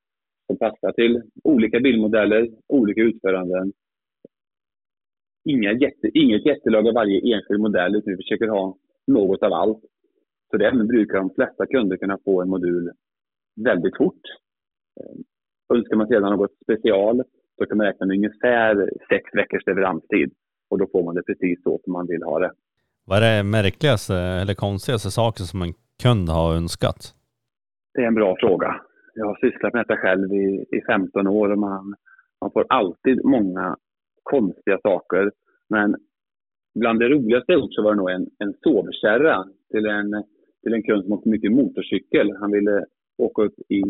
som 0.47 0.57
passar 0.57 0.91
till 0.91 1.21
olika 1.43 1.79
bilmodeller, 1.79 2.49
olika 2.67 3.01
utföranden. 3.01 3.71
Inga 5.49 5.71
jätte, 5.71 6.09
inget 6.13 6.45
jättelag 6.45 6.87
av 6.87 6.93
varje 6.93 7.35
enskild 7.35 7.61
modell, 7.61 7.95
utan 7.95 8.11
vi 8.13 8.23
försöker 8.23 8.47
ha 8.47 8.77
något 9.07 9.43
av 9.43 9.53
allt. 9.53 9.81
Så 10.51 10.57
därmed 10.57 10.87
brukar 10.87 11.17
de 11.17 11.29
flesta 11.29 11.65
kunder 11.65 11.97
kunna 11.97 12.17
få 12.25 12.41
en 12.41 12.49
modul 12.49 12.91
väldigt 13.55 13.97
fort. 13.97 14.21
Ehm, 14.99 15.23
önskar 15.73 15.95
man 15.95 16.07
sedan 16.07 16.37
något 16.37 16.55
special 16.63 17.23
så 17.57 17.65
kan 17.65 17.77
man 17.77 17.87
räkna 17.87 18.05
med 18.05 18.17
ungefär 18.17 18.89
sex 19.09 19.23
veckors 19.33 19.65
leveranstid. 19.65 20.33
Och 20.69 20.79
då 20.79 20.87
får 20.91 21.03
man 21.03 21.15
det 21.15 21.23
precis 21.23 21.63
så 21.63 21.79
som 21.83 21.93
man 21.93 22.07
vill 22.07 22.23
ha 22.23 22.39
det. 22.39 22.51
Vad 23.05 23.17
är 23.17 23.37
det 23.37 23.43
märkligaste 23.43 24.15
eller 24.15 24.53
konstigaste 24.53 25.11
saker 25.11 25.43
som 25.43 25.61
en 25.61 25.73
kund 26.03 26.29
har 26.29 26.55
önskat? 26.55 27.13
Det 27.93 28.01
är 28.01 28.07
en 28.07 28.15
bra 28.15 28.35
fråga. 28.39 28.81
Jag 29.13 29.25
har 29.25 29.35
sysslat 29.35 29.73
med 29.73 29.85
detta 29.87 30.01
själv 30.01 30.33
i, 30.33 30.65
i 30.71 30.81
15 30.87 31.27
år 31.27 31.51
och 31.51 31.57
man, 31.57 31.95
man 32.41 32.51
får 32.51 32.65
alltid 32.69 33.25
många 33.25 33.77
konstiga 34.23 34.79
saker. 34.83 35.31
Men 35.69 35.95
bland 36.79 36.99
det 36.99 37.09
roligaste 37.09 37.51
jag 37.51 37.59
gjort 37.59 37.73
så 37.73 37.83
var 37.83 37.91
det 37.91 37.97
nog 37.97 38.11
en, 38.11 38.27
en 38.39 38.53
sovkärra 38.63 39.45
till 39.71 39.85
en, 39.85 40.23
till 40.63 40.73
en 40.73 40.83
kund 40.83 41.03
som 41.03 41.13
åkte 41.13 41.29
mycket 41.29 41.51
motorcykel. 41.51 42.37
Han 42.39 42.51
ville 42.51 42.85
åka 43.17 43.41
upp 43.41 43.55
i 43.69 43.83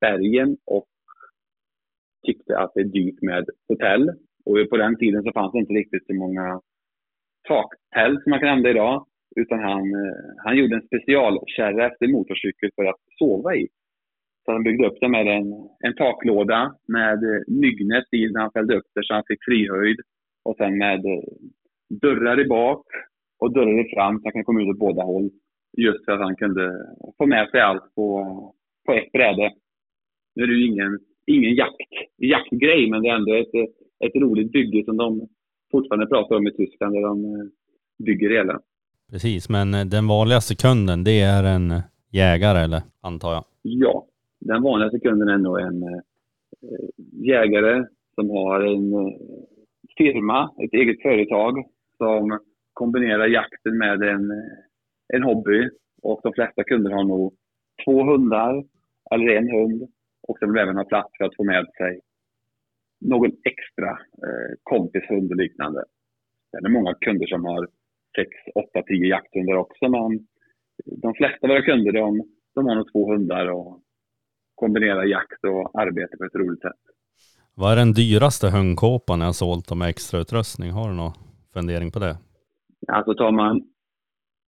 bergen 0.00 0.56
och 0.66 0.86
tyckte 2.26 2.58
att 2.58 2.72
det 2.74 2.80
är 2.80 2.84
dyrt 2.84 3.22
med 3.22 3.44
hotell. 3.68 4.08
Och 4.44 4.70
på 4.70 4.76
den 4.76 4.96
tiden 4.96 5.22
så 5.22 5.32
fanns 5.32 5.52
det 5.52 5.58
inte 5.58 5.72
riktigt 5.72 6.06
så 6.06 6.14
många 6.14 6.60
takpäls 7.48 8.22
som 8.22 8.30
man 8.30 8.40
kan 8.40 8.48
använda 8.48 8.70
idag. 8.70 9.06
Utan 9.36 9.58
han, 9.58 9.84
eh, 10.02 10.18
han 10.44 10.56
gjorde 10.56 10.74
en 10.76 10.86
specialkärra 10.86 11.86
efter 11.86 12.08
motorcykel 12.08 12.70
för 12.76 12.84
att 12.84 13.00
sova 13.18 13.54
i. 13.54 13.68
Så 14.44 14.52
han 14.52 14.62
byggde 14.62 14.86
upp 14.86 15.00
den 15.00 15.10
med 15.10 15.26
en, 15.26 15.46
en 15.86 15.94
taklåda 15.94 16.74
med 16.88 17.18
eh, 17.30 17.42
myggnät 17.46 18.08
i 18.12 18.32
när 18.32 18.40
han 18.40 18.52
fällde 18.52 18.76
upp 18.76 18.88
det 18.94 19.04
så 19.04 19.14
han 19.14 19.28
fick 19.28 19.44
frihöjd. 19.44 19.98
Och 20.44 20.56
sen 20.56 20.78
med 20.78 21.04
eh, 21.06 21.22
dörrar 22.02 22.40
i 22.40 22.48
bak 22.48 22.86
och 23.40 23.52
dörrar 23.52 23.86
i 23.86 23.94
fram 23.94 24.18
så 24.18 24.22
han 24.24 24.32
kan 24.32 24.44
komma 24.44 24.62
ut 24.62 24.68
åt 24.68 24.78
båda 24.78 25.02
håll. 25.02 25.30
Just 25.76 26.04
för 26.04 26.12
att 26.12 26.20
han 26.20 26.36
kunde 26.36 26.64
få 27.18 27.26
med 27.26 27.50
sig 27.50 27.60
allt 27.60 27.94
på, 27.94 28.06
på 28.86 28.92
ett 28.92 29.12
bräde. 29.12 29.52
Nu 30.34 30.42
är 30.42 30.46
det 30.46 30.54
ju 30.54 30.66
ingen 30.66 30.98
ingen 31.28 31.54
jakt, 31.54 31.92
jaktgrej, 32.16 32.90
men 32.90 33.02
det 33.02 33.08
är 33.08 33.14
ändå 33.14 33.34
ett, 33.34 33.54
ett 34.04 34.16
roligt 34.22 34.52
bygge 34.52 34.84
som 34.84 34.96
de 34.96 35.28
fortfarande 35.70 36.06
pratar 36.06 36.36
om 36.36 36.46
i 36.46 36.52
Tyskland 36.52 36.94
där 36.94 37.02
de 37.02 37.24
eh, 37.24 37.46
bygger 38.04 38.30
hela. 38.30 38.60
Precis, 39.10 39.48
men 39.48 39.74
eh, 39.74 39.84
den 39.84 40.06
vanligaste 40.06 40.54
kunden 40.54 41.04
det 41.04 41.20
är 41.20 41.44
en 41.44 41.82
jägare 42.10 42.58
eller 42.58 42.82
antar 43.00 43.32
jag? 43.32 43.44
Ja, 43.62 44.06
den 44.40 44.62
vanligaste 44.62 44.98
kunden 44.98 45.28
är 45.28 45.38
nog 45.38 45.60
en 45.60 45.82
eh, 45.82 46.00
jägare 47.12 47.84
som 48.14 48.30
har 48.30 48.60
en 48.60 48.92
firma, 49.98 50.50
ett 50.64 50.72
eget 50.72 51.02
företag 51.02 51.64
som 51.96 52.38
kombinerar 52.72 53.26
jakten 53.26 53.78
med 53.78 54.02
en, 54.02 54.30
en 55.14 55.22
hobby. 55.22 55.68
Och 56.02 56.20
de 56.22 56.32
flesta 56.32 56.64
kunder 56.64 56.90
har 56.90 57.04
nog 57.04 57.34
två 57.84 58.04
hundar 58.04 58.64
eller 59.10 59.28
en 59.28 59.50
hund 59.50 59.82
och 60.28 60.38
sen 60.38 60.52
vill 60.52 60.62
även 60.62 60.76
ha 60.76 60.84
plats 60.84 61.10
för 61.18 61.24
att 61.24 61.36
få 61.36 61.44
med 61.44 61.66
sig 61.76 62.00
någon 63.00 63.32
extra 63.44 63.90
eh, 64.26 64.52
kompishund 64.62 65.30
och 65.30 65.36
liknande. 65.36 65.84
Sen 66.50 66.64
är 66.64 66.68
många 66.68 66.94
kunder 66.94 67.26
som 67.26 67.44
har 67.44 67.68
6, 68.16 68.28
8, 68.54 68.82
10 68.82 69.06
jakthundar 69.06 69.54
också, 69.54 69.88
men 69.88 70.26
de 70.84 71.14
flesta 71.14 71.46
av 71.46 71.48
våra 71.48 71.62
kunder 71.62 71.92
de, 71.92 72.22
de 72.54 72.66
har 72.66 72.74
nog 72.74 72.92
två 72.92 73.12
hundar 73.12 73.46
och 73.46 73.82
kombinerar 74.54 75.04
jakt 75.04 75.44
och 75.44 75.80
arbete 75.80 76.16
på 76.16 76.24
ett 76.24 76.34
roligt 76.34 76.60
sätt. 76.60 76.82
Vad 77.54 77.72
är 77.72 77.76
den 77.76 77.92
dyraste 77.92 78.46
hundkåpan 78.50 79.20
jag 79.20 79.34
sålt 79.34 79.76
med 79.76 79.88
extrautrustning? 79.88 80.70
Har 80.70 80.88
du 80.88 80.94
någon 80.94 81.12
fundering 81.52 81.90
på 81.90 81.98
det? 81.98 82.16
Alltså 82.88 83.14
tar 83.14 83.32
man 83.32 83.62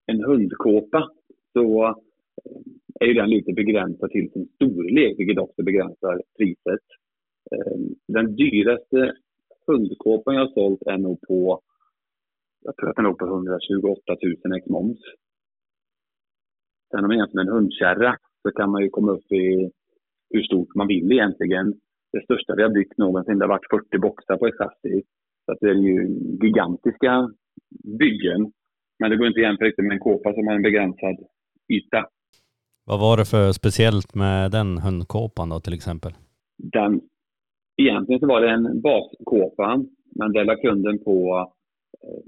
en 0.06 0.24
hundkåpa 0.24 1.08
så 1.52 1.94
är 3.00 3.06
ju 3.06 3.14
den 3.14 3.30
lite 3.30 3.52
begränsad 3.52 4.10
till 4.10 4.30
sin 4.32 4.48
storlek, 4.54 5.14
vilket 5.18 5.38
också 5.38 5.62
begränsar 5.62 6.22
priset. 6.38 6.86
Ehm, 7.52 7.94
den 8.08 8.36
dyraste 8.36 9.12
hundkåpan 9.66 10.34
jag 10.34 10.40
har 10.40 10.52
sålt 10.54 10.82
är 10.82 10.98
nog 10.98 11.20
på, 11.20 11.60
jag 12.60 12.76
tror 12.76 12.90
att 12.90 12.96
den 12.96 13.04
låg 13.04 13.18
på 13.18 13.26
128 13.26 14.16
000 14.44 14.56
ex 14.56 14.66
moms. 14.66 14.98
Sen 16.90 17.04
om 17.04 17.08
man 17.08 17.18
jämför 17.18 17.34
med 17.34 17.46
en 17.46 17.52
hundkärra 17.52 18.16
så 18.42 18.50
kan 18.50 18.70
man 18.70 18.82
ju 18.82 18.90
komma 18.90 19.12
upp 19.12 19.32
i 19.32 19.70
hur 20.30 20.42
stort 20.42 20.74
man 20.74 20.86
vill 20.86 21.12
egentligen. 21.12 21.74
Det 22.12 22.24
största 22.24 22.54
vi 22.56 22.62
har 22.62 22.70
byggt 22.70 22.98
någonsin 22.98 23.38
det 23.38 23.44
har 23.44 23.48
varit 23.48 23.70
40 23.70 23.98
boxar 23.98 24.36
på 24.36 24.46
ett 24.46 24.58
chassi. 24.58 25.02
Så 25.44 25.52
att 25.52 25.58
det 25.60 25.70
är 25.70 25.74
ju 25.74 26.08
gigantiska 26.42 27.30
byggen. 27.98 28.52
Men 28.98 29.10
det 29.10 29.16
går 29.16 29.26
inte 29.26 29.40
att 29.40 29.46
jämföra 29.46 29.68
riktigt 29.68 29.84
med 29.84 29.92
en 29.92 30.00
kåpa 30.00 30.34
som 30.34 30.46
har 30.46 30.54
en 30.54 30.62
begränsad 30.62 31.16
yta. 31.68 32.06
Vad 32.84 33.00
var 33.00 33.16
det 33.16 33.24
för 33.24 33.52
speciellt 33.52 34.14
med 34.14 34.50
den 34.50 34.78
hundkåpan 34.78 35.48
då 35.48 35.60
till 35.60 35.74
exempel? 35.74 36.12
den, 36.62 37.00
egentligen 37.80 38.20
så 38.20 38.26
var 38.26 38.40
det 38.40 38.50
en 38.50 38.80
baskåpa, 38.80 39.84
men 40.16 40.32
där 40.32 40.44
la 40.44 40.56
kunden 40.56 40.98
på 40.98 41.48
eh, 42.02 42.22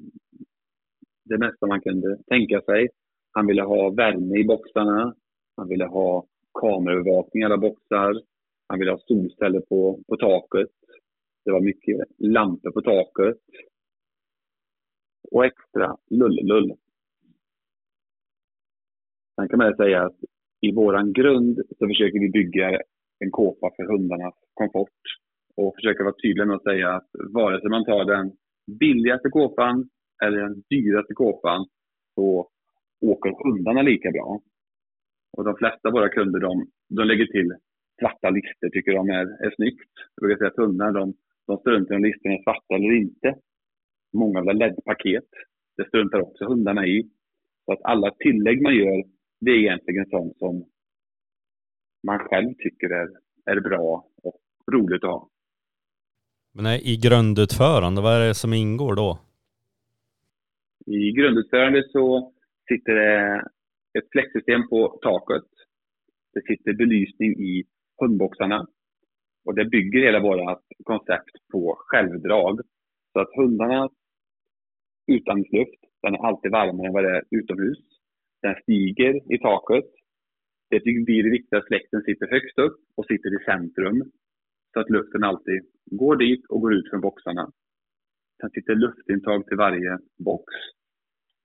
det 1.25 1.39
mesta 1.39 1.67
man 1.67 1.81
kunde 1.81 2.19
tänka 2.27 2.61
sig. 2.61 2.89
Han 3.33 3.47
ville 3.47 3.63
ha 3.63 3.91
värme 3.91 4.39
i 4.39 4.45
boxarna. 4.45 5.15
Han 5.57 5.69
ville 5.69 5.85
ha 5.85 6.27
kameraövervakning 6.61 7.43
i 7.43 7.45
alla 7.45 7.59
boxar. 7.59 8.23
Han 8.69 8.79
ville 8.79 8.91
ha 8.91 8.99
solceller 8.99 9.61
på, 9.61 10.01
på 10.09 10.17
taket. 10.17 10.71
Det 11.45 11.53
var 11.53 11.61
mycket 11.61 11.97
lampor 12.19 12.71
på 12.71 12.81
taket. 12.81 13.39
Och 15.31 15.45
extra 15.45 15.97
lull-lull. 16.11 16.73
Sen 19.37 19.49
kan 19.49 19.59
man 19.59 19.77
säga 19.77 20.03
att 20.03 20.17
i 20.61 20.73
våran 20.73 21.13
grund 21.13 21.61
så 21.79 21.87
försöker 21.87 22.21
vi 22.21 22.31
bygga 22.31 22.81
en 23.19 23.31
kåpa 23.31 23.71
för 23.77 23.85
hundarnas 23.93 24.35
komfort 24.55 25.03
och 25.57 25.75
försöka 25.77 26.05
vara 26.05 26.15
tydlig 26.23 26.47
med 26.47 26.57
att 26.57 26.63
säga 26.63 26.89
att 26.91 27.11
vare 27.33 27.61
sig 27.61 27.71
man 27.71 27.85
tar 27.85 28.05
den 28.05 28.33
billigaste 28.81 29.29
kåpan 29.29 29.89
eller 30.25 30.39
den 30.39 30.63
dyraste 30.71 31.15
kåpan 31.15 31.67
så 32.15 32.49
åker 33.01 33.45
hundarna 33.45 33.83
lika 33.83 34.11
bra. 34.11 34.41
Och 35.37 35.45
de 35.45 35.57
flesta 35.57 35.89
av 35.89 35.93
våra 35.93 36.09
kunder 36.09 36.41
de, 36.41 36.67
de 36.89 37.03
lägger 37.05 37.27
till 37.27 37.53
svarta 38.01 38.31
listor, 38.31 38.69
tycker 38.69 38.93
de 38.93 39.11
är, 39.11 39.47
är 39.47 39.55
snyggt. 39.57 39.93
Jag 40.15 40.21
brukar 40.23 40.39
säga 40.39 40.51
att 40.51 40.67
hundarna 40.67 40.93
de, 40.93 41.15
de 41.47 41.59
struntar 41.59 41.95
i 41.95 41.97
om 41.97 42.05
listorna 42.05 42.35
är 42.35 42.43
svarta 42.43 42.75
eller 42.75 42.97
inte. 42.97 43.35
Många 44.13 44.41
vill 44.41 44.49
ha 44.49 44.67
LED-paket. 44.67 45.31
Det 45.77 45.89
struntar 45.89 46.21
också 46.21 46.45
hundarna 46.45 46.87
i. 46.87 47.11
Så 47.65 47.73
att 47.73 47.83
alla 47.85 48.11
tillägg 48.19 48.63
man 48.63 48.75
gör, 48.75 49.05
det 49.41 49.51
är 49.51 49.59
egentligen 49.59 50.07
sånt 50.07 50.39
som 50.39 50.65
man 52.07 52.19
själv 52.19 52.55
tycker 52.59 52.91
är, 52.91 53.09
är 53.45 53.61
bra 53.61 54.07
och 54.23 54.41
roligt 54.73 55.05
att 55.05 55.11
ha. 55.11 55.29
Men 56.55 56.67
i 56.67 56.97
grundutförande, 57.03 58.03
vad 58.03 58.15
är 58.15 58.29
det 58.29 58.35
som 58.35 58.53
ingår 58.53 58.95
då? 58.95 59.19
I 60.87 61.13
grundutförande 61.13 61.89
så 61.93 62.33
sitter 62.69 62.95
det 62.95 63.43
ett 63.99 64.11
fläktsystem 64.13 64.69
på 64.69 64.99
taket. 65.03 65.49
Det 66.35 66.43
sitter 66.43 66.73
belysning 66.73 67.31
i 67.31 67.65
hundboxarna. 68.01 68.67
Och 69.45 69.55
det 69.55 69.65
bygger 69.65 70.01
hela 70.03 70.21
vårt 70.21 70.61
koncept 70.85 71.35
på 71.53 71.77
självdrag. 71.79 72.61
Så 73.13 73.21
att 73.21 73.37
hundarna 73.37 73.89
utandningsluft, 75.07 75.81
den 76.03 76.15
är 76.15 76.27
alltid 76.27 76.51
varmare 76.51 76.87
än 76.87 76.93
vad 76.93 77.05
det 77.05 77.17
är 77.17 77.25
utomhus. 77.31 77.79
Den 78.43 78.55
stiger 78.63 79.35
i 79.35 79.39
taket. 79.39 79.91
Det 80.71 80.81
blir 80.81 81.23
det 81.23 81.31
viktiga 81.31 81.59
att 81.59 81.67
fläkten 81.67 82.03
sitter 82.03 82.27
högst 82.27 82.59
upp 82.59 82.81
och 82.97 83.07
sitter 83.07 83.41
i 83.41 83.45
centrum. 83.45 84.13
Så 84.73 84.81
att 84.81 84.91
luften 84.91 85.25
alltid 85.25 85.61
går 85.85 86.17
dit 86.17 86.47
och 86.49 86.61
går 86.61 86.75
ut 86.75 86.91
från 86.91 87.01
boxarna. 87.01 87.53
Sen 88.41 88.51
sitter 88.51 88.75
luftintag 88.75 89.47
till 89.47 89.57
varje 89.57 89.99
box. 90.19 90.45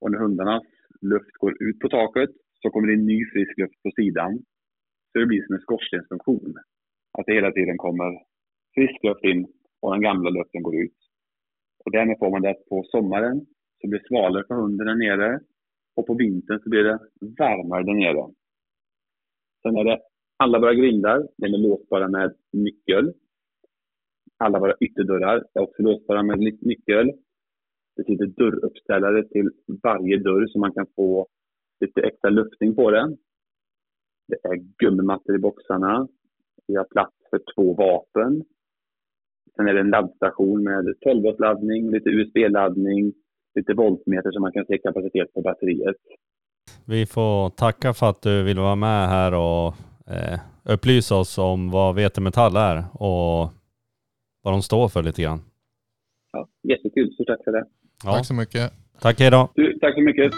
Och 0.02 0.12
när 0.12 0.20
hundarnas 0.20 0.64
luft 1.02 1.34
går 1.40 1.64
ut 1.64 1.80
på 1.80 1.90
taket 1.90 2.30
så 2.62 2.70
kommer 2.70 2.88
det 2.88 2.94
in 2.94 3.06
ny 3.06 3.20
frisk 3.32 3.58
luft 3.58 3.84
på 3.84 3.92
sidan. 3.96 4.32
Så 5.12 5.20
det 5.20 5.26
blir 5.26 5.46
som 5.46 5.56
en 5.56 5.62
skorstensfunktion. 5.62 6.54
Att 7.18 7.26
det 7.26 7.34
hela 7.34 7.52
tiden 7.52 7.78
kommer 7.78 8.10
frisk 8.76 9.04
luft 9.04 9.24
in 9.24 9.48
och 9.82 9.92
den 9.92 10.02
gamla 10.02 10.30
luften 10.30 10.64
går 10.64 10.76
ut. 10.84 10.98
Och 11.86 11.92
därmed 11.92 12.18
får 12.20 12.32
man 12.32 12.42
det 12.42 12.50
att 12.50 12.66
på 12.70 12.84
sommaren 12.84 13.46
så 13.82 13.88
blir 13.88 14.00
det 14.00 14.08
svalare 14.08 14.44
för 14.48 14.56
hunden 14.56 14.88
där 14.88 14.96
nere 14.96 15.40
och 15.96 16.08
på 16.08 16.14
vintern 16.14 16.60
så 16.60 16.70
blir 16.70 16.84
det 16.84 17.00
varmare 17.40 17.84
där 17.84 17.94
nere. 17.94 18.34
Sen 19.62 19.78
är 19.78 19.84
det 19.84 20.00
alla 20.38 20.60
våra 20.60 20.74
grindar, 20.74 21.28
de 21.38 21.46
är 21.46 21.58
låsbara 21.58 22.08
med 22.08 22.36
nyckel. 22.54 23.14
Alla 24.38 24.60
våra 24.60 24.74
ytterdörrar 24.80 25.44
är 25.54 25.62
också 25.62 25.82
låsbara 25.82 26.24
med 26.24 26.40
nyckel. 26.40 27.12
Det 27.96 28.04
sitter 28.04 28.26
dörruppställare 28.26 29.28
till 29.28 29.50
varje 29.84 30.18
dörr 30.18 30.48
så 30.48 30.60
man 30.60 30.74
kan 30.74 30.88
få 30.96 31.28
lite 31.80 32.02
extra 32.02 32.30
luftning 32.30 32.76
på 32.76 32.92
den. 32.92 33.18
Det 34.28 34.38
är 34.44 34.56
gummimattor 34.78 35.36
i 35.36 35.40
boxarna. 35.40 36.08
Vi 36.68 36.76
har 36.76 36.84
plats 36.84 37.16
för 37.30 37.42
två 37.56 37.74
vapen. 37.74 38.44
Sen 39.56 39.68
är 39.68 39.74
det 39.74 39.80
en 39.80 39.90
laddstation 39.90 40.64
med 40.64 40.94
12 41.02 41.40
laddning, 41.40 41.92
lite 41.92 42.10
USB-laddning, 42.10 43.14
lite 43.56 43.74
voltmeter 43.74 44.32
så 44.32 44.40
man 44.40 44.52
kan 44.52 44.66
se 44.66 44.78
kapacitet 44.78 45.34
på 45.34 45.42
batteriet. 45.42 45.96
Vi 46.86 47.06
får 47.06 47.50
tacka 47.50 47.94
för 47.94 48.10
att 48.10 48.22
du 48.22 48.44
vill 48.44 48.60
vara 48.60 48.76
med 48.76 49.08
här 49.08 49.34
och 49.34 49.74
eh, 50.10 50.40
upplysa 50.64 51.16
oss 51.16 51.38
om 51.38 51.72
vad 51.72 51.96
vetemetall 51.96 52.56
är 52.56 52.84
och 52.94 53.52
vad 54.44 54.54
de 54.54 54.62
står 54.62 54.88
för 54.90 55.04
lite 55.04 55.22
grann. 55.22 55.42
Ja, 56.32 56.48
jättekul, 56.64 57.14
så 57.18 57.24
tack 57.24 57.44
för 57.44 57.52
det. 57.52 57.66
Ja. 58.04 58.14
Tack 58.14 58.26
så 58.26 58.34
mycket. 58.34 58.74
Tack, 59.00 59.20
hej 59.20 59.32
då. 59.32 59.50
Du, 59.56 59.80
tack 59.80 59.94
så 59.94 60.02
mycket. 60.02 60.34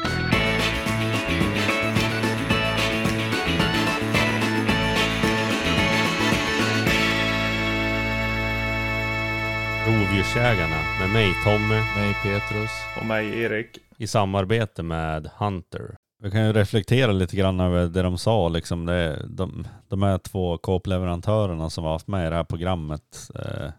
Rovdjursjägarna 9.87 10.79
med 10.99 11.09
mig 11.13 11.33
Tommy 11.43 11.79
Mig 11.95 12.13
Petrus. 12.23 12.71
Och 12.99 13.05
mig 13.05 13.41
Erik. 13.43 13.77
i 13.97 14.07
samarbete 14.07 14.83
med 14.83 15.29
Hunter. 15.37 15.95
Vi 16.21 16.31
kan 16.31 16.45
ju 16.45 16.53
reflektera 16.53 17.11
lite 17.11 17.35
grann 17.35 17.59
över 17.59 17.87
det 17.87 18.01
de 18.01 18.17
sa, 18.17 18.49
liksom 18.49 18.85
det, 18.85 19.25
de, 19.29 19.67
de 19.87 20.01
här 20.01 20.17
två 20.17 20.57
kåpleverantörerna 20.57 21.69
som 21.69 21.83
har 21.83 21.91
haft 21.91 22.07
med 22.07 22.27
i 22.27 22.29
det 22.29 22.35
här 22.35 22.43
programmet. 22.43 23.31
Eh, 23.35 23.71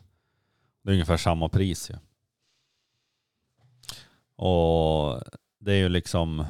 det 0.83 0.91
är 0.91 0.93
ungefär 0.93 1.17
samma 1.17 1.49
pris 1.49 1.91
ju. 1.91 1.95
Och 4.37 5.21
det 5.59 5.73
är 5.73 5.77
ju 5.77 5.89
liksom, 5.89 6.45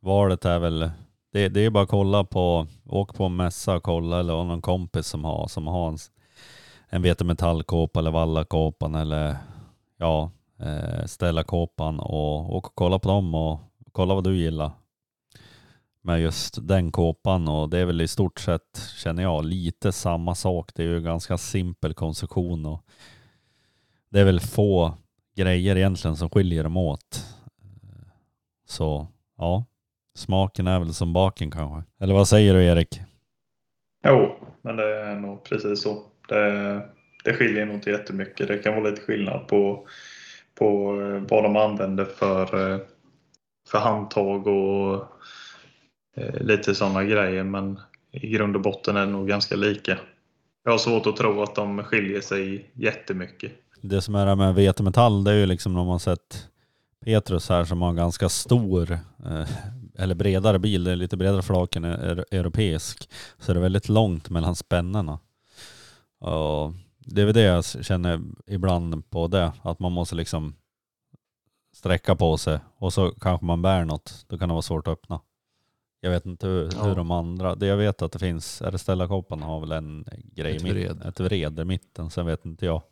valet 0.00 0.44
är 0.44 0.58
väl, 0.58 0.90
det, 1.32 1.48
det 1.48 1.60
är 1.60 1.70
bara 1.70 1.84
att 1.84 1.90
kolla 1.90 2.24
på, 2.24 2.66
åk 2.84 3.14
på 3.14 3.24
en 3.24 3.36
mässa 3.36 3.76
och 3.76 3.82
kolla 3.82 4.20
eller 4.20 4.34
ha 4.34 4.44
någon 4.44 4.62
kompis 4.62 5.06
som 5.06 5.24
har, 5.24 5.48
som 5.48 5.66
har 5.66 5.88
en, 5.88 5.98
en 6.88 7.02
vetemetallkåpa 7.02 8.00
eller 8.00 8.10
vallakåpan 8.10 8.94
eller 8.94 9.36
ja, 9.96 10.30
eh, 10.60 11.04
ställa 11.04 11.44
kåpan 11.44 12.00
och, 12.00 12.56
och 12.56 12.64
kolla 12.74 12.98
på 12.98 13.08
dem 13.08 13.34
och 13.34 13.60
kolla 13.92 14.14
vad 14.14 14.24
du 14.24 14.36
gillar 14.36 14.70
med 16.06 16.20
just 16.20 16.68
den 16.68 16.92
kåpan 16.92 17.48
och 17.48 17.68
det 17.68 17.78
är 17.78 17.84
väl 17.84 18.00
i 18.00 18.08
stort 18.08 18.40
sett, 18.40 18.92
känner 18.96 19.22
jag, 19.22 19.44
lite 19.44 19.92
samma 19.92 20.34
sak. 20.34 20.70
Det 20.74 20.82
är 20.82 20.86
ju 20.86 21.00
ganska 21.00 21.38
simpel 21.38 21.94
konstruktion 21.94 22.66
och 22.66 22.84
det 24.10 24.20
är 24.20 24.24
väl 24.24 24.40
få 24.40 24.94
grejer 25.36 25.76
egentligen 25.76 26.16
som 26.16 26.30
skiljer 26.30 26.62
dem 26.64 26.76
åt. 26.76 27.24
Så 28.66 29.06
ja, 29.38 29.64
smaken 30.16 30.66
är 30.66 30.78
väl 30.78 30.94
som 30.94 31.12
baken 31.12 31.50
kanske. 31.50 31.90
Eller 32.00 32.14
vad 32.14 32.28
säger 32.28 32.54
du 32.54 32.64
Erik? 32.64 33.00
Jo, 34.06 34.36
men 34.62 34.76
det 34.76 35.00
är 35.00 35.14
nog 35.14 35.44
precis 35.44 35.82
så. 35.82 36.02
Det, 36.28 36.82
det 37.24 37.32
skiljer 37.32 37.66
nog 37.66 37.74
inte 37.74 37.90
jättemycket. 37.90 38.48
Det 38.48 38.58
kan 38.58 38.74
vara 38.74 38.90
lite 38.90 39.02
skillnad 39.02 39.48
på, 39.48 39.86
på 40.58 40.92
vad 41.30 41.44
de 41.44 41.56
använder 41.56 42.04
för, 42.04 42.46
för 43.70 43.78
handtag 43.78 44.46
och 44.46 45.04
Eh, 46.16 46.40
lite 46.40 46.74
sådana 46.74 47.04
grejer. 47.04 47.44
Men 47.44 47.80
i 48.10 48.28
grund 48.28 48.56
och 48.56 48.62
botten 48.62 48.96
är 48.96 49.06
det 49.06 49.12
nog 49.12 49.28
ganska 49.28 49.56
lika. 49.56 49.98
Jag 50.64 50.70
har 50.70 50.78
svårt 50.78 51.06
att 51.06 51.16
tro 51.16 51.42
att 51.42 51.54
de 51.54 51.82
skiljer 51.82 52.20
sig 52.20 52.70
jättemycket. 52.74 53.52
Det 53.80 54.02
som 54.02 54.14
är 54.14 54.26
det 54.26 54.34
med 54.34 54.54
vetemetall 54.54 55.24
det 55.24 55.30
är 55.30 55.34
ju 55.34 55.46
liksom 55.46 55.74
när 55.74 55.84
man 55.84 56.00
sett 56.00 56.48
Petrus 57.04 57.48
här 57.48 57.64
som 57.64 57.82
har 57.82 57.88
en 57.88 57.96
ganska 57.96 58.28
stor 58.28 58.92
eh, 59.26 59.48
eller 59.98 60.14
bredare 60.14 60.58
bil, 60.58 60.84
det 60.84 60.92
är 60.92 60.96
lite 60.96 61.16
bredare 61.16 61.42
flak 61.42 61.76
än 61.76 61.84
europeisk. 61.84 63.10
Så 63.38 63.52
det 63.52 63.58
är 63.58 63.62
väldigt 63.62 63.88
långt 63.88 64.30
mellan 64.30 64.56
spännena. 64.56 65.18
Och 66.18 66.72
det 66.98 67.20
är 67.20 67.24
väl 67.24 67.34
det 67.34 67.40
jag 67.42 67.64
känner 67.64 68.20
ibland 68.46 69.10
på 69.10 69.26
det, 69.26 69.52
att 69.62 69.78
man 69.78 69.92
måste 69.92 70.14
liksom 70.14 70.54
sträcka 71.72 72.16
på 72.16 72.36
sig 72.36 72.58
och 72.78 72.92
så 72.92 73.10
kanske 73.10 73.46
man 73.46 73.62
bär 73.62 73.84
något, 73.84 74.24
då 74.28 74.38
kan 74.38 74.48
det 74.48 74.52
vara 74.52 74.62
svårt 74.62 74.86
att 74.86 74.92
öppna. 74.92 75.20
Jag 76.06 76.10
vet 76.10 76.26
inte 76.26 76.46
hur, 76.46 76.70
Ja. 76.74 76.82
hur 76.84 76.94
de 76.94 77.10
andra, 77.10 77.54
det 77.54 77.66
jag 77.66 77.76
vet 77.76 78.02
att 78.02 78.12
det 78.12 78.18
finns, 78.18 78.62
är 78.62 78.70
det 78.72 78.78
Stellakåpan 78.78 79.42
har 79.42 79.60
väl 79.60 79.72
en 79.72 80.04
grej, 80.34 80.56
Ett 80.56 80.62
vred. 80.62 81.02
ett 81.06 81.20
vred 81.20 81.60
i 81.60 81.64
mitten, 81.64 82.10
sen 82.10 82.26
vet 82.26 82.44
inte 82.46 82.66
jag. 82.66 82.82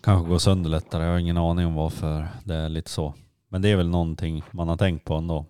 Kanske 0.00 0.28
går 0.30 0.38
sönder 0.38 0.70
lättare, 0.70 1.04
jag 1.04 1.10
har 1.12 1.18
ingen 1.18 1.36
aning 1.36 1.66
om 1.66 1.74
varför 1.74 2.26
det 2.44 2.54
är 2.54 2.68
lite 2.68 2.90
så. 2.90 3.14
Men 3.48 3.62
det 3.62 3.68
är 3.68 3.76
väl 3.76 3.88
någonting 3.88 4.42
man 4.50 4.68
har 4.68 4.76
tänkt 4.76 5.04
på 5.04 5.14
ändå. 5.14 5.46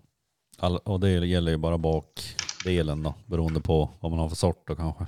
All, 0.58 0.76
och 0.76 1.00
det 1.00 1.10
gäller 1.10 1.52
ju 1.52 1.58
bara 1.58 1.78
bakdelen 1.78 3.02
då, 3.02 3.14
beroende 3.26 3.60
på 3.60 3.90
vad 4.00 4.10
man 4.12 4.20
har 4.20 4.28
för 4.28 4.36
sort 4.36 4.66
då 4.68 4.74
kanske. 4.76 5.06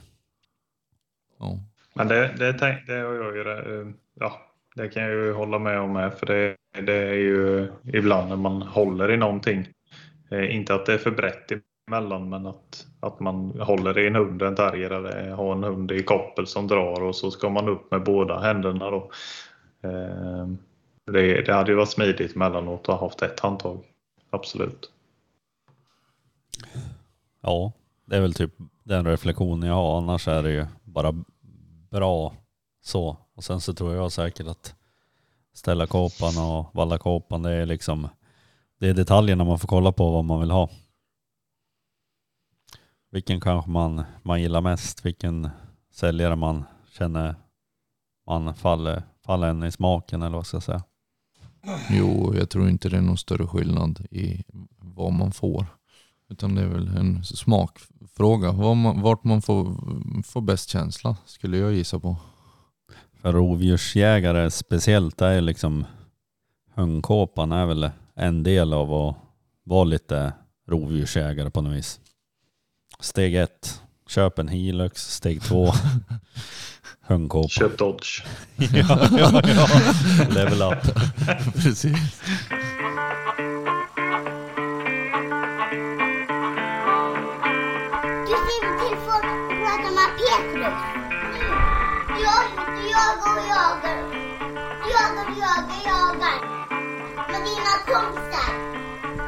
Ja. 1.38 1.58
Men 1.94 2.08
det, 2.08 2.34
det, 2.38 2.52
tänk, 2.52 2.86
det 2.86 2.92
har 2.92 3.14
jag 3.14 3.36
ju, 3.36 3.40
eh, 3.80 3.86
ja, 4.20 4.32
det 4.76 4.88
kan 4.88 5.02
jag 5.02 5.12
ju 5.12 5.32
hålla 5.32 5.58
med 5.58 5.80
om 5.80 5.92
med, 5.92 6.14
för 6.14 6.26
det, 6.26 6.56
det 6.86 6.94
är 6.96 7.14
ju 7.14 7.72
ibland 7.84 8.28
när 8.28 8.36
man 8.36 8.62
håller 8.62 9.10
i 9.10 9.16
någonting. 9.16 9.68
Eh, 10.30 10.56
inte 10.56 10.74
att 10.74 10.86
det 10.86 10.94
är 10.94 10.98
för 10.98 11.10
brett 11.10 11.52
emellan 11.88 12.28
men 12.28 12.46
att, 12.46 12.86
att 13.00 13.20
man 13.20 13.60
håller 13.60 13.98
i 13.98 14.06
en 14.06 14.14
hund, 14.14 14.42
en 14.42 14.56
terrier 14.56 14.90
eller 14.90 15.30
har 15.30 15.52
en 15.52 15.64
hund 15.64 15.92
i 15.92 16.02
koppel 16.02 16.46
som 16.46 16.66
drar 16.68 17.02
och 17.02 17.16
så 17.16 17.30
ska 17.30 17.48
man 17.48 17.68
upp 17.68 17.90
med 17.90 18.04
båda 18.04 18.40
händerna 18.40 18.90
då. 18.90 19.10
Eh, 19.82 20.48
det, 21.06 21.42
det 21.42 21.52
hade 21.52 21.70
ju 21.70 21.76
varit 21.76 21.90
smidigt 21.90 22.36
emellanåt 22.36 22.80
att 22.80 22.86
ha 22.86 23.06
haft 23.06 23.22
ett 23.22 23.40
handtag. 23.40 23.84
Absolut. 24.30 24.90
Ja, 27.40 27.72
det 28.04 28.16
är 28.16 28.20
väl 28.20 28.34
typ 28.34 28.52
den 28.82 29.06
reflektionen 29.06 29.68
jag 29.68 29.74
har. 29.74 29.98
Annars 29.98 30.28
är 30.28 30.42
det 30.42 30.50
ju 30.50 30.66
bara 30.84 31.24
bra 31.90 32.34
så. 32.80 33.16
Och 33.34 33.44
sen 33.44 33.60
så 33.60 33.74
tror 33.74 33.94
jag 33.94 34.12
säkert 34.12 34.46
att 34.46 34.74
ställa 35.52 35.86
kåpan 35.86 36.38
och 36.38 36.66
valla 36.74 36.98
kåpan, 36.98 37.42
det 37.42 37.50
är 37.50 37.66
liksom 37.66 38.08
det 38.84 38.90
är 38.90 38.94
detaljerna 38.94 39.44
man 39.44 39.58
får 39.58 39.68
kolla 39.68 39.92
på 39.92 40.10
vad 40.10 40.24
man 40.24 40.40
vill 40.40 40.50
ha. 40.50 40.70
Vilken 43.10 43.40
kanske 43.40 43.70
man, 43.70 44.04
man 44.22 44.42
gillar 44.42 44.60
mest, 44.60 45.04
vilken 45.04 45.50
säljare 45.92 46.36
man 46.36 46.64
känner 46.98 47.34
man 48.26 48.54
faller, 48.54 49.02
faller 49.26 49.48
en 49.48 49.64
i 49.64 49.72
smaken 49.72 50.22
eller 50.22 50.36
vad 50.36 50.46
ska 50.46 50.56
jag 50.56 50.62
säga. 50.62 50.82
Jo, 51.90 52.34
jag 52.34 52.50
tror 52.50 52.68
inte 52.68 52.88
det 52.88 52.96
är 52.96 53.00
någon 53.00 53.16
större 53.16 53.46
skillnad 53.46 54.06
i 54.10 54.44
vad 54.78 55.12
man 55.12 55.32
får. 55.32 55.66
Utan 56.28 56.54
det 56.54 56.62
är 56.62 56.68
väl 56.68 56.96
en 56.96 57.24
smakfråga. 57.24 58.52
Var 58.52 58.74
man, 58.74 59.00
vart 59.00 59.24
man 59.24 59.42
får, 59.42 59.76
får 60.22 60.40
bäst 60.40 60.68
känsla 60.70 61.16
skulle 61.24 61.58
jag 61.58 61.72
gissa 61.72 61.98
på. 61.98 62.16
För 63.20 63.32
rovdjursjägare 63.32 64.50
speciellt 64.50 65.22
är 65.22 65.40
liksom 65.40 65.84
hundkåpan 66.74 67.52
är 67.52 67.66
väl 67.66 67.90
en 68.16 68.42
del 68.42 68.72
av 68.72 68.92
att 68.94 69.16
vara 69.64 69.84
lite 69.84 70.32
rovdjursjägare 70.68 71.50
på 71.50 71.60
något 71.60 71.76
vis. 71.76 72.00
Steg 73.00 73.34
ett, 73.34 73.82
köp 74.08 74.38
en 74.38 74.48
Hilux. 74.48 75.02
Steg 75.02 75.42
två, 75.42 75.72
hundkåpa. 77.00 77.48
Köp 77.48 77.78
Dodge. 77.78 78.24
ja, 78.56 79.08
ja, 79.18 79.42
ja. 79.44 79.68
Level 80.34 80.62
up. 80.62 80.82
Precis. 81.54 82.20
Du 88.26 88.34
ser 88.46 88.78
till 88.78 88.96
folk 89.06 89.24
och 89.24 89.48
pratar 89.60 89.92
med 89.94 90.10
Petrus. 90.18 90.78
Jag 92.24 92.44
ute 92.84 93.30
och 93.30 93.46
jagar 93.48 94.03
kompisar. 97.86 98.50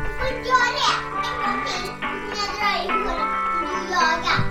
Du 0.04 0.18
får 0.18 0.28
inte 0.28 0.48
göra 0.48 0.70
det 0.78 0.92
en 1.28 1.36
gång 1.42 1.64
till. 1.66 1.90
Du 2.00 2.36
jag 2.38 2.48
drar 2.56 2.76
i 2.84 2.88
håret 2.88 3.28
när 3.62 3.80
du 3.80 3.92
jagar. 3.92 4.45